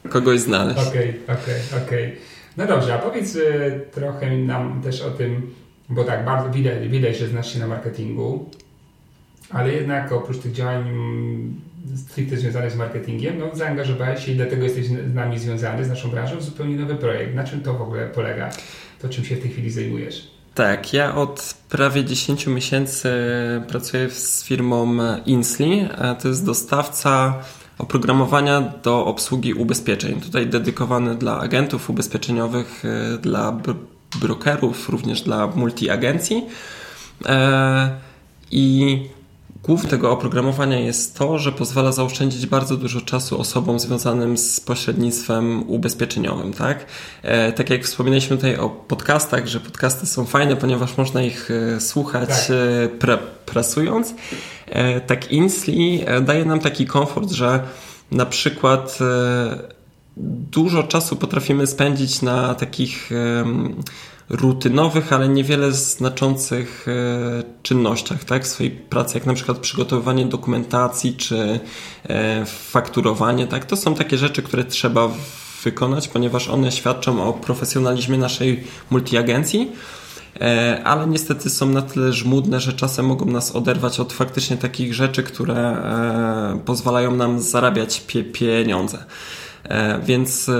[0.09, 0.89] kogoś znaleźć.
[0.89, 2.05] Okej, okay, okej, okay, okej.
[2.05, 2.17] Okay.
[2.57, 3.41] No dobrze, a powiedz e,
[3.93, 5.55] trochę nam też o tym,
[5.89, 8.51] bo tak, bardzo widać, widać że znasz się na marketingu
[9.51, 11.61] ale jednak oprócz tych działań mm,
[11.97, 16.11] stricte związanych z marketingiem, no, zaangażowałeś się i dlatego jesteś z nami związany, z naszą
[16.11, 17.35] branżą, w zupełnie nowy projekt.
[17.35, 18.51] Na czym to w ogóle polega?
[19.03, 20.31] To czym się w tej chwili zajmujesz?
[20.55, 23.11] Tak, ja od prawie 10 miesięcy
[23.69, 25.89] pracuję z firmą Insli.
[26.23, 27.43] To jest dostawca
[27.79, 30.21] oprogramowania do obsługi ubezpieczeń.
[30.21, 33.61] Tutaj dedykowany dla agentów ubezpieczeniowych, e, dla
[34.21, 36.47] brokerów, również dla multiagencji.
[37.27, 37.91] E,
[38.51, 39.01] I
[39.69, 45.71] Głów tego oprogramowania jest to, że pozwala zaoszczędzić bardzo dużo czasu osobom związanym z pośrednictwem
[45.71, 46.53] ubezpieczeniowym.
[46.53, 46.87] Tak,
[47.23, 51.81] e, tak jak wspominaliśmy tutaj o podcastach, że podcasty są fajne, ponieważ można ich e,
[51.81, 52.51] słuchać tak.
[52.51, 54.15] E, pre, prasując,
[55.07, 57.63] tak Insli daje nam taki komfort, że
[58.11, 58.99] na przykład
[60.51, 63.11] dużo czasu potrafimy spędzić na takich
[64.31, 71.15] rutynowych, ale niewiele znaczących e, czynnościach tak, w swojej pracy, jak na przykład przygotowywanie dokumentacji
[71.17, 71.61] czy
[72.09, 73.47] e, fakturowanie.
[73.47, 75.09] Tak, to są takie rzeczy, które trzeba
[75.65, 79.73] wykonać, ponieważ one świadczą o profesjonalizmie naszej multiagencji
[80.41, 84.95] e, ale niestety są na tyle żmudne, że czasem mogą nas oderwać od faktycznie takich
[84.95, 85.77] rzeczy, które
[86.65, 88.03] pozwalają nam zarabiać
[88.33, 89.05] pieniądze.
[90.05, 90.51] Więc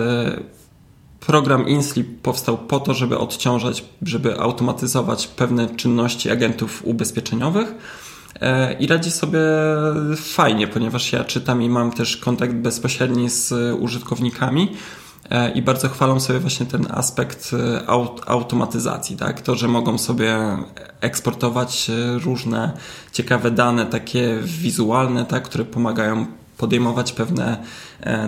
[1.29, 7.75] Program InSlip powstał po to, żeby odciążać, żeby automatyzować pewne czynności agentów ubezpieczeniowych
[8.41, 9.41] e, i radzi sobie
[10.17, 14.77] fajnie, ponieważ ja czytam i mam też kontakt bezpośredni z użytkownikami
[15.31, 17.87] e, i bardzo chwalą sobie właśnie ten aspekt e,
[18.27, 19.41] automatyzacji, tak?
[19.41, 20.37] To, że mogą sobie
[21.01, 21.91] eksportować
[22.25, 22.73] różne
[23.13, 25.43] ciekawe dane, takie wizualne, tak?
[25.43, 26.27] które pomagają
[26.59, 27.65] podejmować pewne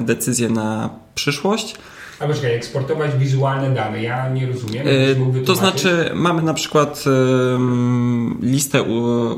[0.01, 1.77] decyzje na przyszłość.
[2.21, 4.87] A poczekaj, eksportować wizualne dane, ja nie rozumiem.
[5.41, 7.05] E, to znaczy, mamy na przykład
[8.43, 8.83] listę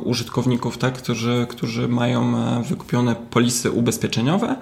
[0.04, 4.56] użytkowników, tak, którzy, którzy mają e, wykupione polisy ubezpieczeniowe.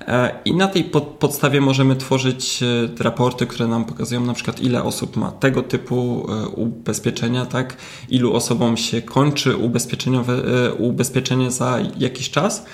[0.00, 0.84] E, I na tej
[1.18, 2.64] podstawie możemy tworzyć
[3.00, 6.26] raporty, które nam pokazują na przykład ile osób ma tego typu
[6.56, 7.76] ubezpieczenia, tak?
[8.08, 10.34] ilu osobom się kończy ubezpieczeniowe,
[10.78, 12.66] ubezpieczenie za jakiś czas.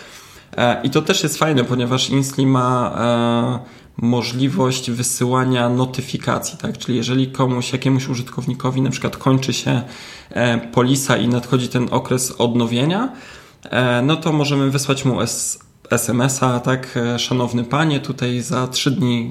[0.83, 3.63] I to też jest fajne, ponieważ Insli ma
[3.97, 6.79] możliwość wysyłania notyfikacji, tak?
[6.79, 9.83] Czyli jeżeli komuś, jakiemuś użytkownikowi na przykład kończy się
[10.31, 13.13] e, polisa i nadchodzi ten okres odnowienia,
[13.65, 15.19] e, no to możemy wysłać mu
[15.91, 16.97] SMS-a, tak?
[16.97, 19.31] E, szanowny panie, tutaj za trzy dni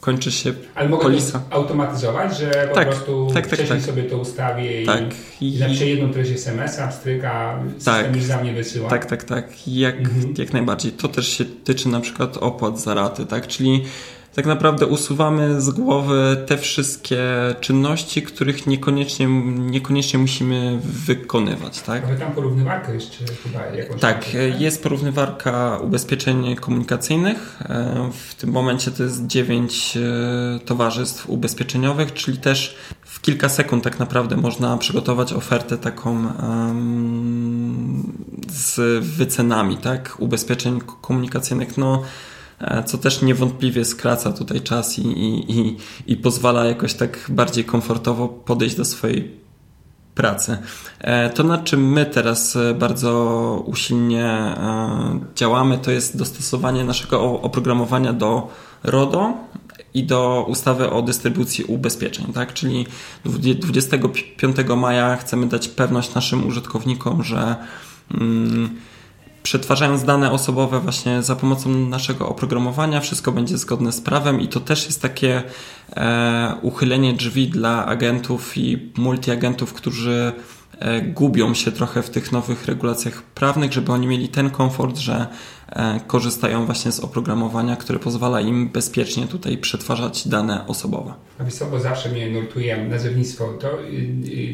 [0.00, 1.42] kończy się Ale mogę polisa.
[1.50, 3.90] automatyzować, że po tak, prostu tak, tak, wcześniej tak.
[3.90, 5.00] sobie to ustawię tak.
[5.40, 8.16] i, i napiszę jedną treść SMS-a, stryka, tak.
[8.16, 8.90] już za mnie wysyła.
[8.90, 9.68] Tak, tak, tak.
[9.68, 10.34] Jak, mhm.
[10.38, 10.92] jak najbardziej.
[10.92, 13.46] To też się tyczy na przykład opłat za raty, tak?
[13.46, 13.84] Czyli
[14.34, 17.20] tak naprawdę usuwamy z głowy te wszystkie
[17.60, 19.26] czynności, których niekoniecznie,
[19.58, 21.80] niekoniecznie musimy wykonywać.
[21.80, 22.04] Tak?
[22.04, 24.00] Ale tam porównywarka jeszcze chyba jakąś.
[24.00, 24.26] Tak,
[24.58, 27.58] jest porównywarka ubezpieczeń komunikacyjnych.
[28.12, 30.00] W tym momencie to jest 9 e,
[30.64, 38.12] towarzystw ubezpieczeniowych, czyli też w kilka sekund tak naprawdę można przygotować ofertę taką um,
[38.48, 40.16] z wycenami tak?
[40.18, 41.78] ubezpieczeń komunikacyjnych.
[41.78, 42.02] No,
[42.86, 45.76] co też niewątpliwie skraca tutaj czas i, i,
[46.06, 49.40] i, pozwala jakoś tak bardziej komfortowo podejść do swojej
[50.14, 50.58] pracy.
[50.98, 54.54] E, to, nad czym my teraz e, bardzo usilnie
[55.34, 58.48] działamy, to jest dostosowanie naszego oprogramowania do
[58.82, 59.34] RODO
[59.94, 62.54] i do ustawy o dystrybucji ubezpieczeń, tak?
[62.54, 62.86] Czyli
[63.24, 67.56] 25 maja chcemy dać pewność naszym użytkownikom, że
[68.14, 68.76] mm,
[69.42, 74.60] przetwarzając dane osobowe właśnie za pomocą naszego oprogramowania, wszystko będzie zgodne z prawem i to
[74.60, 75.42] też jest takie
[75.96, 80.32] e, uchylenie drzwi dla agentów i multiagentów, którzy
[80.78, 85.26] e, gubią się trochę w tych nowych regulacjach prawnych, żeby oni mieli ten komfort, że
[85.68, 91.14] e, korzystają właśnie z oprogramowania, które pozwala im bezpiecznie tutaj przetwarzać dane osobowe.
[91.38, 93.86] A bo zawsze mnie nurtuje nazewnictwo, to y,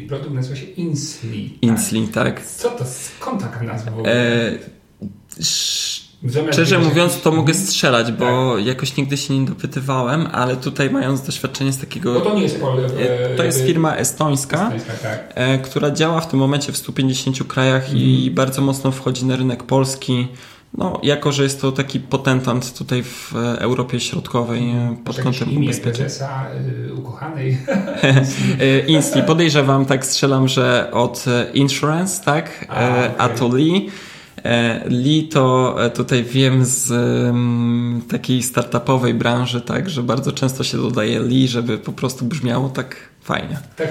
[0.03, 1.49] y, produkt nazywa się Insli.
[1.49, 1.63] Tak?
[1.63, 2.45] Insli, tak.
[2.45, 4.57] Co to, skąd taka nazwa w ogóle?
[5.01, 8.65] E Szczerze mówiąc, to mogę strzelać, bo tak.
[8.65, 12.13] jakoś nigdy się nie dopytywałem, ale tutaj mając doświadczenie z takiego.
[12.13, 12.89] Bo to nie jest pole,
[13.37, 15.33] To jest firma estońska, estońska tak.
[15.35, 17.97] E, która działa w tym momencie w 150 krajach mm.
[17.97, 18.35] i mhm.
[18.35, 20.27] bardzo mocno wchodzi na rynek polski.
[20.73, 26.05] No, jako że jest to taki potentant tutaj w Europie Środkowej e, pod kątem ubezpieczeń.
[26.87, 27.57] Yy, ukochanej.
[28.87, 29.23] Insti.
[29.23, 32.65] Podejrzewam, tak strzelam, że od Insurance, tak?
[32.69, 33.17] A, okay.
[33.17, 33.49] a to
[34.37, 34.51] Lee.
[34.51, 36.91] E, Lee to e, tutaj wiem z
[38.09, 42.95] takiej startupowej branży, tak, że bardzo często się dodaje Lee, żeby po prostu brzmiało tak
[43.21, 43.59] fajnie.
[43.75, 43.89] Tak.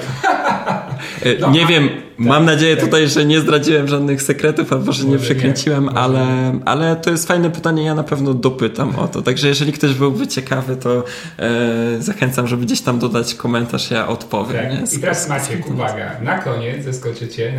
[1.23, 2.85] E, nie wiem, mam nadzieję tak.
[2.85, 6.27] tutaj, że nie zdradziłem żadnych sekretów, albo że nie przekręciłem, ale,
[6.65, 9.23] ale to jest fajne pytanie, ja na pewno dopytam o to.
[9.23, 11.05] Także jeżeli ktoś byłby ciekawy, to
[11.39, 14.81] e, zachęcam, żeby gdzieś tam dodać komentarz, ja odpowiem.
[14.81, 14.93] Tak.
[14.93, 17.53] I teraz Maciek, uwaga, na koniec zaskoczycie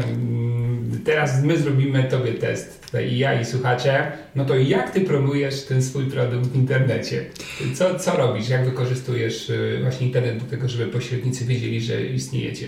[1.07, 5.63] teraz my zrobimy Tobie test, tutaj i ja, i słuchacze, no to jak Ty promujesz
[5.63, 7.25] ten swój produkt w internecie?
[7.73, 8.49] Co, co robisz?
[8.49, 12.67] Jak wykorzystujesz y, właśnie internet do tego, żeby pośrednicy wiedzieli, że istniejecie?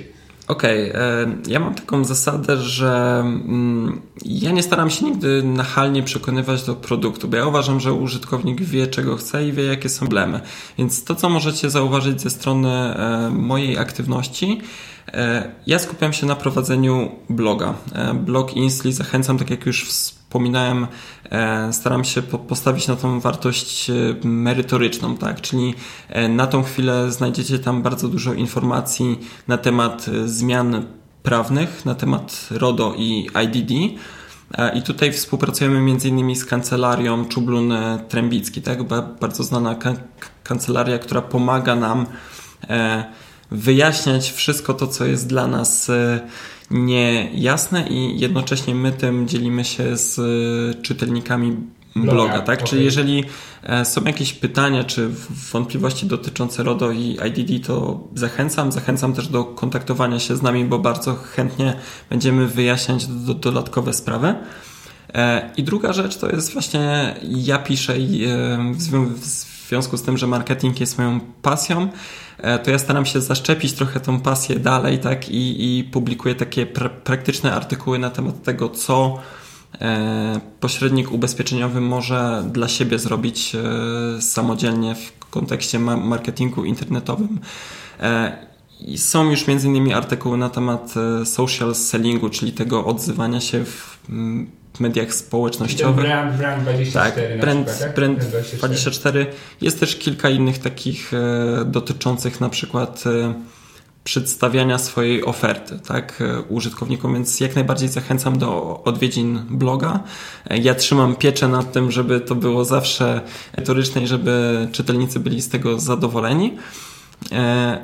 [0.50, 1.02] Okej, okay.
[1.02, 6.76] E, ja mam taką zasadę, że mm, ja nie staram się nigdy nachalnie przekonywać do
[6.76, 10.42] produktu, bo ja uważam, że użytkownik wie, czego chce i wie, jakie są problemy.
[10.78, 14.62] Więc to, co możecie zauważyć ze strony e, mojej aktywności,
[15.14, 17.74] E, ja skupiam się na prowadzeniu bloga.
[18.14, 19.86] Blog Insli zachęcam, tak jak już
[20.30, 20.88] wspominałem,
[21.30, 23.92] e, staram się postawić na tą wartość
[24.24, 25.42] merytoryczną, tak?
[25.42, 25.74] Czyli
[26.30, 30.86] na tą chwilę znajdziecie tam bardzo dużo informacji na temat zmian
[31.24, 33.72] prawnych, na temat RODO i IDD.
[34.74, 36.36] I tutaj współpracujemy m.in.
[36.36, 37.74] z kancelarią Czublun
[38.10, 38.84] Trębicki, tak?
[39.22, 39.76] bardzo znana
[40.44, 42.06] kancelaria, która pomaga nam
[43.52, 46.20] wyjaśniać wszystko to, co jest dla nas e,
[46.72, 51.58] niejasne i jednocześnie my tym dzielimy się z e, czytelnikami
[51.96, 52.60] bloga, bloga tak?
[52.60, 52.68] Okay.
[52.70, 53.24] Czyli jeżeli
[53.64, 55.10] e, są jakieś pytania czy
[55.52, 58.72] wątpliwości dotyczące RODO i IDD, to zachęcam.
[58.72, 61.76] Zachęcam też do kontaktowania się z nami, bo bardzo chętnie
[62.10, 64.36] będziemy wyjaśniać do, dodatkowe sprawy.
[65.58, 67.94] I druga rzecz to jest właśnie ja piszę
[68.74, 71.90] w związku z tym, że marketing jest moją pasją,
[72.42, 76.66] E, to ja staram się zaszczepić trochę tą pasję dalej, tak, i, i publikuję takie
[76.66, 79.20] pra praktyczne artykuły na temat tego, co
[79.82, 87.40] e, pośrednik ubezpieczeniowy może dla siebie zrobić e, samodzielnie w kontekście ma marketingu internetowym.
[88.80, 90.94] I są już między innymi artykuły na temat
[91.26, 94.00] social sellingu, czyli tego odzywania się w
[94.80, 96.06] mediach społecznościowych.
[96.06, 97.30] Brand, brand 24.
[97.30, 97.96] Tak, brand, przykład, tak?
[97.96, 98.58] brand 24.
[98.58, 99.28] 24.
[99.62, 103.34] Jest też kilka innych takich e, dotyczących na przykład e,
[104.04, 110.00] przedstawiania swojej oferty tak, e, użytkownikom, więc jak najbardziej zachęcam do odwiedzin bloga.
[110.50, 113.22] Ja trzymam pieczę nad tym, żeby to było zawsze
[113.54, 116.58] retoryczne i żeby czytelnicy byli z tego zadowoleni.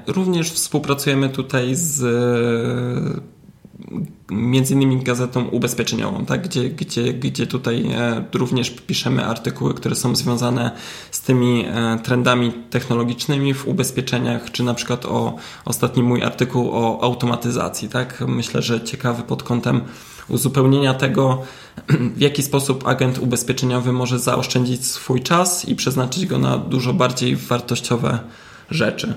[0.07, 2.03] Również współpracujemy tutaj z
[4.31, 6.43] między innymi gazetą ubezpieczeniową, tak?
[6.43, 10.72] gdzie, gdzie, gdzie tutaj e, również piszemy artykuły, które są związane
[11.11, 15.35] z tymi e, trendami technologicznymi w ubezpieczeniach, czy na przykład o
[15.65, 17.89] ostatni mój artykuł o automatyzacji.
[17.89, 18.23] Tak?
[18.27, 19.81] Myślę, że ciekawy pod kątem
[20.27, 21.41] uzupełnienia tego,
[22.15, 27.35] w jaki sposób agent ubezpieczeniowy może zaoszczędzić swój czas i przeznaczyć go na dużo bardziej
[27.35, 28.19] wartościowe
[28.72, 29.14] rzeczy.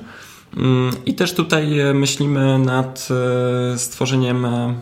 [1.06, 3.08] I też tutaj e, myślimy nad
[3.74, 4.74] e, stworzeniem e,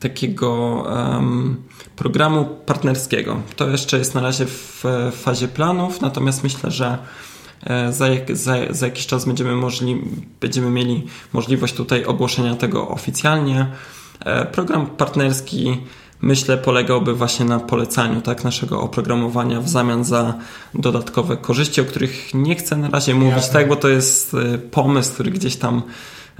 [0.00, 0.84] takiego
[1.96, 3.40] programu partnerskiego.
[3.56, 6.98] To jeszcze jest na razie w fazie planów, natomiast myślę, że
[7.90, 10.00] za, za, za jakiś czas będziemy, możli,
[10.40, 13.66] będziemy mieli możliwość tutaj ogłoszenia tego oficjalnie.
[14.52, 15.76] Program partnerski
[16.22, 20.34] myślę, polegałby właśnie na polecaniu tak, naszego oprogramowania w zamian za
[20.74, 25.12] dodatkowe korzyści, o których nie chcę na razie mówić, tak, bo to jest e, pomysł,
[25.14, 25.82] który gdzieś tam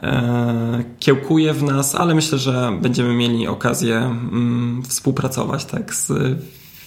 [0.03, 6.13] e, kiełkuje w nas, ale myślę, że będziemy mieli okazję mm, współpracować tak, z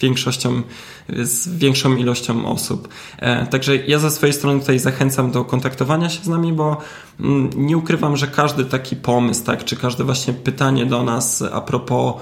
[0.01, 0.61] większością,
[1.09, 2.87] z większą ilością osób.
[3.19, 6.77] E, także ja ze swojej strony tutaj zachęcam do kontaktowania się z nami, bo
[7.19, 11.61] mm, nie ukrywam, że każdy taki pomysł, tak, czy każde właśnie pytanie do nas a
[11.61, 12.13] propos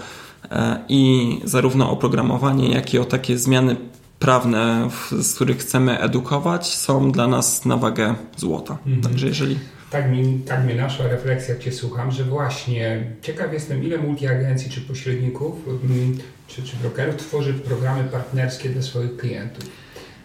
[0.89, 3.75] i zarówno oprogramowanie, jak i o takie zmiany
[4.19, 4.89] prawne,
[5.21, 8.77] z których chcemy edukować, są dla nas na wagę złota.
[8.85, 9.01] Mhm.
[9.01, 9.59] Także jeżeli
[9.93, 14.71] tak mi, tak mnie naszła refleksja, jak Cię słucham, że właśnie ciekaw jestem, ile multiagencji
[14.71, 16.17] czy pośredników mm,
[16.47, 19.63] czy, czy brokerów tworzy programy partnerskie dla swoich klientów.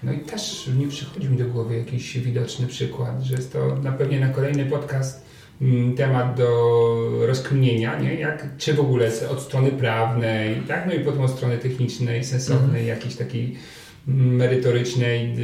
[0.02, 3.92] No i też nie przychodzi mi do głowy jakiś widoczny przykład, że jest to na
[3.92, 5.27] pewnie na kolejny podcast
[5.96, 8.14] temat do rozkminienia, nie?
[8.14, 10.86] Jak, czy w ogóle od strony prawnej, tak?
[10.86, 12.86] no i potem od strony technicznej, sensownej, mm.
[12.86, 13.56] jakiejś takiej
[14.06, 15.36] merytorycznej,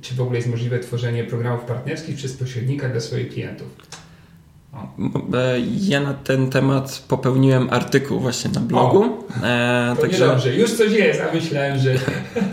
[0.00, 3.68] czy w ogóle jest możliwe tworzenie programów partnerskich przez pośrednika dla swoich klientów.
[5.34, 9.04] E, ja na ten temat popełniłem artykuł właśnie na blogu.
[9.42, 11.94] E, to także dobrze, już coś jest, a myślałem, że.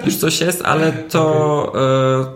[0.06, 1.74] Już coś jest, ale to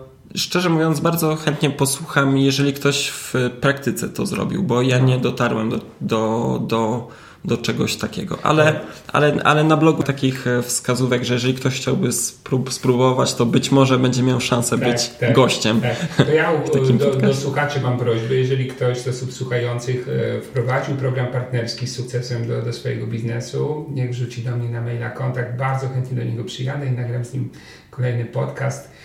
[0.02, 0.05] e,
[0.36, 5.70] szczerze mówiąc, bardzo chętnie posłucham, jeżeli ktoś w praktyce to zrobił, bo ja nie dotarłem
[5.70, 7.08] do, do, do
[7.46, 8.38] do czegoś takiego.
[8.42, 8.80] Ale,
[9.12, 13.70] ale, ale na blogu takich e, wskazówek, że jeżeli ktoś chciałby sprób spróbować, to być
[13.70, 15.80] może będzie miał szansę tak, być tak, gościem.
[15.80, 15.96] Tak.
[16.26, 16.52] To ja
[16.98, 21.96] do, do, słuchaczy mam prośbę, jeżeli ktoś z osób słuchających e, wprowadził program partnerski z
[21.96, 25.56] sukcesem do, do swojego biznesu, niech wrzuci do mnie na maila kontakt.
[25.56, 27.50] Bardzo chętnie do niego przyjadę i nagram z nim
[27.90, 28.95] kolejny podcast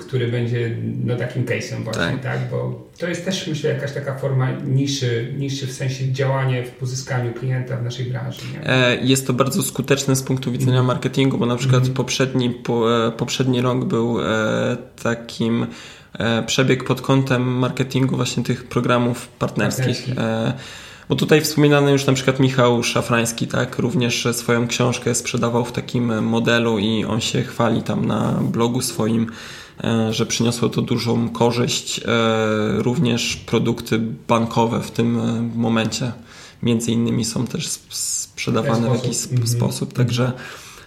[0.00, 2.22] który będzie no, takim case'em właśnie, tak.
[2.22, 2.50] tak.
[2.50, 7.32] Bo to jest też myślę jakaś taka forma niższy, niższy w sensie działanie w pozyskaniu
[7.32, 8.40] klienta w naszej branży.
[8.52, 8.70] Nie?
[8.70, 10.86] E, jest to bardzo skuteczne z punktu widzenia mm.
[10.86, 11.94] marketingu, bo na przykład mm.
[11.94, 15.66] poprzedni, po, e, poprzedni rok był e, takim
[16.46, 19.86] przebieg pod kątem marketingu właśnie tych programów partnerskich.
[19.86, 20.14] partnerskich
[21.08, 26.24] bo tutaj wspominany już na przykład Michał Szafrański, tak, również swoją książkę sprzedawał w takim
[26.24, 29.26] modelu i on się chwali tam na blogu swoim,
[29.84, 32.00] e, że przyniosło to dużą korzyść.
[32.00, 32.02] E,
[32.82, 36.12] również produkty bankowe w tym e, momencie
[36.62, 39.46] między innymi są też sprzedawane w jakiś mhm.
[39.46, 40.32] sposób, także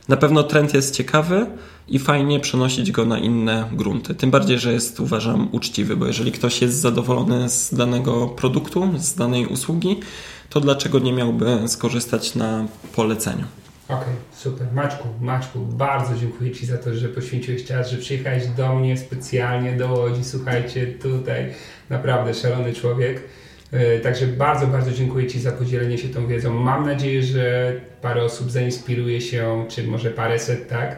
[0.08, 1.46] na pewno trend jest ciekawy
[1.90, 4.16] i fajnie przenosić go na inne grunty.
[4.16, 9.16] Tym bardziej, że jest uważam uczciwy, bo jeżeli ktoś jest zadowolony z danego produktu, z
[9.16, 10.00] danej usługi,
[10.50, 13.46] to dlaczego nie miałby skorzystać na poleceniu?
[13.86, 14.68] Okej, okay, super.
[14.74, 19.78] Maczku, Maczku, bardzo dziękuję Ci za to, że poświęciłeś czas, że przyjechałeś do mnie specjalnie
[19.78, 20.24] do Łodzi.
[20.24, 21.54] Słuchajcie, tutaj
[21.90, 23.24] naprawdę szalony człowiek.
[23.72, 26.54] E, także bardzo, bardzo dziękuję Ci za podzielenie się tą wiedzą.
[26.54, 30.98] Mam nadzieję, że parę osób zainspiruje się, czy może paręset, tak?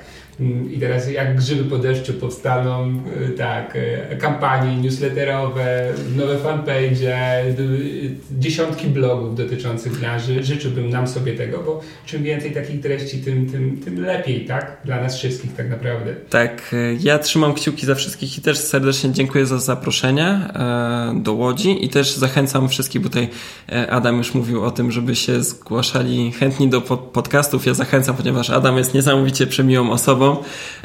[0.72, 8.16] I teraz jak grzyby po deszczu powstaną y, tak, y, kampanie newsletterowe, nowe fanpage, y,
[8.40, 10.44] dziesiątki blogów dotyczących branży.
[10.44, 14.78] Życzyłbym nam sobie tego, bo czym więcej takich treści, tym, tym, tym lepiej, tak?
[14.86, 16.16] Dla nas wszystkich tak naprawdę.
[16.30, 21.86] Tak, ja trzymam kciuki za wszystkich i też serdecznie dziękuję za zaproszenie e, do Łodzi
[21.86, 23.30] i też zachęcam wszystkich, bo tutaj
[23.72, 27.66] e, Adam już mówił o tym, żeby się zgłaszali chętni do podcastów.
[27.66, 30.21] Ja zachęcam, ponieważ Adam jest niesamowicie przemiłą osobą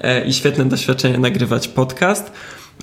[0.02, 2.32] E, i świetne doświadczenie nagrywać podcast.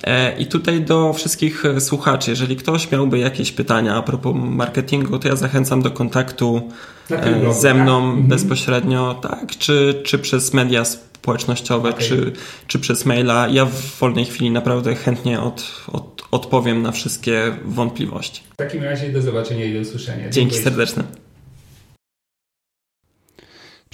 [0.04, 5.28] E, I tutaj do wszystkich słuchaczy, jeżeli ktoś miałby jakieś pytania a propos marketingu, to
[5.28, 6.70] ja zachęcam do kontaktu
[7.10, 8.26] e, ze mną tak?
[8.26, 10.84] Bezpośrednio, tak, czy, czy przez media
[11.24, 12.08] społecznościowe, okay.
[12.08, 12.32] czy,
[12.66, 13.48] czy przez maila.
[13.48, 18.42] Ja w wolnej chwili naprawdę chętnie od, od, odpowiem na wszystkie wątpliwości.
[18.52, 20.30] W takim razie do zobaczenia i do usłyszenia.
[20.30, 21.04] Dzięki serdeczne.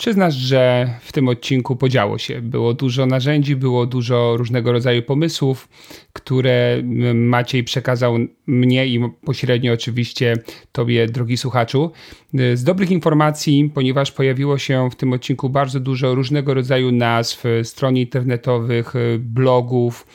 [0.00, 2.42] Przyznasz, że w tym odcinku podziało się.
[2.42, 5.68] Było dużo narzędzi, było dużo różnego rodzaju pomysłów,
[6.12, 6.82] które
[7.14, 10.34] Maciej przekazał mnie i pośrednio oczywiście
[10.72, 11.90] Tobie, drogi słuchaczu.
[12.54, 17.96] Z dobrych informacji, ponieważ pojawiło się w tym odcinku bardzo dużo różnego rodzaju nazw, stron
[17.96, 20.06] internetowych, blogów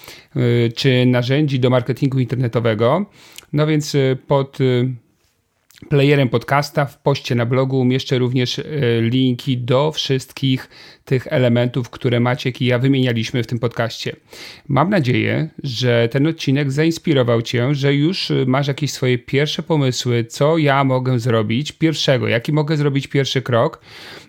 [0.76, 3.06] czy narzędzi do marketingu internetowego.
[3.54, 3.98] No więc
[4.28, 4.58] pod
[5.90, 6.86] playerem podcasta.
[6.86, 8.64] W poście na blogu umieszczę również e,
[9.02, 10.70] linki do wszystkich
[11.06, 14.16] tych elementów, które Maciek i ja wymienialiśmy w tym podcaście.
[14.68, 20.24] Mam nadzieję, że ten odcinek zainspirował Cię, że już e, masz jakieś swoje pierwsze pomysły,
[20.24, 23.82] co ja mogę zrobić pierwszego, jaki mogę zrobić pierwszy krok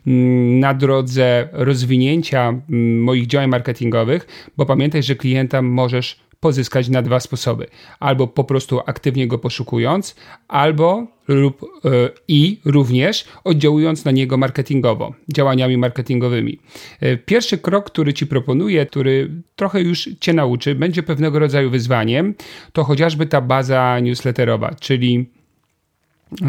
[0.06, 7.02] mm, na drodze rozwinięcia mm, moich działań marketingowych, bo pamiętaj, że klienta możesz pozyskać na
[7.02, 7.66] dwa sposoby.
[8.00, 10.16] Albo po prostu aktywnie go poszukując,
[10.48, 11.88] albo lub e,
[12.28, 16.58] i również oddziałując na niego marketingowo, działaniami marketingowymi.
[17.00, 22.34] E, pierwszy krok, który Ci proponuję, który trochę już Cię nauczy, będzie pewnego rodzaju wyzwaniem,
[22.72, 25.35] to chociażby ta baza newsletterowa, czyli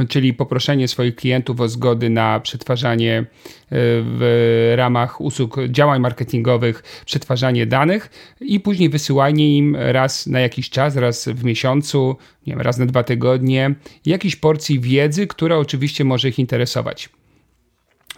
[0.09, 3.25] czyli poproszenie swoich klientów o zgody na przetwarzanie e,
[4.01, 8.09] w ramach usług działań marketingowych, przetwarzanie danych
[8.41, 12.15] i później wysyłanie im raz na jakiś czas, raz w miesiącu,
[12.47, 13.75] nie wiem, raz na dwa tygodnie,
[14.05, 17.09] jakiejś porcji wiedzy, która oczywiście może ich interesować.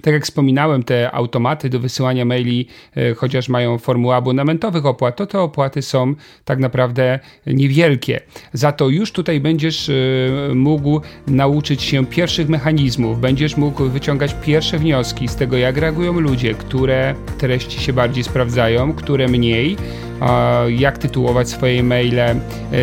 [0.02, 5.26] Tak jak wspominałem, te automaty do wysyłania maili, e, chociaż mają formułę abonamentowych opłat, to
[5.26, 6.16] te opłaty są
[6.46, 8.20] tak naprawdę niewielkie.
[8.54, 9.94] Za to już tutaj będziesz e,
[10.56, 16.54] mógł nauczyć się pierwszych mechanizmów, będziesz mógł wyciągać pierwsze wnioski z tego, jak reagują ludzie,
[16.54, 19.78] które treści się bardziej sprawdzają, które mniej
[20.70, 22.36] jak tytułować swoje maile, e,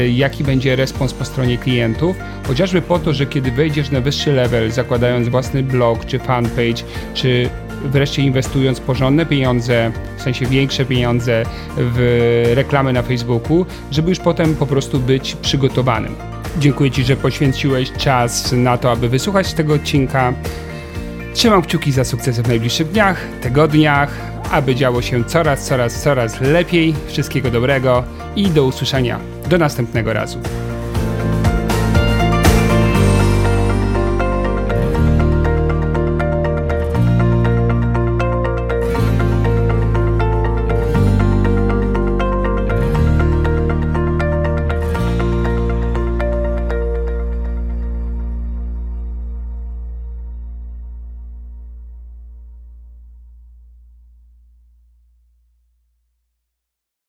[0.08, 2.16] jaki będzie respons po stronie klientów,
[2.46, 6.82] chociażby po to, że kiedy wejdziesz na wyższy level, zakładając własny blog czy fanpage,
[7.14, 7.48] czy
[7.84, 11.42] wreszcie inwestując porządne pieniądze, w sensie większe pieniądze
[11.76, 16.14] w reklamy na Facebooku, żeby już potem po prostu być przygotowanym.
[16.58, 20.32] Dziękuję Ci, że poświęciłeś czas na to, aby wysłuchać tego odcinka.
[21.34, 24.10] Trzymam kciuki za sukcesy w najbliższych dniach, tygodniach,
[24.50, 26.94] aby działo się coraz, coraz, coraz lepiej.
[27.08, 28.04] Wszystkiego dobrego
[28.36, 29.18] i do usłyszenia.
[29.48, 30.38] Do następnego razu.